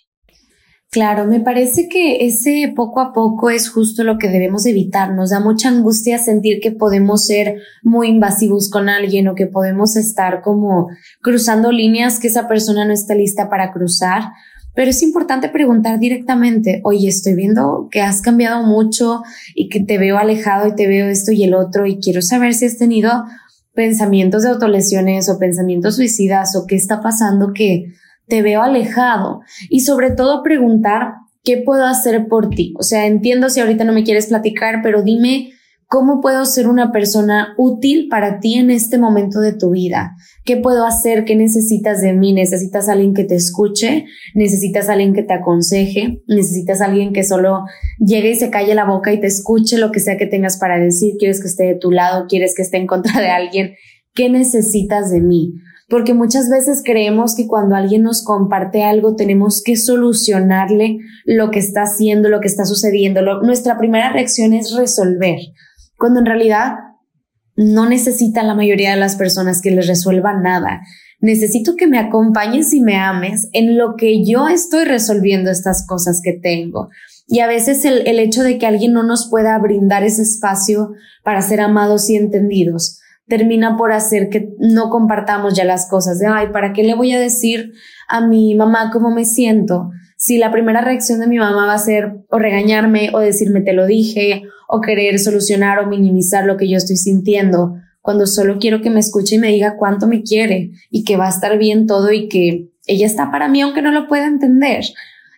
Claro, 0.90 1.26
me 1.26 1.42
parece 1.42 1.90
que 1.90 2.26
ese 2.26 2.72
poco 2.74 3.02
a 3.02 3.12
poco 3.12 3.50
es 3.50 3.70
justo 3.70 4.06
lo 4.06 4.18
que 4.18 4.30
debemos 4.30 4.66
evitar. 4.66 5.14
Nos 5.14 5.32
da 5.32 5.42
mucha 5.42 5.68
angustia 5.68 6.18
sentir 6.18 6.62
que 6.62 6.72
podemos 6.72 7.26
ser 7.26 7.58
muy 7.84 8.08
invasivos 8.08 8.70
con 8.70 8.88
alguien 8.88 9.28
o 9.28 9.36
que 9.36 9.48
podemos 9.48 9.98
estar 9.98 10.42
como 10.42 10.88
cruzando 11.22 11.74
líneas 11.74 12.20
que 12.20 12.28
esa 12.28 12.48
persona 12.48 12.86
no 12.86 12.94
está 12.94 13.16
lista 13.16 13.50
para 13.50 13.74
cruzar. 13.74 14.32
Pero 14.74 14.92
es 14.92 15.04
importante 15.04 15.50
preguntar 15.50 16.00
directamente, 16.00 16.80
oye, 16.86 17.10
estoy 17.10 17.36
viendo 17.36 17.90
que 17.92 18.02
has 18.02 18.22
cambiado 18.22 18.64
mucho 18.64 19.24
y 19.56 19.68
que 19.68 19.82
te 19.82 19.98
veo 19.98 20.18
alejado 20.18 20.70
y 20.70 20.76
te 20.76 20.88
veo 20.88 21.08
esto 21.08 21.34
y 21.34 21.44
el 21.44 21.54
otro 21.54 21.86
y 21.86 22.00
quiero 22.00 22.22
saber 22.22 22.54
si 22.54 22.66
has 22.66 22.78
tenido 22.78 23.26
pensamientos 23.78 24.42
de 24.42 24.50
autolesiones 24.50 25.30
o 25.30 25.38
pensamientos 25.38 25.98
suicidas 25.98 26.56
o 26.56 26.66
qué 26.66 26.76
está 26.76 27.00
pasando 27.00 27.54
que 27.54 27.94
te 28.28 28.42
veo 28.42 28.64
alejado 28.64 29.42
y 29.70 29.82
sobre 29.82 30.10
todo 30.10 30.42
preguntar 30.42 31.14
qué 31.44 31.58
puedo 31.58 31.86
hacer 31.86 32.28
por 32.28 32.50
ti. 32.50 32.74
O 32.80 32.82
sea, 32.82 33.06
entiendo 33.06 33.50
si 33.50 33.60
ahorita 33.60 33.84
no 33.84 33.94
me 33.94 34.04
quieres 34.04 34.26
platicar, 34.26 34.82
pero 34.82 35.04
dime 35.04 35.52
¿Cómo 35.90 36.20
puedo 36.20 36.46
ser 36.46 36.68
una 36.68 36.92
persona 36.92 37.54
útil 37.58 38.10
para 38.10 38.42
ti 38.42 38.56
en 38.56 38.72
este 38.72 38.98
momento 38.98 39.40
de 39.40 39.54
tu 39.54 39.70
vida? 39.70 40.18
¿Qué 40.44 40.58
puedo 40.58 40.86
hacer? 40.86 41.24
¿Qué 41.24 41.34
necesitas 41.34 42.02
de 42.02 42.12
mí? 42.12 42.34
¿Necesitas 42.34 42.90
alguien 42.90 43.14
que 43.14 43.24
te 43.24 43.36
escuche? 43.36 44.04
¿Necesitas 44.36 44.90
alguien 44.90 45.14
que 45.14 45.24
te 45.24 45.34
aconseje? 45.34 46.22
¿Necesitas 46.28 46.82
alguien 46.82 47.14
que 47.14 47.24
solo 47.24 47.64
llegue 48.00 48.32
y 48.32 48.36
se 48.36 48.50
calle 48.50 48.76
la 48.76 48.84
boca 48.84 49.14
y 49.14 49.22
te 49.22 49.28
escuche 49.28 49.78
lo 49.78 49.94
que 49.94 50.02
sea 50.02 50.18
que 50.18 50.26
tengas 50.26 50.58
para 50.58 50.78
decir? 50.78 51.14
¿Quieres 51.18 51.40
que 51.40 51.48
esté 51.48 51.64
de 51.68 51.76
tu 51.76 51.90
lado? 51.90 52.26
¿Quieres 52.28 52.54
que 52.54 52.64
esté 52.64 52.76
en 52.76 52.88
contra 52.88 53.22
de 53.22 53.30
alguien? 53.30 53.76
¿Qué 54.14 54.30
necesitas 54.30 55.10
de 55.10 55.22
mí? 55.22 55.54
Porque 55.88 56.14
muchas 56.14 56.50
veces 56.50 56.82
creemos 56.84 57.34
que 57.34 57.48
cuando 57.48 57.76
alguien 57.78 58.04
nos 58.04 58.26
comparte 58.26 58.84
algo 58.84 59.16
tenemos 59.16 59.64
que 59.64 59.78
solucionarle 59.78 60.98
lo 61.24 61.50
que 61.50 61.60
está 61.60 61.84
haciendo, 61.84 62.28
lo 62.28 62.42
que 62.42 62.48
está 62.48 62.66
sucediendo. 62.66 63.22
nuestra 63.42 63.78
primera 63.78 64.12
reacción 64.12 64.52
es 64.52 64.76
resolver 64.76 65.38
cuando 65.98 66.20
en 66.20 66.26
realidad 66.26 66.76
no 67.56 67.88
necesita 67.88 68.44
la 68.44 68.54
mayoría 68.54 68.92
de 68.92 68.98
las 68.98 69.16
personas 69.16 69.62
que 69.62 69.72
les 69.72 69.88
resuelva 69.88 70.40
nada. 70.40 70.82
Necesito 71.20 71.76
que 71.76 71.88
me 71.88 71.98
acompañes 71.98 72.74
y 72.74 72.82
me 72.82 72.98
ames 72.98 73.50
en 73.54 73.78
lo 73.78 73.96
que 73.96 74.24
yo 74.24 74.48
estoy 74.48 74.86
resolviendo 74.86 75.50
estas 75.50 75.88
cosas 75.88 76.22
que 76.24 76.34
tengo. 76.34 76.90
Y 77.28 77.40
a 77.40 77.48
veces 77.48 77.84
el, 77.86 78.08
el 78.08 78.20
hecho 78.20 78.44
de 78.44 78.60
que 78.60 78.68
alguien 78.68 78.94
no 78.94 79.04
nos 79.04 79.28
pueda 79.30 79.58
brindar 79.58 80.04
ese 80.04 80.22
espacio 80.22 80.92
para 81.24 81.42
ser 81.42 81.62
amados 81.62 82.10
y 82.10 82.16
entendidos 82.16 83.00
termina 83.28 83.76
por 83.76 83.92
hacer 83.92 84.30
que 84.30 84.50
no 84.58 84.90
compartamos 84.90 85.54
ya 85.54 85.66
las 85.66 85.90
cosas 85.90 86.20
de, 86.20 86.28
ay, 86.28 86.48
¿para 86.52 86.74
qué 86.74 86.84
le 86.84 86.96
voy 86.96 87.12
a 87.12 87.20
decir 87.20 87.74
a 88.08 88.26
mi 88.26 88.56
mamá 88.56 88.90
cómo 88.92 89.12
me 89.12 89.26
siento? 89.26 89.90
Si 90.16 90.38
la 90.38 90.52
primera 90.52 90.82
reacción 90.82 91.20
de 91.20 91.28
mi 91.28 91.38
mamá 91.38 91.66
va 91.66 91.74
a 91.74 91.80
ser 91.80 92.24
o 92.30 92.40
regañarme 92.40 93.12
o 93.14 93.20
decirme 93.20 93.62
te 93.62 93.74
lo 93.74 93.86
dije 93.86 94.44
o 94.68 94.82
querer 94.82 95.20
solucionar 95.20 95.80
o 95.80 95.88
minimizar 95.88 96.46
lo 96.46 96.58
que 96.58 96.70
yo 96.70 96.78
estoy 96.78 96.98
sintiendo, 96.98 97.76
cuando 98.02 98.26
solo 98.26 98.58
quiero 98.60 98.82
que 98.82 98.90
me 98.90 99.00
escuche 99.00 99.36
y 99.36 99.40
me 99.40 99.50
diga 99.50 99.76
cuánto 99.78 100.08
me 100.08 100.24
quiere 100.24 100.72
y 100.90 101.04
que 101.04 101.18
va 101.18 101.28
a 101.28 101.30
estar 101.30 101.58
bien 101.58 101.88
todo 101.88 102.12
y 102.12 102.30
que 102.30 102.70
ella 102.86 103.06
está 103.06 103.32
para 103.32 103.50
mí 103.50 103.62
aunque 103.62 103.82
no 103.82 103.92
lo 103.92 104.08
pueda 104.08 104.28
entender. 104.28 104.86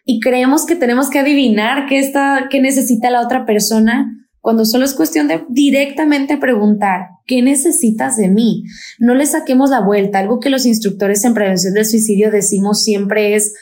Y 0.06 0.20
creemos 0.20 0.66
que 0.66 0.76
tenemos 0.76 1.10
que 1.10 1.20
adivinar 1.20 1.88
qué 1.88 2.00
está, 2.00 2.48
qué 2.50 2.62
necesita 2.62 3.10
la 3.10 3.22
otra 3.22 3.46
persona 3.46 4.16
cuando 4.42 4.66
solo 4.66 4.86
es 4.86 4.94
cuestión 4.94 5.28
de 5.28 5.44
directamente 5.50 6.38
preguntar, 6.38 7.08
¿qué 7.26 7.42
necesitas 7.42 8.18
de 8.18 8.30
mí? 8.30 8.64
No 8.98 9.14
le 9.14 9.26
saquemos 9.26 9.70
la 9.70 9.82
vuelta. 9.82 10.20
Algo 10.20 10.40
que 10.40 10.50
los 10.50 10.66
instructores 10.66 11.26
en 11.26 11.34
prevención 11.34 11.74
del 11.74 11.86
suicidio 11.86 12.32
decimos 12.32 12.82
siempre 12.82 13.36
es, 13.36 13.54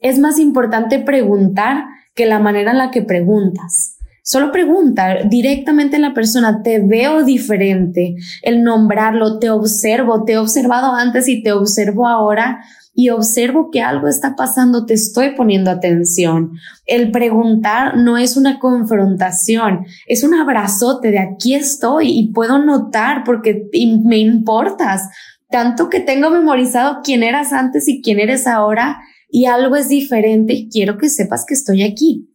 es 0.00 0.18
más 0.18 0.38
importante 0.38 0.98
preguntar 0.98 1.84
que 2.14 2.26
la 2.26 2.38
manera 2.38 2.70
en 2.70 2.78
la 2.78 2.90
que 2.90 3.02
preguntas. 3.02 3.98
Solo 4.24 4.52
pregunta 4.52 5.24
directamente 5.28 5.96
a 5.96 5.98
la 5.98 6.14
persona, 6.14 6.62
te 6.62 6.78
veo 6.78 7.24
diferente, 7.24 8.14
el 8.42 8.62
nombrarlo, 8.62 9.40
te 9.40 9.50
observo, 9.50 10.22
te 10.22 10.34
he 10.34 10.38
observado 10.38 10.94
antes 10.94 11.26
y 11.26 11.42
te 11.42 11.50
observo 11.50 12.06
ahora 12.06 12.62
y 12.94 13.08
observo 13.08 13.70
que 13.72 13.80
algo 13.80 14.06
está 14.06 14.36
pasando, 14.36 14.86
te 14.86 14.94
estoy 14.94 15.30
poniendo 15.34 15.72
atención. 15.72 16.52
El 16.86 17.10
preguntar 17.10 17.96
no 17.96 18.16
es 18.16 18.36
una 18.36 18.60
confrontación, 18.60 19.86
es 20.06 20.22
un 20.22 20.34
abrazote 20.34 21.10
de 21.10 21.18
aquí 21.18 21.54
estoy 21.54 22.16
y 22.16 22.32
puedo 22.32 22.64
notar 22.64 23.24
porque 23.24 23.68
me 24.04 24.18
importas, 24.18 25.08
tanto 25.50 25.88
que 25.88 25.98
tengo 25.98 26.30
memorizado 26.30 27.00
quién 27.02 27.24
eras 27.24 27.52
antes 27.52 27.88
y 27.88 28.00
quién 28.00 28.20
eres 28.20 28.46
ahora 28.46 29.00
y 29.28 29.46
algo 29.46 29.74
es 29.74 29.88
diferente 29.88 30.52
y 30.52 30.68
quiero 30.68 30.96
que 30.96 31.08
sepas 31.08 31.44
que 31.44 31.54
estoy 31.54 31.82
aquí 31.82 32.28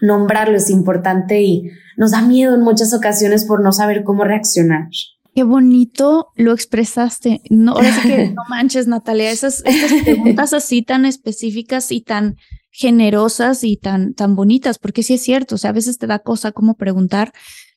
nombrarlo 0.00 0.56
es 0.56 0.70
importante 0.70 1.42
y 1.42 1.70
nos 1.96 2.12
da 2.12 2.22
miedo 2.22 2.54
en 2.54 2.62
muchas 2.62 2.94
ocasiones 2.94 3.44
por 3.44 3.62
no 3.62 3.72
saber 3.72 4.04
cómo 4.04 4.24
reaccionar. 4.24 4.88
Qué 5.34 5.44
bonito 5.44 6.28
lo 6.34 6.52
expresaste. 6.52 7.42
No, 7.50 7.72
ahora 7.72 7.92
sí 7.92 8.08
que 8.08 8.28
no 8.34 8.42
manches, 8.48 8.86
Natalia, 8.86 9.30
esas 9.30 9.62
estas 9.64 10.02
preguntas 10.02 10.52
así 10.52 10.82
tan 10.82 11.04
específicas 11.04 11.92
y 11.92 12.00
tan 12.00 12.36
generosas 12.70 13.64
y 13.64 13.76
tan, 13.76 14.14
tan 14.14 14.36
bonitas, 14.36 14.78
porque 14.78 15.02
sí 15.02 15.14
es 15.14 15.22
cierto, 15.22 15.56
o 15.56 15.58
sea, 15.58 15.70
a 15.70 15.72
veces 15.72 15.98
te 15.98 16.06
da 16.06 16.20
cosa 16.20 16.52
como 16.52 16.74
preguntar, 16.74 17.32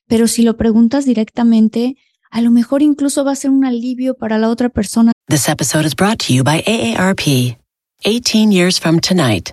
pero 0.06 0.28
si 0.28 0.42
lo 0.42 0.56
preguntas 0.56 1.04
directamente, 1.04 1.96
a 2.30 2.40
lo 2.40 2.50
mejor 2.50 2.82
incluso 2.82 3.24
va 3.24 3.32
a 3.32 3.36
ser 3.36 3.50
un 3.50 3.64
alivio 3.64 4.14
para 4.14 4.38
la 4.38 4.48
otra 4.48 4.68
persona. 4.68 5.12
This 5.28 5.48
episode 5.48 5.86
is 5.86 5.94
brought 5.94 6.18
to 6.26 6.32
you 6.32 6.44
by 6.44 6.62
AARP. 6.66 7.56
18 8.04 8.50
years 8.50 8.78
from 8.78 9.00
tonight, 9.00 9.52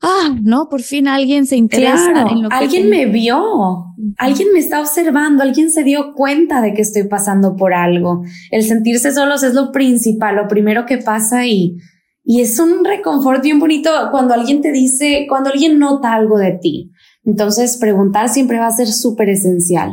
Ah, 0.00 0.36
no, 0.42 0.68
por 0.68 0.82
fin 0.82 1.08
alguien 1.08 1.46
se 1.46 1.56
interesa 1.56 2.12
claro, 2.12 2.30
en 2.30 2.42
lo 2.42 2.48
que 2.48 2.54
alguien 2.54 2.90
me 2.90 3.06
vio, 3.06 3.86
alguien 4.18 4.48
me 4.52 4.58
está 4.58 4.80
observando, 4.80 5.42
alguien 5.42 5.70
se 5.70 5.84
dio 5.84 6.12
cuenta 6.14 6.60
de 6.60 6.74
que 6.74 6.82
estoy 6.82 7.04
pasando 7.04 7.56
por 7.56 7.74
algo. 7.74 8.22
El 8.50 8.64
sentirse 8.64 9.12
solos 9.12 9.42
es 9.42 9.54
lo 9.54 9.72
principal, 9.72 10.36
lo 10.36 10.48
primero 10.48 10.86
que 10.86 10.98
pasa 10.98 11.46
y, 11.46 11.76
y 12.24 12.40
es 12.40 12.58
un 12.58 12.84
reconfort 12.84 13.42
bien 13.42 13.60
bonito 13.60 13.90
cuando 14.10 14.34
alguien 14.34 14.60
te 14.60 14.72
dice, 14.72 15.26
cuando 15.28 15.50
alguien 15.50 15.78
nota 15.78 16.12
algo 16.14 16.38
de 16.38 16.58
ti. 16.60 16.90
Entonces, 17.24 17.76
preguntar 17.76 18.28
siempre 18.28 18.58
va 18.58 18.66
a 18.66 18.72
ser 18.72 18.88
súper 18.88 19.28
esencial. 19.28 19.92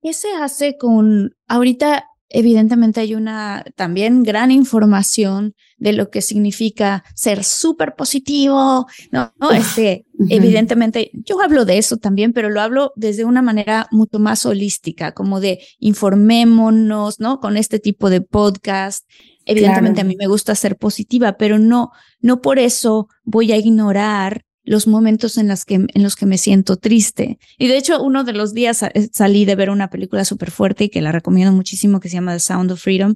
¿Qué 0.00 0.12
se 0.12 0.28
hace 0.40 0.76
con 0.78 1.32
ahorita 1.48 2.04
evidentemente 2.28 3.00
hay 3.00 3.14
una 3.14 3.64
también 3.76 4.22
gran 4.22 4.50
información 4.50 5.54
de 5.76 5.92
lo 5.92 6.10
que 6.10 6.22
significa 6.22 7.04
ser 7.14 7.44
súper 7.44 7.94
positivo, 7.94 8.86
¿no? 9.10 9.32
Este, 9.52 10.06
evidentemente, 10.28 11.10
yo 11.12 11.40
hablo 11.42 11.64
de 11.64 11.78
eso 11.78 11.98
también, 11.98 12.32
pero 12.32 12.48
lo 12.48 12.60
hablo 12.60 12.92
desde 12.96 13.24
una 13.24 13.42
manera 13.42 13.86
mucho 13.90 14.18
más 14.18 14.46
holística, 14.46 15.12
como 15.12 15.40
de 15.40 15.60
informémonos, 15.78 17.20
¿no? 17.20 17.40
Con 17.40 17.56
este 17.56 17.78
tipo 17.78 18.10
de 18.10 18.22
podcast. 18.22 19.08
Evidentemente 19.44 20.00
a 20.00 20.04
mí 20.04 20.16
me 20.18 20.26
gusta 20.26 20.54
ser 20.54 20.76
positiva, 20.76 21.36
pero 21.36 21.58
no, 21.58 21.92
no 22.20 22.40
por 22.40 22.58
eso 22.58 23.08
voy 23.22 23.52
a 23.52 23.56
ignorar 23.56 24.45
los 24.66 24.86
momentos 24.86 25.38
en, 25.38 25.48
las 25.48 25.64
que, 25.64 25.74
en 25.74 26.02
los 26.02 26.16
que 26.16 26.26
me 26.26 26.38
siento 26.38 26.76
triste. 26.76 27.38
Y 27.56 27.68
de 27.68 27.78
hecho, 27.78 28.02
uno 28.02 28.24
de 28.24 28.32
los 28.32 28.52
días 28.52 28.82
eh, 28.82 29.08
salí 29.12 29.44
de 29.44 29.54
ver 29.54 29.70
una 29.70 29.88
película 29.88 30.24
súper 30.24 30.50
fuerte 30.50 30.84
y 30.84 30.88
que 30.90 31.00
la 31.00 31.12
recomiendo 31.12 31.52
muchísimo, 31.52 32.00
que 32.00 32.08
se 32.08 32.16
llama 32.16 32.34
The 32.34 32.40
Sound 32.40 32.72
of 32.72 32.82
Freedom, 32.82 33.14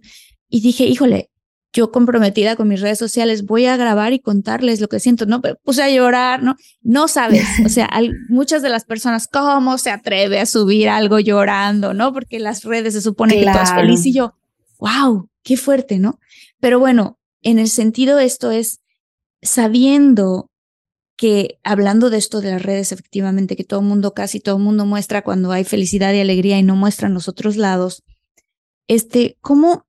y 0.49 0.61
dije, 0.61 0.85
híjole, 0.87 1.29
yo 1.73 1.93
comprometida 1.93 2.57
con 2.57 2.69
mis 2.69 2.81
redes 2.81 2.99
sociales, 2.99 3.45
voy 3.45 3.67
a 3.67 3.77
grabar 3.77 4.13
y 4.13 4.21
contarles 4.21 4.81
lo 4.81 4.89
que 4.89 5.01
siento, 5.01 5.27
¿no? 5.27 5.41
Puse 5.63 5.83
a 5.83 5.91
llorar, 5.91 6.43
¿no? 6.43 6.57
No 6.83 7.09
sabes, 7.09 7.47
o 7.65 7.69
sea, 7.69 7.89
muchas 8.29 8.63
de 8.63 8.69
las 8.69 8.85
personas, 8.85 9.27
¿cómo 9.27 9.77
se 9.79 9.91
atreve 9.91 10.41
a 10.41 10.47
subir 10.47 10.89
algo 10.89 11.19
llorando, 11.19 11.95
¿no? 11.95 12.13
Porque 12.13 12.39
las 12.39 12.65
redes 12.65 12.95
se 12.95 13.01
supone 13.01 13.35
que 13.35 13.45
todo 13.45 13.63
es 13.63 13.73
feliz 13.73 14.07
y 14.07 14.13
yo, 14.13 14.35
wow, 14.79 15.29
qué 15.43 15.57
fuerte, 15.57 15.99
¿no? 15.99 16.19
Pero 16.61 16.79
bueno, 16.79 17.19
en 17.43 17.59
el 17.59 17.69
sentido 17.69 18.19
esto 18.19 18.51
es 18.51 18.81
sabiendo 19.43 20.50
que 21.21 21.59
hablando 21.65 22.09
de 22.09 22.17
esto 22.17 22.41
de 22.41 22.51
las 22.51 22.63
redes, 22.63 22.93
efectivamente, 22.93 23.55
que 23.55 23.63
todo 23.63 23.81
el 23.81 23.87
mundo, 23.87 24.15
casi 24.15 24.41
todo 24.41 24.57
el 24.57 24.63
mundo 24.63 24.87
muestra 24.87 25.21
cuando 25.21 25.53
hay 25.53 25.65
felicidad 25.65 26.15
y 26.15 26.21
alegría 26.21 26.59
y 26.59 26.63
no 26.63 26.77
muestran 26.77 27.13
los 27.13 27.29
otros 27.29 27.59
lados, 27.59 28.03
este, 28.89 29.37
¿cómo, 29.43 29.87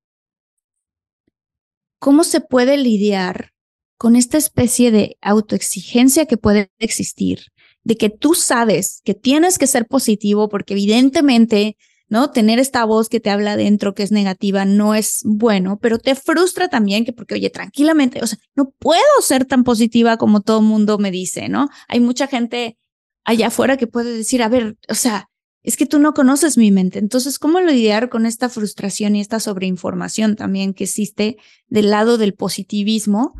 cómo 1.99 2.25
se 2.25 2.41
puede 2.41 2.75
lidiar 2.75 3.53
con 3.97 4.17
esta 4.17 4.37
especie 4.37 4.91
de 4.91 5.17
autoexigencia 5.21 6.25
que 6.25 6.35
puede 6.35 6.69
existir, 6.79 7.45
de 7.85 7.95
que 7.95 8.09
tú 8.09 8.33
sabes 8.33 8.99
que 9.05 9.13
tienes 9.13 9.57
que 9.57 9.67
ser 9.67 9.87
positivo 9.87 10.49
porque 10.49 10.73
evidentemente 10.73 11.77
¿no? 12.11 12.29
Tener 12.29 12.59
esta 12.59 12.83
voz 12.83 13.07
que 13.07 13.21
te 13.21 13.29
habla 13.29 13.55
dentro 13.55 13.93
que 13.93 14.03
es 14.03 14.11
negativa 14.11 14.65
no 14.65 14.93
es 14.95 15.21
bueno, 15.23 15.79
pero 15.81 15.97
te 15.97 16.13
frustra 16.13 16.67
también 16.67 17.05
que 17.05 17.13
porque, 17.13 17.35
oye, 17.35 17.49
tranquilamente, 17.49 18.21
o 18.21 18.27
sea, 18.27 18.37
no 18.53 18.71
puedo 18.79 19.01
ser 19.21 19.45
tan 19.45 19.63
positiva 19.63 20.17
como 20.17 20.41
todo 20.41 20.61
mundo 20.61 20.97
me 20.97 21.09
dice, 21.09 21.47
¿no? 21.47 21.69
Hay 21.87 22.01
mucha 22.01 22.27
gente 22.27 22.77
allá 23.23 23.47
afuera 23.47 23.77
que 23.77 23.87
puede 23.87 24.11
decir, 24.13 24.43
a 24.43 24.49
ver, 24.49 24.75
o 24.89 24.93
sea, 24.93 25.29
es 25.63 25.77
que 25.77 25.85
tú 25.85 25.99
no 25.99 26.13
conoces 26.13 26.57
mi 26.57 26.69
mente. 26.69 26.99
Entonces, 26.99 27.39
¿cómo 27.39 27.61
lidiar 27.61 28.09
con 28.09 28.25
esta 28.25 28.49
frustración 28.49 29.15
y 29.15 29.21
esta 29.21 29.39
sobreinformación 29.39 30.35
también 30.35 30.73
que 30.73 30.83
existe 30.83 31.37
del 31.67 31.91
lado 31.91 32.17
del 32.17 32.33
positivismo? 32.33 33.35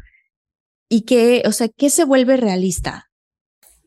Y 0.88 1.02
que, 1.02 1.44
o 1.46 1.52
sea, 1.52 1.68
¿qué 1.68 1.90
se 1.90 2.06
vuelve 2.06 2.38
realista? 2.38 3.11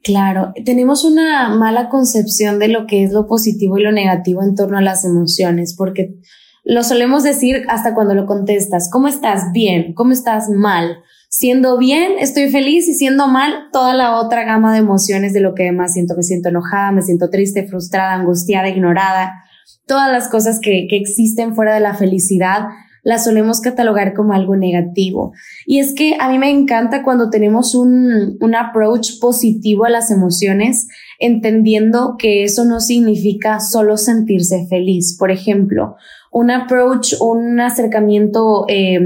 Claro, 0.05 0.53
tenemos 0.67 1.03
una 1.03 1.49
mala 1.49 1.89
concepción 1.89 2.59
de 2.59 2.69
lo 2.69 2.87
que 2.87 3.05
es 3.05 3.13
lo 3.13 3.27
positivo 3.27 3.79
y 3.79 3.83
lo 3.83 3.91
negativo 3.91 4.43
en 4.43 4.55
torno 4.55 4.77
a 4.77 4.83
las 4.83 5.03
emociones, 5.07 5.75
porque 5.75 6.17
lo 6.63 6.85
solemos 6.85 7.23
decir 7.23 7.65
hasta 7.69 7.95
cuando 7.95 8.13
lo 8.13 8.27
contestas. 8.27 8.91
¿Cómo 8.93 9.09
estás? 9.09 9.51
Bien. 9.53 9.95
¿Cómo 9.95 10.13
estás? 10.13 10.51
Mal. 10.51 10.99
Siendo 11.31 11.79
bien, 11.79 12.13
estoy 12.21 12.51
feliz 12.51 12.87
y 12.87 12.93
siendo 12.93 13.29
mal, 13.29 13.71
toda 13.73 13.95
la 13.95 14.21
otra 14.21 14.45
gama 14.45 14.75
de 14.75 14.81
emociones 14.81 15.33
de 15.33 15.41
lo 15.41 15.55
que 15.55 15.73
más 15.73 15.95
siento. 15.95 16.15
Me 16.15 16.23
siento 16.23 16.51
enojada, 16.51 16.93
me 16.93 17.01
siento 17.01 17.31
triste, 17.31 17.67
frustrada, 17.67 18.13
angustiada, 18.13 18.69
ignorada. 18.69 19.33
Todas 19.87 20.13
las 20.13 20.29
cosas 20.29 20.61
que, 20.61 20.87
que 20.89 20.99
existen 20.99 21.55
fuera 21.55 21.73
de 21.73 21.81
la 21.81 21.95
felicidad 21.95 22.67
la 23.05 23.19
solemos 23.19 23.61
catalogar 23.61 24.15
como 24.15 24.33
algo 24.33 24.57
negativo. 24.57 25.33
Y 25.67 25.79
es 25.79 25.95
que 25.95 26.17
a 26.19 26.29
mí 26.29 26.39
me 26.39 26.51
encanta 26.51 27.03
cuando 27.03 27.31
tenemos 27.31 27.75
un, 27.75 28.37
un 28.41 28.55
approach 28.55 29.21
positivo 29.21 29.85
a 29.85 29.91
las 29.91 30.11
emociones, 30.11 30.89
entendiendo 31.19 32.17
que 32.19 32.43
eso 32.43 32.65
no 32.65 32.81
significa 32.81 33.61
solo 33.61 33.99
sentirse 33.99 34.67
feliz. 34.69 35.17
Por 35.19 35.31
ejemplo, 35.31 35.97
un 36.33 36.51
approach, 36.51 37.15
un 37.21 37.61
acercamiento 37.61 38.65
eh, 38.69 38.99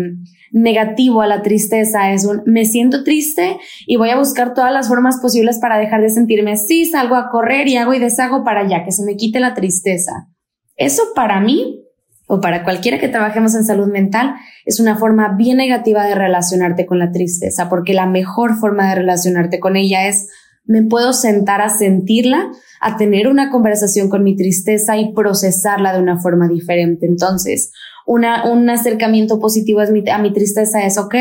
negativo 0.53 1.21
a 1.21 1.27
la 1.27 1.43
tristeza 1.43 2.13
es 2.13 2.25
un 2.25 2.43
me 2.47 2.65
siento 2.65 3.05
triste 3.05 3.59
y 3.87 3.97
voy 3.97 4.11
a 4.11 4.19
buscar 4.19 4.55
todas 4.55 4.73
las 4.73 4.89
formas 4.89 5.19
posibles 5.21 5.59
para 5.59 5.79
dejar 5.79 6.01
de 6.01 6.09
sentirme 6.09 6.53
así, 6.53 6.87
salgo 6.87 7.17
a 7.17 7.29
correr 7.31 7.69
y 7.69 7.77
hago 7.77 7.93
y 7.93 7.99
deshago 7.99 8.45
para 8.45 8.67
ya 8.67 8.85
que 8.85 8.93
se 8.93 9.05
me 9.05 9.17
quite 9.17 9.41
la 9.41 9.55
tristeza. 9.55 10.29
Eso 10.77 11.03
para 11.15 11.41
mí 11.41 11.85
o 12.29 12.41
para 12.41 12.63
cualquiera 12.63 12.99
que 12.99 13.09
trabajemos 13.09 13.55
en 13.55 13.65
salud 13.65 13.89
mental, 13.89 14.35
es 14.65 14.79
una 14.79 14.97
forma 14.97 15.35
bien 15.37 15.57
negativa 15.57 16.05
de 16.05 16.15
relacionarte 16.15 16.87
con 16.87 16.99
la 16.99 17.11
tristeza, 17.11 17.69
porque 17.69 17.95
la 17.95 18.07
mejor 18.07 18.57
forma 18.61 18.89
de 18.89 18.97
relacionarte 18.97 19.59
con 19.59 19.77
ella 19.77 20.07
es 20.07 20.29
me 20.67 20.83
puedo 20.83 21.15
sentar 21.15 21.63
a 21.63 21.71
sentirla, 21.71 22.51
a 22.81 22.99
tener 22.99 23.27
una 23.29 23.51
conversación 23.51 24.11
con 24.11 24.23
mi 24.23 24.37
tristeza 24.37 24.99
y 24.99 25.15
procesarla 25.15 25.95
de 25.95 26.03
una 26.03 26.21
forma 26.21 26.47
diferente. 26.47 27.07
Entonces, 27.07 27.73
una, 28.07 28.45
un 28.45 28.69
acercamiento 28.69 29.41
positivo 29.41 29.81
a 29.81 29.87
mi, 29.87 30.05
a 30.09 30.19
mi 30.19 30.31
tristeza 30.33 30.85
es, 30.85 30.99
ok, 30.99 31.15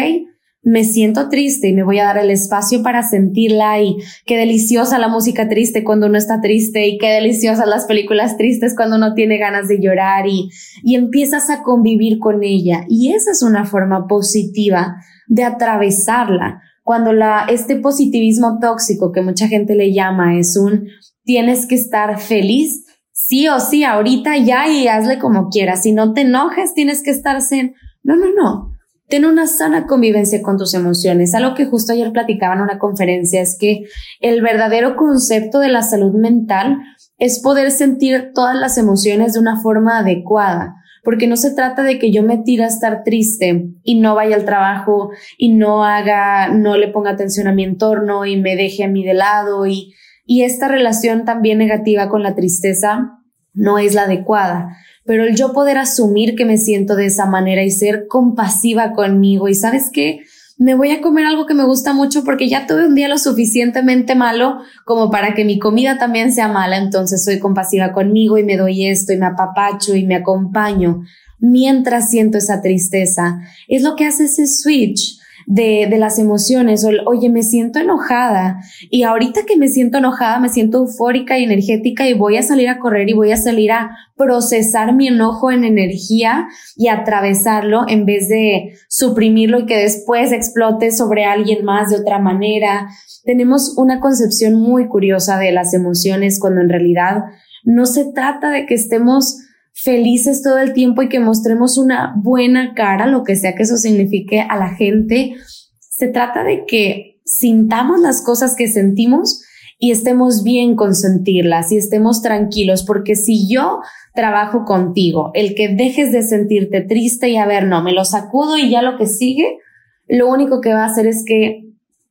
me 0.68 0.84
siento 0.84 1.30
triste 1.30 1.70
y 1.70 1.74
me 1.74 1.84
voy 1.84 2.00
a 2.00 2.04
dar 2.04 2.18
el 2.18 2.30
espacio 2.30 2.84
para 2.84 3.02
sentirla 3.02 3.82
y 3.82 3.96
qué 4.26 4.36
deliciosa 4.36 5.00
la 5.00 5.08
música 5.08 5.48
triste 5.48 5.86
cuando 5.86 6.08
uno 6.08 6.18
está 6.18 6.42
triste 6.42 6.86
y 6.88 6.98
qué 6.98 7.08
deliciosas 7.08 7.66
las 7.66 7.86
películas 7.86 8.36
tristes 8.36 8.76
cuando 8.76 8.98
uno 8.98 9.14
tiene 9.14 9.38
ganas 9.38 9.70
de 9.70 9.80
llorar 9.80 10.28
y, 10.28 10.50
y 10.84 10.96
empiezas 10.96 11.50
a 11.50 11.64
convivir 11.64 12.20
con 12.20 12.44
ella. 12.44 12.84
Y 12.90 13.14
esa 13.14 13.32
es 13.32 13.44
una 13.44 13.64
forma 13.64 14.08
positiva 14.08 14.98
de 15.28 15.46
atravesarla. 15.46 16.62
Cuando 16.84 17.14
la, 17.14 17.46
este 17.48 17.78
positivismo 17.78 18.60
tóxico 18.60 19.14
que 19.14 19.22
mucha 19.22 19.48
gente 19.48 19.74
le 19.74 19.94
llama 19.94 20.38
es 20.38 20.58
un 20.58 20.90
tienes 21.24 21.66
que 21.66 21.76
estar 21.76 22.20
feliz, 22.20 22.84
sí 23.14 23.48
o 23.48 23.62
sí, 23.62 23.86
ahorita 23.86 24.36
ya 24.36 24.68
y 24.68 24.90
hazle 24.90 25.18
como 25.18 25.48
quieras. 25.48 25.84
Si 25.84 25.94
no 25.94 26.12
te 26.12 26.22
enojes, 26.22 26.74
tienes 26.74 27.04
que 27.04 27.12
estar 27.12 27.42
zen 27.42 27.74
No, 28.04 28.18
no, 28.18 28.34
no. 28.34 28.77
Ten 29.08 29.26
una 29.26 29.48
sana 29.48 29.88
convivencia 29.88 30.42
con 30.42 30.58
tus 30.58 30.74
emociones. 30.74 31.34
Algo 31.34 31.56
que 31.56 31.66
justo 31.66 31.94
ayer 31.94 32.12
platicaba 32.12 32.56
en 32.56 32.62
una 32.62 32.78
conferencia 32.78 33.42
es 33.42 33.58
que 33.58 33.86
el 34.20 34.42
verdadero 34.42 34.96
concepto 34.96 35.60
de 35.60 35.70
la 35.70 35.82
salud 35.82 36.14
mental 36.14 36.78
es 37.18 37.40
poder 37.40 37.72
sentir 37.72 38.32
todas 38.34 38.56
las 38.56 38.78
emociones 38.78 39.34
de 39.34 39.40
una 39.40 39.62
forma 39.62 40.00
adecuada 40.00 40.76
porque 41.08 41.28
no 41.28 41.38
se 41.38 41.52
trata 41.52 41.84
de 41.84 42.00
que 42.00 42.12
yo 42.12 42.22
me 42.22 42.40
tire 42.40 42.66
a 42.66 42.68
estar 42.68 43.06
triste 43.06 43.70
y 43.82 43.98
no 43.98 44.14
vaya 44.14 44.36
al 44.36 44.44
trabajo 44.44 45.12
y 45.38 45.54
no 45.54 45.86
haga, 45.86 46.50
no 46.50 46.76
le 46.76 46.90
ponga 46.90 47.12
atención 47.12 47.48
a 47.48 47.54
mi 47.54 47.64
entorno 47.64 48.26
y 48.26 48.36
me 48.36 48.58
deje 48.58 48.84
a 48.84 48.90
mí 48.90 49.06
de 49.06 49.14
lado 49.14 49.66
y, 49.66 49.94
y 50.26 50.44
esta 50.44 50.68
relación 50.68 51.24
también 51.24 51.60
negativa 51.60 52.10
con 52.10 52.24
la 52.24 52.36
tristeza 52.36 53.17
no 53.58 53.80
es 53.80 53.94
la 53.94 54.04
adecuada. 54.04 54.78
Pero 55.06 55.26
el 55.26 55.36
yo 55.36 55.52
poder 55.52 55.78
asumir 55.78 56.36
que 56.36 56.46
me 56.46 56.58
siento 56.58 56.96
de 56.96 57.08
esa 57.08 57.26
manera 57.26 57.64
y 57.64 57.72
ser 57.72 58.08
compasiva 58.08 58.94
conmigo 58.94 59.50
y 59.50 59.56
sabes 59.56 59.90
qué, 59.92 60.22
me 60.58 60.76
voy 60.76 60.92
a 60.92 61.02
comer 61.02 61.26
algo 61.26 61.46
que 61.46 61.54
me 61.54 61.66
gusta 61.66 61.94
mucho 61.94 62.24
porque 62.24 62.50
ya 62.50 62.66
tuve 62.66 62.88
un 62.88 62.96
día 62.96 63.08
lo 63.08 63.18
suficientemente 63.18 64.16
malo 64.16 64.58
como 64.86 65.12
para 65.12 65.34
que 65.34 65.46
mi 65.46 65.60
comida 65.60 66.00
también 66.00 66.32
sea 66.32 66.48
mala, 66.48 66.78
entonces 66.78 67.24
soy 67.24 67.40
compasiva 67.40 67.94
conmigo 67.94 68.38
y 68.38 68.44
me 68.44 68.58
doy 68.58 68.88
esto 68.88 69.14
y 69.14 69.18
me 69.18 69.28
apapacho 69.28 69.96
y 69.96 70.06
me 70.06 70.16
acompaño 70.16 71.04
mientras 71.40 72.10
siento 72.10 72.40
esa 72.40 72.62
tristeza. 72.62 73.40
Es 73.68 73.84
lo 73.84 73.96
que 73.96 74.06
hace 74.06 74.26
ese 74.26 74.48
switch 74.48 75.20
de, 75.48 75.88
de 75.90 75.98
las 75.98 76.20
emociones. 76.20 76.86
oye, 77.06 77.30
me 77.30 77.42
siento 77.42 77.80
enojada 77.80 78.60
y 78.92 79.04
ahorita 79.04 79.46
que 79.46 79.56
me 79.56 79.70
siento 79.70 79.98
enojada, 79.98 80.40
me 80.40 80.50
siento 80.50 80.80
eufórica 80.80 81.40
y 81.40 81.46
energética 81.46 82.08
y 82.08 82.14
voy 82.14 82.36
a 82.36 82.44
salir 82.44 82.68
a 82.68 82.80
correr 82.80 83.10
y 83.10 83.14
voy 83.14 83.32
a 83.32 83.38
salir 83.38 83.72
a 83.72 83.98
procesar 84.18 84.94
mi 84.94 85.08
enojo 85.08 85.50
en 85.50 85.64
energía 85.64 86.50
y 86.76 86.90
atravesarlo 86.90 87.86
en 87.88 88.06
vez 88.06 88.28
de 88.28 88.74
suprimirlo 88.90 89.60
y 89.60 89.66
que 89.66 89.78
después 89.78 90.34
explote 90.34 90.92
sobre 90.92 91.24
alguien 91.24 91.64
más 91.64 91.92
de 91.92 91.96
otra 91.96 92.20
manera. 92.20 92.90
Tenemos 93.24 93.78
una 93.78 94.02
concepción 94.02 94.56
muy 94.56 94.90
curiosa 94.90 95.40
de 95.40 95.54
las 95.54 95.74
emociones 95.74 96.42
cuando 96.42 96.60
en 96.60 96.70
realidad 96.70 97.24
no 97.64 97.86
se 97.86 98.12
trata 98.12 98.50
de 98.50 98.66
que 98.66 98.74
estemos 98.74 99.47
felices 99.84 100.42
todo 100.42 100.58
el 100.58 100.74
tiempo 100.74 101.04
y 101.04 101.10
que 101.10 101.20
mostremos 101.20 101.78
una 101.78 102.16
buena 102.18 102.74
cara, 102.74 103.06
lo 103.06 103.24
que 103.24 103.36
sea 103.36 103.54
que 103.54 103.64
eso 103.64 103.78
signifique 103.78 104.42
a 104.42 104.58
la 104.58 104.70
gente. 104.70 105.36
Se 105.80 106.08
trata 106.08 106.44
de 106.44 106.66
que 106.66 107.20
sintamos 107.26 108.00
las 108.00 108.24
cosas 108.24 108.56
que 108.56 108.68
sentimos 108.68 109.44
y 109.80 109.92
estemos 109.92 110.44
bien 110.44 110.76
con 110.76 110.96
sentirlas 110.96 111.72
y 111.72 111.78
estemos 111.78 112.24
tranquilos, 112.24 112.84
porque 112.84 113.16
si 113.16 113.48
yo 113.48 113.80
trabajo 114.16 114.66
contigo, 114.66 115.30
el 115.36 115.54
que 115.54 115.68
dejes 115.68 116.12
de 116.12 116.24
sentirte 116.24 116.82
triste 116.82 117.30
y 117.30 117.38
a 117.38 117.46
ver, 117.46 117.68
no, 117.68 117.84
me 117.84 117.94
lo 117.94 118.04
sacudo 118.04 118.58
y 118.58 118.72
ya 118.72 118.82
lo 118.82 118.98
que 118.98 119.06
sigue, 119.06 119.60
lo 120.08 120.28
único 120.28 120.60
que 120.60 120.74
va 120.74 120.84
a 120.84 120.88
hacer 120.88 121.06
es 121.06 121.24
que 121.24 121.67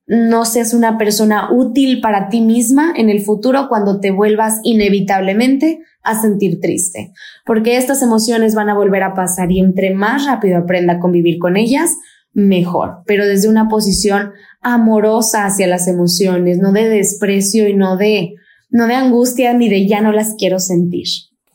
no 0.07 0.45
seas 0.45 0.73
una 0.73 0.99
persona 0.99 1.51
útil 1.53 2.01
para 2.01 2.29
ti 2.29 2.41
misma 2.41 2.93
en 2.97 3.11
el 3.11 3.21
futuro 3.21 3.69
cuando 3.69 3.99
te 3.99 4.11
vuelvas 4.11 4.61
inevitablemente 4.63 5.81
a 6.03 6.21
sentir 6.21 6.61
triste, 6.61 7.13
porque 7.45 7.77
estas 7.77 8.03
emociones 8.03 8.55
van 8.55 8.69
a 8.69 8.75
volver 8.75 9.03
a 9.03 9.15
pasar 9.15 9.51
y 9.51 9.59
entre 9.59 9.93
más 9.93 10.25
rápido 10.25 10.59
aprenda 10.59 10.95
a 10.95 11.01
convivir 11.01 11.39
con 11.39 11.57
ellas, 11.57 11.97
mejor, 12.33 12.99
pero 13.07 13.27
desde 13.27 13.49
una 13.49 13.69
posición 13.69 14.33
amorosa 14.61 15.45
hacia 15.47 15.67
las 15.67 15.89
emociones, 15.89 16.59
no 16.59 16.71
de 16.73 16.89
desprecio 16.89 17.69
y 17.69 17.75
no 17.75 17.97
de 17.97 18.35
no 18.69 18.87
de 18.87 18.95
angustia 18.95 19.55
ni 19.55 19.69
de 19.69 19.89
ya 19.89 20.01
no 20.01 20.13
las 20.13 20.35
quiero 20.37 20.59
sentir. 20.59 21.07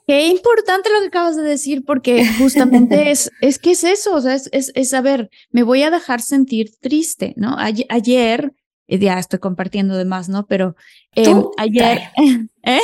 Qué 0.07 0.27
importante 0.27 0.89
lo 0.93 1.01
que 1.01 1.07
acabas 1.07 1.35
de 1.35 1.43
decir, 1.43 1.83
porque 1.85 2.25
justamente 2.37 3.11
es, 3.11 3.31
es 3.41 3.59
que 3.59 3.71
es 3.71 3.83
eso, 3.83 4.15
o 4.15 4.21
sea, 4.21 4.33
es, 4.33 4.49
es, 4.51 4.71
es, 4.75 4.89
saber, 4.89 5.29
me 5.51 5.63
voy 5.63 5.83
a 5.83 5.91
dejar 5.91 6.21
sentir 6.21 6.71
triste, 6.79 7.33
¿no? 7.37 7.55
Ayer, 7.57 8.53
eh, 8.87 8.99
ya 8.99 9.19
estoy 9.19 9.39
compartiendo 9.39 9.95
de 9.95 10.05
más, 10.05 10.29
¿no? 10.29 10.47
Pero 10.47 10.75
eh, 11.15 11.33
ayer, 11.57 12.01
¿eh? 12.63 12.81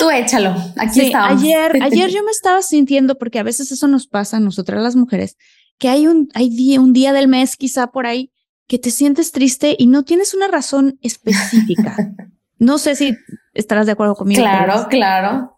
Tú 0.00 0.10
échalo, 0.10 0.54
aquí 0.76 1.00
sí, 1.00 1.12
Ayer, 1.14 1.78
ayer 1.82 2.10
yo 2.10 2.24
me 2.24 2.32
estaba 2.32 2.60
sintiendo, 2.62 3.16
porque 3.16 3.38
a 3.38 3.44
veces 3.44 3.70
eso 3.70 3.86
nos 3.86 4.06
pasa 4.06 4.38
a 4.38 4.40
nosotras 4.40 4.82
las 4.82 4.96
mujeres, 4.96 5.36
que 5.78 5.88
hay 5.88 6.06
un, 6.06 6.28
hay 6.34 6.50
día, 6.50 6.80
un 6.80 6.92
día 6.92 7.12
del 7.12 7.28
mes 7.28 7.56
quizá 7.56 7.88
por 7.88 8.06
ahí 8.06 8.32
que 8.66 8.78
te 8.78 8.90
sientes 8.90 9.30
triste 9.30 9.76
y 9.78 9.86
no 9.86 10.02
tienes 10.02 10.34
una 10.34 10.48
razón 10.48 10.98
específica. 11.02 11.96
no 12.58 12.78
sé 12.78 12.96
si 12.96 13.16
estarás 13.54 13.86
de 13.86 13.92
acuerdo 13.92 14.16
conmigo. 14.16 14.42
Claro, 14.42 14.86
claro. 14.88 15.55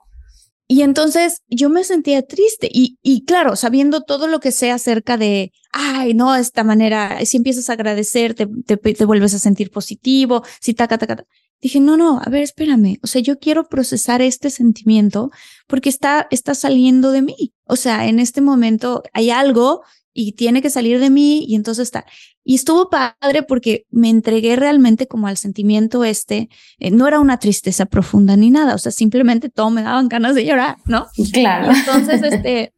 Y 0.69 0.83
entonces 0.83 1.43
yo 1.49 1.71
me 1.71 1.83
sentía 1.83 2.23
triste 2.23 2.69
y, 2.71 2.99
y 3.03 3.25
claro, 3.25 3.57
sabiendo 3.57 4.03
todo 4.03 4.27
lo 4.27 4.39
que 4.39 4.53
sé 4.53 4.71
acerca 4.71 5.17
de, 5.17 5.51
ay, 5.73 6.13
no, 6.13 6.37
esta 6.37 6.63
manera, 6.63 7.25
si 7.25 7.39
empiezas 7.39 7.71
a 7.71 7.73
agradecer, 7.73 8.35
te 8.35 9.05
vuelves 9.07 9.33
a 9.33 9.39
sentir 9.39 9.71
positivo, 9.71 10.45
si 10.61 10.75
taca, 10.75 10.99
taca, 10.99 11.17
taca 11.17 11.29
dije, 11.61 11.81
no, 11.81 11.97
no, 11.97 12.21
a 12.25 12.31
ver, 12.31 12.43
espérame, 12.43 12.99
o 13.03 13.07
sea, 13.07 13.21
yo 13.21 13.39
quiero 13.39 13.69
procesar 13.69 14.23
este 14.23 14.51
sentimiento 14.51 15.31
porque 15.67 15.89
está, 15.89 16.29
está 16.31 16.55
saliendo 16.55 17.11
de 17.11 17.23
mí. 17.23 17.55
O 17.65 17.77
sea, 17.77 18.07
en 18.07 18.21
este 18.21 18.41
momento 18.41 19.03
hay 19.13 19.31
algo 19.31 19.83
y 20.21 20.33
tiene 20.33 20.63
que 20.63 20.69
salir 20.69 20.99
de 20.99 21.11
mí 21.11 21.45
y 21.47 21.55
entonces 21.55 21.85
está. 21.85 22.05
Y 22.43 22.57
estuvo 22.57 22.91
padre 22.91 23.45
porque 23.45 23.87
me 23.89 24.11
entregué 24.11 24.57
realmente 24.57 25.07
como 25.07 25.29
al 25.29 25.37
sentimiento 25.37 26.03
este, 26.03 26.49
eh, 26.81 26.91
no 26.91 27.07
era 27.07 27.21
una 27.21 27.39
tristeza 27.39 27.87
profunda 27.87 28.37
ni 28.37 28.51
nada, 28.51 28.75
o 28.75 28.79
sea, 28.79 28.91
simplemente 28.91 29.49
todo 29.49 29.71
me 29.71 29.83
daban 29.83 30.09
ganas 30.09 30.35
de 30.35 30.45
llorar, 30.45 30.79
¿no? 30.87 31.07
Claro. 31.33 31.71
entonces, 31.73 32.21
este, 32.25 32.73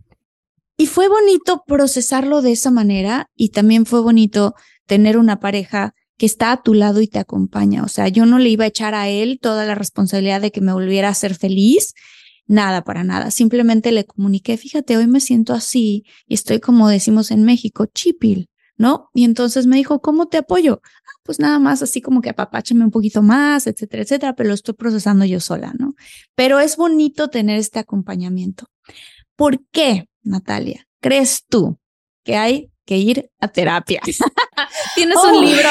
y 0.77 0.85
fue 0.85 1.09
bonito 1.09 1.65
procesarlo 1.67 2.43
de 2.43 2.53
esa 2.53 2.71
manera 2.71 3.31
y 3.35 3.49
también 3.49 3.87
fue 3.87 4.03
bonito 4.03 4.55
tener 4.85 5.17
una 5.17 5.41
pareja 5.41 5.95
que 6.19 6.27
está 6.27 6.53
a 6.53 6.63
tu 6.63 6.75
lado 6.75 7.01
y 7.01 7.09
te 7.09 7.21
acompaña. 7.21 7.85
O 7.85 7.89
sea, 7.89 8.09
yo 8.09 8.27
no 8.27 8.39
le 8.39 8.51
iba 8.51 8.65
a 8.65 8.69
echar 8.69 8.95
a 8.95 9.09
él 9.09 9.39
toda 9.41 9.65
la 9.65 9.75
responsabilidad 9.75 10.43
de 10.43 10.51
que 10.51 10.61
me 10.61 10.75
volviera 10.75 11.09
a 11.09 11.15
ser 11.15 11.35
feliz. 11.35 11.95
Nada, 12.51 12.83
para 12.83 13.05
nada. 13.05 13.31
Simplemente 13.31 13.93
le 13.93 14.05
comuniqué, 14.05 14.57
fíjate, 14.57 14.97
hoy 14.97 15.07
me 15.07 15.21
siento 15.21 15.53
así 15.53 16.05
y 16.27 16.35
estoy 16.35 16.59
como 16.59 16.89
decimos 16.89 17.31
en 17.31 17.45
México, 17.45 17.87
chipil, 17.87 18.51
¿no? 18.77 19.09
Y 19.15 19.23
entonces 19.23 19.69
me 19.69 19.77
dijo, 19.77 20.01
¿cómo 20.01 20.27
te 20.27 20.39
apoyo? 20.39 20.81
Ah, 20.83 21.21
pues 21.23 21.39
nada 21.39 21.61
más 21.61 21.81
así 21.81 22.01
como 22.01 22.21
que 22.21 22.31
apapáchame 22.31 22.83
un 22.83 22.91
poquito 22.91 23.23
más, 23.23 23.69
etcétera, 23.69 24.03
etcétera, 24.03 24.35
pero 24.35 24.49
lo 24.49 24.57
estoy 24.57 24.75
procesando 24.75 25.25
yo 25.25 25.39
sola, 25.39 25.73
¿no? 25.79 25.95
Pero 26.35 26.59
es 26.59 26.77
bonito 26.77 27.29
tener 27.29 27.57
este 27.57 27.79
acompañamiento. 27.79 28.67
¿Por 29.37 29.65
qué, 29.71 30.09
Natalia, 30.25 30.89
crees 31.01 31.45
tú 31.49 31.79
que 32.25 32.35
hay 32.35 32.73
que 32.85 32.99
ir 32.99 33.31
a 33.39 33.47
terapia? 33.47 34.01
Tienes 34.97 35.19
un 35.19 35.37
oh. 35.37 35.41
libro 35.41 35.69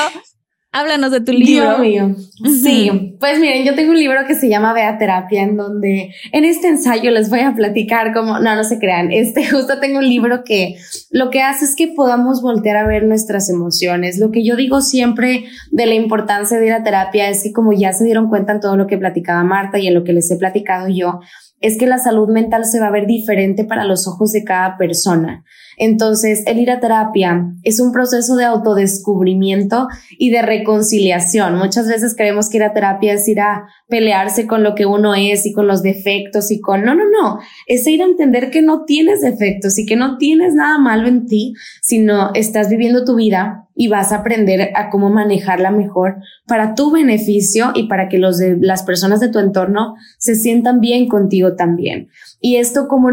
Háblanos 0.72 1.11
de 1.11 1.22
tu 1.22 1.32
libro. 1.32 1.63
Dios 1.63 1.80
mío. 1.80 2.15
Sí, 2.61 3.15
pues 3.20 3.39
miren, 3.39 3.65
yo 3.65 3.74
tengo 3.74 3.89
un 3.89 3.97
libro 3.97 4.20
que 4.28 4.36
se 4.36 4.49
llama 4.49 4.72
Vea 4.72 4.99
Terapia, 4.99 5.41
en 5.41 5.57
donde 5.57 6.13
en 6.32 6.45
este 6.45 6.67
ensayo 6.67 7.09
les 7.09 7.32
voy 7.32 7.39
a 7.39 7.55
platicar 7.55 8.13
cómo, 8.13 8.38
no, 8.38 8.55
no 8.55 8.63
se 8.63 8.78
crean, 8.78 9.11
este 9.11 9.45
justo 9.49 9.80
tengo 9.80 9.97
un 9.97 10.07
libro 10.07 10.43
que 10.43 10.76
lo 11.09 11.32
que 11.32 11.41
hace 11.41 11.65
es 11.65 11.76
que 11.76 11.88
podamos 11.88 12.43
voltear 12.43 12.78
a 12.78 12.86
ver 12.86 13.03
nuestras 13.05 13.49
emociones. 13.49 14.20
Lo 14.20 14.30
que 14.30 14.43
yo 14.43 14.55
digo 14.55 14.82
siempre 14.82 15.45
de 15.72 15.86
la 15.88 15.95
importancia 15.95 16.59
de 16.59 16.67
ir 16.67 16.74
a 16.74 16.84
terapia 16.84 17.30
es 17.30 17.41
que 17.41 17.51
como 17.51 17.74
ya 17.74 17.91
se 17.91 18.05
dieron 18.05 18.30
cuenta 18.30 18.53
en 18.53 18.59
todo 18.59 18.78
lo 18.78 18.86
que 18.86 18.99
platicaba 18.99 19.43
Marta 19.43 19.80
y 19.80 19.88
en 19.88 19.95
lo 19.95 20.03
que 20.03 20.13
les 20.13 20.30
he 20.30 20.38
platicado 20.38 20.88
yo, 20.88 21.20
es 21.62 21.78
que 21.78 21.88
la 21.88 21.97
salud 21.97 22.30
mental 22.30 22.66
se 22.66 22.80
va 22.80 22.88
a 22.88 22.91
ver 22.91 23.05
diferente 23.05 23.66
para 23.66 23.86
los 23.86 24.07
ojos 24.07 24.32
de 24.32 24.43
cada 24.43 24.78
persona. 24.78 25.43
Entonces, 25.78 26.43
el 26.45 26.60
ir 26.60 26.72
a 26.72 26.82
terapia 26.82 27.53
es 27.64 27.80
un 27.80 27.93
proceso 27.93 28.36
de 28.36 28.43
autodescubrimiento 28.43 29.88
y 30.18 30.30
de 30.30 30.41
reconciliación. 30.41 31.57
Muchas 31.57 31.88
veces 31.88 32.16
creemos 32.18 32.49
que 32.49 32.57
ir 32.57 32.64
a 32.64 32.74
terapia 32.74 33.14
es 33.14 33.28
ir 33.30 33.39
a 33.39 33.66
pelearse 33.88 34.45
con 34.45 34.62
lo 34.62 34.76
que 34.76 34.86
uno 34.86 35.16
es 35.16 35.45
y 35.45 35.53
con 35.53 35.68
los 35.68 35.82
defectos 35.82 36.51
y 36.51 36.60
con... 36.60 36.84
No, 36.84 36.95
no, 36.95 37.05
no. 37.10 37.39
Es 37.66 37.88
ir 37.88 38.01
a 38.01 38.05
entender 38.05 38.51
que 38.51 38.62
no 38.62 38.84
tienes 38.84 39.22
defectos 39.22 39.80
y 39.80 39.86
que 39.86 39.95
no 39.95 40.18
tienes 40.18 40.53
nada 40.53 40.78
malo 40.78 41.07
en 41.07 41.26
ti, 41.28 41.53
sino 41.82 42.32
estás 42.34 42.70
viviendo 42.70 43.05
tu 43.05 43.16
vida 43.16 43.70
y 43.74 43.88
vas 43.88 44.12
a 44.12 44.18
aprender 44.18 44.72
a 44.76 44.89
cómo 44.89 45.10
manejarla 45.10 45.72
mejor 45.72 46.18
para 46.45 46.76
tu 46.76 46.91
beneficio 46.91 47.72
y 47.74 47.88
para 47.88 48.10
que 48.10 48.18
los 48.18 48.38
de, 48.38 48.57
las 48.60 48.84
personas 48.84 49.22
de 49.22 49.30
tu 49.30 49.39
entorno 49.39 49.95
se 50.18 50.36
sientan 50.36 50.82
bien 50.82 51.07
contigo 51.07 51.49
también. 51.56 52.10
Y 52.39 52.58
esto 52.58 52.88
como 52.88 53.10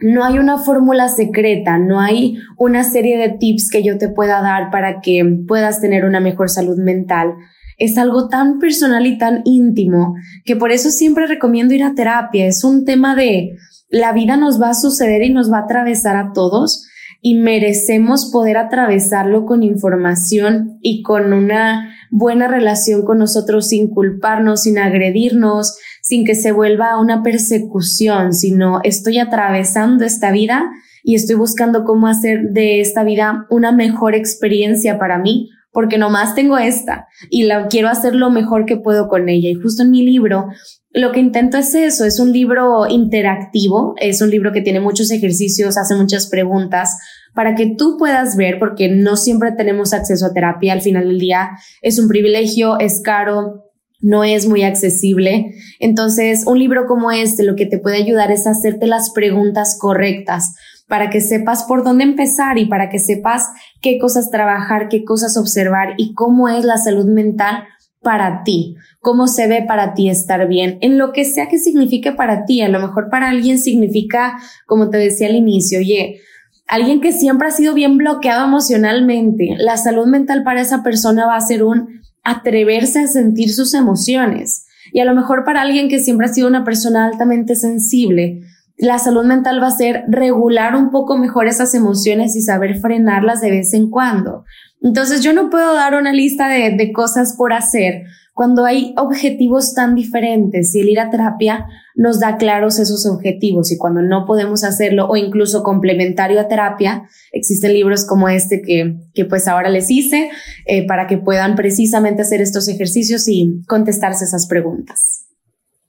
no 0.00 0.24
hay 0.24 0.38
una 0.38 0.58
fórmula 0.58 1.08
secreta, 1.08 1.78
no 1.78 2.00
hay 2.00 2.38
una 2.58 2.84
serie 2.84 3.16
de 3.16 3.30
tips 3.30 3.70
que 3.70 3.82
yo 3.82 3.96
te 3.98 4.08
pueda 4.08 4.42
dar 4.42 4.70
para 4.70 5.00
que 5.00 5.24
puedas 5.46 5.80
tener 5.80 6.04
una 6.04 6.20
mejor 6.20 6.50
salud 6.50 6.78
mental. 6.78 7.34
Es 7.78 7.96
algo 7.98 8.28
tan 8.28 8.58
personal 8.58 9.06
y 9.06 9.18
tan 9.18 9.42
íntimo 9.44 10.14
que 10.44 10.56
por 10.56 10.72
eso 10.72 10.90
siempre 10.90 11.26
recomiendo 11.26 11.74
ir 11.74 11.82
a 11.82 11.94
terapia. 11.94 12.46
Es 12.46 12.64
un 12.64 12.84
tema 12.84 13.16
de 13.16 13.56
la 13.88 14.12
vida 14.12 14.36
nos 14.36 14.60
va 14.60 14.70
a 14.70 14.74
suceder 14.74 15.22
y 15.22 15.30
nos 15.32 15.52
va 15.52 15.58
a 15.58 15.62
atravesar 15.62 16.16
a 16.16 16.32
todos 16.32 16.86
y 17.20 17.36
merecemos 17.36 18.30
poder 18.30 18.58
atravesarlo 18.58 19.46
con 19.46 19.62
información 19.62 20.78
y 20.82 21.02
con 21.02 21.32
una 21.32 21.94
buena 22.10 22.48
relación 22.48 23.04
con 23.04 23.18
nosotros 23.18 23.68
sin 23.68 23.88
culparnos, 23.88 24.62
sin 24.62 24.78
agredirnos, 24.78 25.78
sin 26.04 26.26
que 26.26 26.34
se 26.34 26.52
vuelva 26.52 27.00
una 27.00 27.22
persecución, 27.22 28.34
sino 28.34 28.80
estoy 28.84 29.18
atravesando 29.18 30.04
esta 30.04 30.32
vida 30.32 30.70
y 31.02 31.14
estoy 31.14 31.34
buscando 31.36 31.84
cómo 31.84 32.08
hacer 32.08 32.50
de 32.50 32.80
esta 32.80 33.04
vida 33.04 33.46
una 33.48 33.72
mejor 33.72 34.14
experiencia 34.14 34.98
para 34.98 35.18
mí, 35.18 35.48
porque 35.72 35.96
nomás 35.96 36.34
tengo 36.34 36.58
esta 36.58 37.08
y 37.30 37.44
la 37.44 37.68
quiero 37.68 37.88
hacer 37.88 38.14
lo 38.14 38.30
mejor 38.30 38.66
que 38.66 38.76
puedo 38.76 39.08
con 39.08 39.30
ella. 39.30 39.48
Y 39.48 39.54
justo 39.54 39.82
en 39.82 39.90
mi 39.90 40.02
libro 40.02 40.48
lo 40.90 41.10
que 41.10 41.20
intento 41.20 41.56
es 41.56 41.74
eso, 41.74 42.04
es 42.04 42.20
un 42.20 42.32
libro 42.32 42.86
interactivo, 42.86 43.94
es 43.96 44.20
un 44.20 44.30
libro 44.30 44.52
que 44.52 44.60
tiene 44.60 44.80
muchos 44.80 45.10
ejercicios, 45.10 45.78
hace 45.78 45.94
muchas 45.96 46.28
preguntas 46.28 46.98
para 47.34 47.54
que 47.54 47.74
tú 47.76 47.96
puedas 47.98 48.36
ver, 48.36 48.58
porque 48.58 48.88
no 48.88 49.16
siempre 49.16 49.52
tenemos 49.52 49.92
acceso 49.92 50.26
a 50.26 50.32
terapia, 50.32 50.72
al 50.72 50.82
final 50.82 51.08
del 51.08 51.18
día 51.18 51.50
es 51.82 51.98
un 51.98 52.08
privilegio, 52.08 52.78
es 52.78 53.00
caro, 53.02 53.63
no 54.04 54.22
es 54.22 54.46
muy 54.46 54.62
accesible. 54.64 55.54
Entonces, 55.80 56.46
un 56.46 56.58
libro 56.58 56.86
como 56.86 57.10
este 57.10 57.42
lo 57.42 57.56
que 57.56 57.64
te 57.64 57.78
puede 57.78 57.96
ayudar 57.96 58.30
es 58.30 58.46
hacerte 58.46 58.86
las 58.86 59.10
preguntas 59.10 59.78
correctas 59.80 60.54
para 60.86 61.08
que 61.08 61.22
sepas 61.22 61.64
por 61.64 61.82
dónde 61.82 62.04
empezar 62.04 62.58
y 62.58 62.66
para 62.66 62.90
que 62.90 62.98
sepas 62.98 63.48
qué 63.80 63.98
cosas 63.98 64.30
trabajar, 64.30 64.88
qué 64.90 65.04
cosas 65.04 65.38
observar 65.38 65.94
y 65.96 66.12
cómo 66.12 66.50
es 66.50 66.66
la 66.66 66.76
salud 66.76 67.06
mental 67.06 67.64
para 68.02 68.42
ti, 68.44 68.76
cómo 69.00 69.26
se 69.26 69.48
ve 69.48 69.64
para 69.66 69.94
ti 69.94 70.10
estar 70.10 70.46
bien, 70.48 70.76
en 70.82 70.98
lo 70.98 71.12
que 71.12 71.24
sea 71.24 71.48
que 71.48 71.58
signifique 71.58 72.12
para 72.12 72.44
ti. 72.44 72.60
A 72.60 72.68
lo 72.68 72.80
mejor 72.80 73.08
para 73.10 73.30
alguien 73.30 73.58
significa, 73.58 74.36
como 74.66 74.90
te 74.90 74.98
decía 74.98 75.28
al 75.28 75.36
inicio, 75.36 75.78
oye, 75.78 76.20
alguien 76.66 77.00
que 77.00 77.12
siempre 77.14 77.48
ha 77.48 77.52
sido 77.52 77.72
bien 77.72 77.96
bloqueado 77.96 78.44
emocionalmente, 78.44 79.54
la 79.56 79.78
salud 79.78 80.06
mental 80.06 80.42
para 80.44 80.60
esa 80.60 80.82
persona 80.82 81.24
va 81.24 81.36
a 81.36 81.40
ser 81.40 81.64
un 81.64 82.04
atreverse 82.24 83.00
a 83.00 83.06
sentir 83.06 83.52
sus 83.52 83.74
emociones. 83.74 84.66
Y 84.92 85.00
a 85.00 85.04
lo 85.04 85.14
mejor 85.14 85.44
para 85.44 85.62
alguien 85.62 85.88
que 85.88 86.00
siempre 86.00 86.26
ha 86.26 86.32
sido 86.32 86.48
una 86.48 86.64
persona 86.64 87.06
altamente 87.06 87.54
sensible, 87.54 88.42
la 88.76 88.98
salud 88.98 89.24
mental 89.24 89.62
va 89.62 89.68
a 89.68 89.76
ser 89.76 90.04
regular 90.08 90.74
un 90.74 90.90
poco 90.90 91.16
mejor 91.16 91.46
esas 91.46 91.74
emociones 91.74 92.34
y 92.34 92.42
saber 92.42 92.80
frenarlas 92.80 93.40
de 93.40 93.50
vez 93.50 93.72
en 93.72 93.88
cuando. 93.88 94.44
Entonces 94.82 95.22
yo 95.22 95.32
no 95.32 95.48
puedo 95.48 95.74
dar 95.74 95.94
una 95.94 96.12
lista 96.12 96.48
de, 96.48 96.92
cosas 96.92 97.34
por 97.36 97.52
hacer 97.52 98.04
cuando 98.34 98.64
hay 98.64 98.94
objetivos 98.98 99.74
tan 99.74 99.94
diferentes 99.94 100.74
y 100.74 100.80
el 100.80 100.88
ir 100.88 100.98
a 100.98 101.08
terapia 101.08 101.66
nos 101.94 102.18
da 102.18 102.36
claros 102.36 102.80
esos 102.80 103.06
objetivos 103.06 103.70
y 103.70 103.78
cuando 103.78 104.02
no 104.02 104.26
podemos 104.26 104.64
hacerlo 104.64 105.06
o 105.08 105.16
incluso 105.16 105.62
complementario 105.62 106.40
a 106.40 106.48
terapia, 106.48 107.08
existen 107.32 107.72
libros 107.72 108.04
como 108.04 108.28
este 108.28 108.60
que, 108.60 108.96
que 109.14 109.24
pues 109.24 109.46
ahora 109.46 109.70
les 109.70 109.88
hice 109.88 110.30
eh, 110.66 110.84
para 110.84 111.06
que 111.06 111.16
puedan 111.16 111.54
precisamente 111.54 112.22
hacer 112.22 112.42
estos 112.42 112.66
ejercicios 112.66 113.28
y 113.28 113.62
contestarse 113.68 114.24
esas 114.24 114.48
preguntas. 114.48 115.26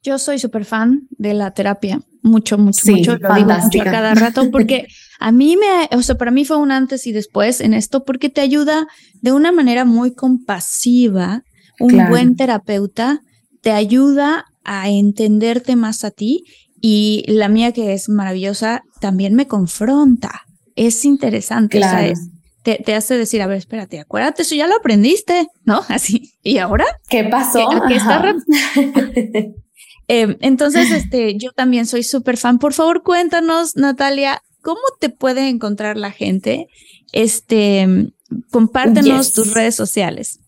Yo 0.04 0.20
soy 0.20 0.38
súper 0.38 0.66
fan 0.66 1.08
de 1.18 1.34
la 1.34 1.50
terapia, 1.50 2.00
mucho, 2.22 2.60
mucho, 2.60 2.92
mucho, 2.92 3.18
lo 3.18 3.34
digo 3.34 3.50
mucho 3.50 3.82
a 3.82 3.86
cada 3.86 4.14
rato 4.14 4.52
porque 4.52 4.86
a 5.20 5.32
mí 5.32 5.58
me, 5.58 5.98
o 5.98 6.04
sea, 6.04 6.16
para 6.16 6.30
mí 6.30 6.46
fue 6.46 6.58
un 6.58 6.72
antes 6.72 7.08
y 7.08 7.12
después 7.12 7.60
en 7.60 7.74
esto 7.74 8.06
porque 8.06 8.30
te 8.30 8.42
ayuda 8.42 8.86
de 9.22 9.32
una 9.32 9.52
manera 9.52 9.84
muy 9.84 10.14
compasiva. 10.14 11.44
Un 11.80 12.10
buen 12.10 12.36
terapeuta 12.36 13.22
te 13.62 13.72
ayuda 13.72 14.46
a 14.64 14.90
entenderte 14.90 15.76
más 15.76 16.04
a 16.04 16.12
ti 16.12 16.44
y 16.82 17.24
la 17.28 17.50
mía 17.50 17.72
que 17.72 17.94
es 17.94 18.10
maravillosa 18.10 18.84
también 19.00 19.34
me 19.36 19.48
confronta. 19.48 20.44
Es 20.76 21.06
interesante, 21.06 21.80
te, 22.62 22.82
te, 22.84 22.96
hace 22.96 23.18
decir, 23.18 23.42
a 23.42 23.48
ver, 23.48 23.58
espérate, 23.58 24.00
acuérdate, 24.00 24.42
eso 24.42 24.56
ya 24.56 24.68
lo 24.68 24.76
aprendiste, 24.76 25.48
¿no? 25.64 25.84
Así. 25.88 26.34
¿Y 26.44 26.58
ahora? 26.58 26.86
¿Qué 27.08 27.24
pasó? 27.24 27.68
¿Qué, 27.88 27.96
está 27.96 28.36
eh, 30.08 30.38
entonces, 30.42 30.92
este, 30.92 31.38
yo 31.38 31.52
también 31.52 31.86
soy 31.86 32.04
súper 32.04 32.38
fan. 32.38 32.58
Por 32.58 32.74
favor, 32.74 33.04
cuéntanos, 33.04 33.76
Natalia, 33.76 34.42
¿cómo 34.62 34.82
te 35.00 35.10
puede 35.10 35.48
encontrar 35.48 35.96
la 35.96 36.12
gente? 36.12 36.68
Este, 37.14 38.12
compártenos 38.52 39.34
tus 39.34 39.54
redes 39.54 39.76
sociales. 39.76 40.40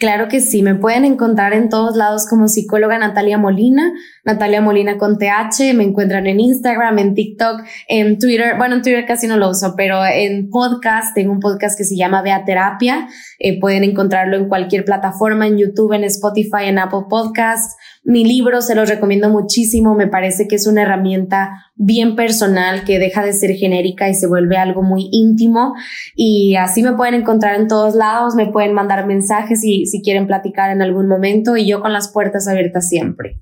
Claro 0.00 0.28
que 0.28 0.40
sí, 0.40 0.62
me 0.62 0.76
pueden 0.76 1.04
encontrar 1.04 1.52
en 1.52 1.68
todos 1.68 1.94
lados 1.94 2.26
como 2.26 2.48
psicóloga 2.48 2.98
Natalia 2.98 3.36
Molina, 3.36 3.92
Natalia 4.24 4.62
Molina 4.62 4.96
con 4.96 5.18
TH, 5.18 5.74
me 5.74 5.84
encuentran 5.84 6.26
en 6.26 6.40
Instagram, 6.40 6.98
en 6.98 7.14
TikTok, 7.14 7.60
en 7.86 8.18
Twitter, 8.18 8.56
bueno, 8.56 8.76
en 8.76 8.82
Twitter 8.82 9.04
casi 9.04 9.26
no 9.26 9.36
lo 9.36 9.50
uso, 9.50 9.74
pero 9.76 10.02
en 10.06 10.48
podcast, 10.48 11.14
tengo 11.14 11.32
un 11.32 11.40
podcast 11.40 11.76
que 11.76 11.84
se 11.84 11.96
llama 11.96 12.22
Vea 12.22 12.46
Terapia, 12.46 13.08
eh, 13.38 13.60
pueden 13.60 13.84
encontrarlo 13.84 14.38
en 14.38 14.48
cualquier 14.48 14.86
plataforma, 14.86 15.46
en 15.46 15.58
YouTube, 15.58 15.92
en 15.92 16.04
Spotify, 16.04 16.64
en 16.64 16.78
Apple 16.78 17.04
Podcasts, 17.10 17.76
mi 18.02 18.24
libro 18.24 18.62
se 18.62 18.74
los 18.74 18.88
recomiendo 18.88 19.28
muchísimo, 19.28 19.94
me 19.94 20.06
parece 20.06 20.48
que 20.48 20.56
es 20.56 20.66
una 20.66 20.82
herramienta 20.82 21.50
bien 21.74 22.16
personal 22.16 22.84
que 22.84 22.98
deja 22.98 23.24
de 23.24 23.32
ser 23.32 23.54
genérica 23.54 24.08
y 24.08 24.14
se 24.14 24.26
vuelve 24.26 24.56
algo 24.56 24.82
muy 24.82 25.08
íntimo 25.12 25.74
y 26.16 26.56
así 26.56 26.82
me 26.82 26.94
pueden 26.94 27.14
encontrar 27.14 27.60
en 27.60 27.68
todos 27.68 27.94
lados, 27.94 28.34
me 28.34 28.50
pueden 28.50 28.72
mandar 28.72 29.06
mensajes 29.06 29.62
y 29.64 29.86
si 29.86 30.02
quieren 30.02 30.26
platicar 30.26 30.70
en 30.70 30.82
algún 30.82 31.08
momento 31.08 31.56
y 31.56 31.66
yo 31.66 31.80
con 31.80 31.92
las 31.92 32.10
puertas 32.10 32.48
abiertas 32.48 32.88
siempre. 32.88 33.40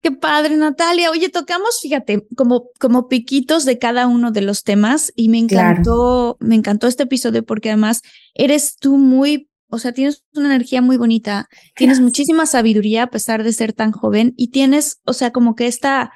Qué 0.00 0.12
padre, 0.12 0.56
Natalia. 0.56 1.10
Oye, 1.10 1.28
tocamos, 1.28 1.80
fíjate, 1.82 2.24
como, 2.36 2.68
como 2.78 3.08
piquitos 3.08 3.64
de 3.64 3.78
cada 3.78 4.06
uno 4.06 4.30
de 4.30 4.42
los 4.42 4.62
temas 4.62 5.12
y 5.16 5.28
me 5.28 5.38
encantó, 5.38 6.36
me 6.40 6.54
encantó 6.54 6.86
este 6.86 7.02
episodio 7.02 7.44
porque 7.44 7.70
además 7.70 8.02
eres 8.34 8.76
tú 8.76 8.96
muy 8.96 9.50
o 9.70 9.78
sea, 9.78 9.92
tienes 9.92 10.24
una 10.34 10.46
energía 10.54 10.82
muy 10.82 10.96
bonita, 10.96 11.48
tienes 11.76 12.00
muchísima 12.00 12.46
sabiduría 12.46 13.04
a 13.04 13.10
pesar 13.10 13.44
de 13.44 13.52
ser 13.52 13.72
tan 13.72 13.92
joven 13.92 14.34
y 14.36 14.48
tienes, 14.48 15.00
o 15.04 15.12
sea, 15.12 15.30
como 15.30 15.54
que 15.54 15.66
esta, 15.66 16.12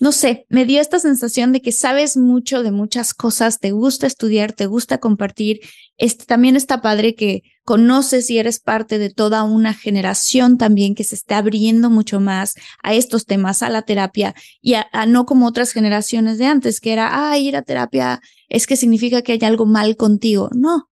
no 0.00 0.12
sé, 0.12 0.46
me 0.48 0.64
dio 0.64 0.80
esta 0.80 0.98
sensación 0.98 1.52
de 1.52 1.62
que 1.62 1.72
sabes 1.72 2.16
mucho 2.16 2.62
de 2.62 2.72
muchas 2.72 3.14
cosas, 3.14 3.60
te 3.60 3.70
gusta 3.70 4.06
estudiar, 4.06 4.52
te 4.52 4.66
gusta 4.66 4.98
compartir. 4.98 5.60
Este, 5.98 6.24
también 6.24 6.56
está 6.56 6.80
padre 6.80 7.14
que 7.14 7.42
conoces 7.64 8.30
y 8.30 8.38
eres 8.38 8.58
parte 8.58 8.98
de 8.98 9.10
toda 9.10 9.44
una 9.44 9.74
generación 9.74 10.58
también 10.58 10.94
que 10.94 11.04
se 11.04 11.14
está 11.14 11.38
abriendo 11.38 11.90
mucho 11.90 12.18
más 12.18 12.54
a 12.82 12.94
estos 12.94 13.26
temas, 13.26 13.62
a 13.62 13.68
la 13.68 13.82
terapia 13.82 14.34
y 14.60 14.74
a, 14.74 14.86
a 14.92 15.06
no 15.06 15.26
como 15.26 15.46
otras 15.46 15.72
generaciones 15.72 16.38
de 16.38 16.46
antes, 16.46 16.80
que 16.80 16.92
era, 16.92 17.30
ah, 17.30 17.38
ir 17.38 17.54
a 17.56 17.62
terapia 17.62 18.20
es 18.48 18.66
que 18.66 18.76
significa 18.76 19.22
que 19.22 19.32
hay 19.32 19.40
algo 19.42 19.64
mal 19.64 19.96
contigo. 19.96 20.50
No, 20.52 20.89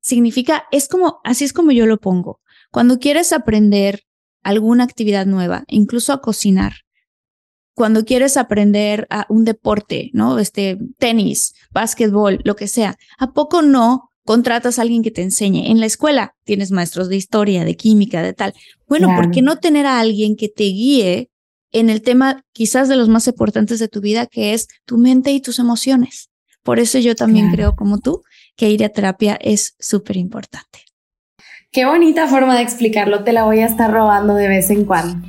significa, 0.00 0.64
es 0.70 0.88
como, 0.88 1.20
así 1.24 1.44
es 1.44 1.52
como 1.52 1.72
yo 1.72 1.86
lo 1.86 1.98
pongo. 1.98 2.40
Cuando 2.70 2.98
quieres 2.98 3.32
aprender 3.32 4.02
alguna 4.42 4.84
actividad 4.84 5.26
nueva, 5.26 5.64
incluso 5.68 6.12
a 6.12 6.20
cocinar, 6.20 6.72
cuando 7.74 8.04
quieres 8.04 8.36
aprender 8.36 9.06
a 9.10 9.26
un 9.28 9.44
deporte, 9.44 10.10
¿no? 10.12 10.38
Este, 10.38 10.78
tenis, 10.98 11.54
básquetbol, 11.70 12.40
lo 12.44 12.56
que 12.56 12.68
sea, 12.68 12.96
¿a 13.18 13.32
poco 13.32 13.62
no 13.62 14.10
contratas 14.24 14.78
a 14.78 14.82
alguien 14.82 15.02
que 15.02 15.10
te 15.10 15.22
enseñe? 15.22 15.70
En 15.70 15.80
la 15.80 15.86
escuela 15.86 16.34
tienes 16.44 16.72
maestros 16.72 17.08
de 17.08 17.16
historia, 17.16 17.64
de 17.64 17.76
química, 17.76 18.22
de 18.22 18.32
tal. 18.32 18.54
Bueno, 18.86 19.14
¿por 19.16 19.30
qué 19.30 19.40
no 19.40 19.56
tener 19.56 19.86
a 19.86 19.98
alguien 19.98 20.36
que 20.36 20.48
te 20.48 20.64
guíe 20.64 21.30
en 21.72 21.88
el 21.88 22.02
tema 22.02 22.44
quizás 22.52 22.88
de 22.88 22.96
los 22.96 23.08
más 23.08 23.26
importantes 23.28 23.78
de 23.78 23.88
tu 23.88 24.00
vida, 24.00 24.26
que 24.26 24.52
es 24.52 24.68
tu 24.84 24.98
mente 24.98 25.30
y 25.30 25.40
tus 25.40 25.58
emociones? 25.58 26.28
Por 26.62 26.78
eso 26.80 26.98
yo 26.98 27.14
también 27.14 27.50
creo 27.50 27.74
como 27.74 27.98
tú 27.98 28.22
que 28.60 28.68
ir 28.68 28.84
a 28.84 28.90
terapia 28.90 29.38
es 29.40 29.74
súper 29.78 30.18
importante. 30.18 30.84
Qué 31.72 31.86
bonita 31.86 32.28
forma 32.28 32.54
de 32.56 32.62
explicarlo, 32.62 33.24
te 33.24 33.32
la 33.32 33.44
voy 33.44 33.60
a 33.60 33.66
estar 33.66 33.90
robando 33.90 34.34
de 34.34 34.48
vez 34.48 34.68
en 34.68 34.84
cuando. 34.84 35.26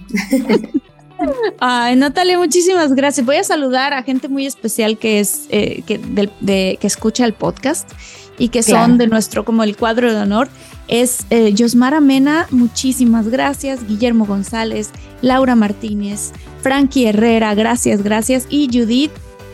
Ay, 1.62 1.96
Natalia, 1.96 2.38
muchísimas 2.38 2.94
gracias. 2.94 3.26
Voy 3.26 3.38
a 3.38 3.46
saludar 3.46 3.94
a 3.94 4.04
gente 4.04 4.28
muy 4.28 4.46
especial 4.46 4.98
que 4.98 5.22
es 5.22 5.46
eh, 5.50 5.82
que, 5.88 5.98
de, 5.98 6.78
que 6.82 6.88
escucha 6.88 7.24
el 7.24 7.34
podcast 7.34 7.90
y 8.38 8.50
que 8.50 8.64
son 8.64 8.98
de 8.98 9.08
nuestro 9.08 9.46
como 9.46 9.64
el 9.64 9.78
cuadro 9.78 10.14
de 10.14 10.20
honor. 10.20 10.50
Es 10.90 11.26
eh, 11.30 11.54
Yosmara 11.54 12.02
Mena, 12.02 12.48
muchísimas 12.52 13.30
gracias. 13.30 13.88
Guillermo 13.88 14.26
González, 14.26 14.90
Laura 15.22 15.56
Martínez, 15.56 16.34
Frankie 16.62 17.06
Herrera, 17.06 17.56
gracias, 17.56 18.04
gracias. 18.04 18.46
Y 18.50 18.68
Judith 18.68 19.12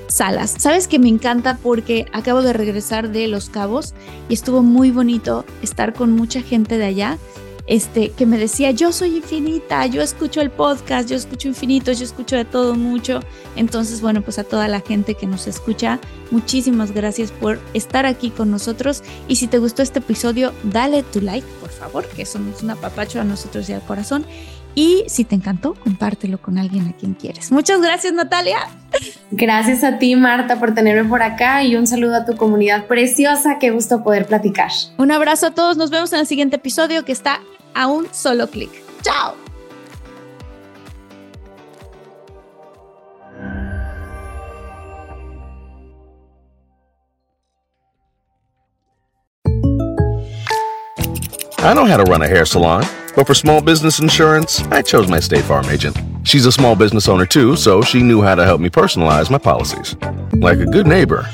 Salas. 0.07 0.55
Sabes 0.57 0.87
que 0.87 0.99
me 0.99 1.09
encanta 1.09 1.57
porque 1.61 2.05
acabo 2.13 2.41
de 2.41 2.53
regresar 2.53 3.11
de 3.11 3.27
Los 3.27 3.49
Cabos 3.49 3.93
y 4.29 4.33
estuvo 4.33 4.63
muy 4.63 4.91
bonito 4.91 5.45
estar 5.61 5.93
con 5.93 6.11
mucha 6.11 6.41
gente 6.41 6.77
de 6.77 6.85
allá. 6.85 7.17
Este, 7.67 8.11
que 8.11 8.25
me 8.25 8.37
decía, 8.37 8.71
yo 8.71 8.93
soy 8.93 9.17
infinita, 9.17 9.85
yo 9.87 10.01
escucho 10.01 10.39
el 10.39 10.49
podcast, 10.49 11.09
yo 11.09 11.17
escucho 11.17 11.49
infinitos, 11.49 11.99
yo 11.99 12.05
escucho 12.05 12.37
de 12.37 12.45
todo 12.45 12.75
mucho. 12.75 13.19
Entonces, 13.57 13.99
bueno, 13.99 14.21
pues 14.21 14.39
a 14.39 14.45
toda 14.45 14.69
la 14.69 14.79
gente 14.79 15.15
que 15.15 15.27
nos 15.27 15.47
escucha, 15.47 15.99
muchísimas 16.31 16.93
gracias 16.93 17.31
por 17.31 17.59
estar 17.73 18.05
aquí 18.05 18.29
con 18.29 18.51
nosotros. 18.51 19.03
Y 19.27 19.35
si 19.35 19.47
te 19.47 19.59
gustó 19.59 19.83
este 19.83 19.99
episodio, 19.99 20.53
dale 20.63 21.03
tu 21.03 21.19
like, 21.19 21.45
por 21.59 21.69
favor, 21.69 22.07
que 22.07 22.25
somos 22.25 22.63
un 22.63 22.69
apapacho 22.69 23.19
a 23.19 23.25
nosotros 23.25 23.67
y 23.67 23.73
al 23.73 23.81
corazón. 23.81 24.25
Y 24.77 25.05
si 25.07 25.25
te 25.25 25.33
encantó, 25.33 25.73
compártelo 25.73 26.39
con 26.39 26.59
alguien 26.59 26.87
a 26.87 26.93
quien 26.95 27.15
quieres. 27.15 27.51
Muchas 27.51 27.81
gracias, 27.81 28.13
Natalia. 28.13 28.59
Gracias 29.31 29.83
a 29.83 29.97
ti, 29.97 30.15
Marta, 30.15 30.59
por 30.59 30.75
tenerme 30.75 31.09
por 31.09 31.23
acá 31.23 31.63
y 31.63 31.75
un 31.75 31.87
saludo 31.87 32.17
a 32.17 32.25
tu 32.25 32.35
comunidad 32.35 32.85
preciosa. 32.85 33.57
Qué 33.59 33.71
gusto 33.71 34.03
poder 34.03 34.27
platicar. 34.27 34.69
Un 34.99 35.11
abrazo 35.11 35.47
a 35.47 35.51
todos. 35.55 35.77
Nos 35.77 35.89
vemos 35.89 36.13
en 36.13 36.19
el 36.19 36.27
siguiente 36.27 36.57
episodio 36.57 37.03
que 37.05 37.11
está 37.11 37.41
a 37.73 37.87
un 37.87 38.05
solo 38.13 38.51
clic. 38.51 38.69
¡Chao! 39.01 39.33
I 51.59 51.73
know 51.73 51.85
how 51.87 51.97
to 51.97 52.03
run 52.03 52.21
a 52.21 52.27
hair 52.27 52.45
salon, 52.45 52.83
but 53.17 53.25
for 53.25 53.33
small 53.33 53.61
business 53.61 53.97
insurance, 53.97 54.61
I 54.67 54.83
chose 54.83 55.09
my 55.09 55.19
State 55.19 55.43
Farm 55.43 55.65
agent. 55.65 55.97
She's 56.23 56.45
a 56.45 56.51
small 56.51 56.75
business 56.75 57.09
owner 57.09 57.25
too, 57.25 57.55
so 57.55 57.81
she 57.81 58.03
knew 58.03 58.21
how 58.21 58.35
to 58.35 58.45
help 58.45 58.61
me 58.61 58.69
personalize 58.69 59.31
my 59.31 59.39
policies. 59.39 59.95
Like 60.33 60.59
a 60.59 60.67
good 60.67 60.85
neighbor, 60.85 61.27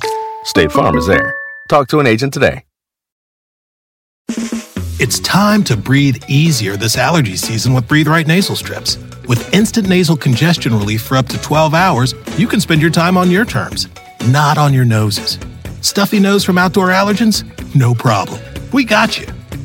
State 0.46 0.72
Farm 0.72 0.98
is 0.98 1.08
there. 1.08 1.36
Talk 1.68 1.90
to 1.90 2.00
an 2.00 2.08
agent 2.08 2.34
today. 2.34 2.64
It's 4.98 5.20
time 5.20 5.62
to 5.66 5.76
breathe 5.76 6.24
easier 6.30 6.78
this 6.78 6.98
allergy 6.98 7.36
season 7.36 7.74
with 7.74 7.86
Breathe 7.90 8.08
Right 8.08 8.26
nasal 8.26 8.56
strips. 8.56 8.98
With 9.28 9.54
instant 9.54 9.90
nasal 9.90 10.16
congestion 10.16 10.72
relief 10.72 11.02
for 11.02 11.18
up 11.18 11.28
to 11.28 11.42
12 11.42 11.74
hours, 11.74 12.16
you 12.38 12.48
can 12.48 12.62
spend 12.62 12.82
your 12.82 12.92
time 12.92 13.18
on 13.18 13.30
your 13.30 13.44
terms, 13.44 13.90
not 14.28 14.58
on 14.58 14.74
your 14.74 14.86
noses. 14.86 15.38
Stuffy 15.82 16.22
nose 16.22 16.46
from 16.46 16.58
outdoor 16.58 16.92
allergens? 16.92 17.44
No 17.76 17.94
problem. 17.94 18.40
We 18.72 18.86
got 18.86 19.20
you. 19.20 19.28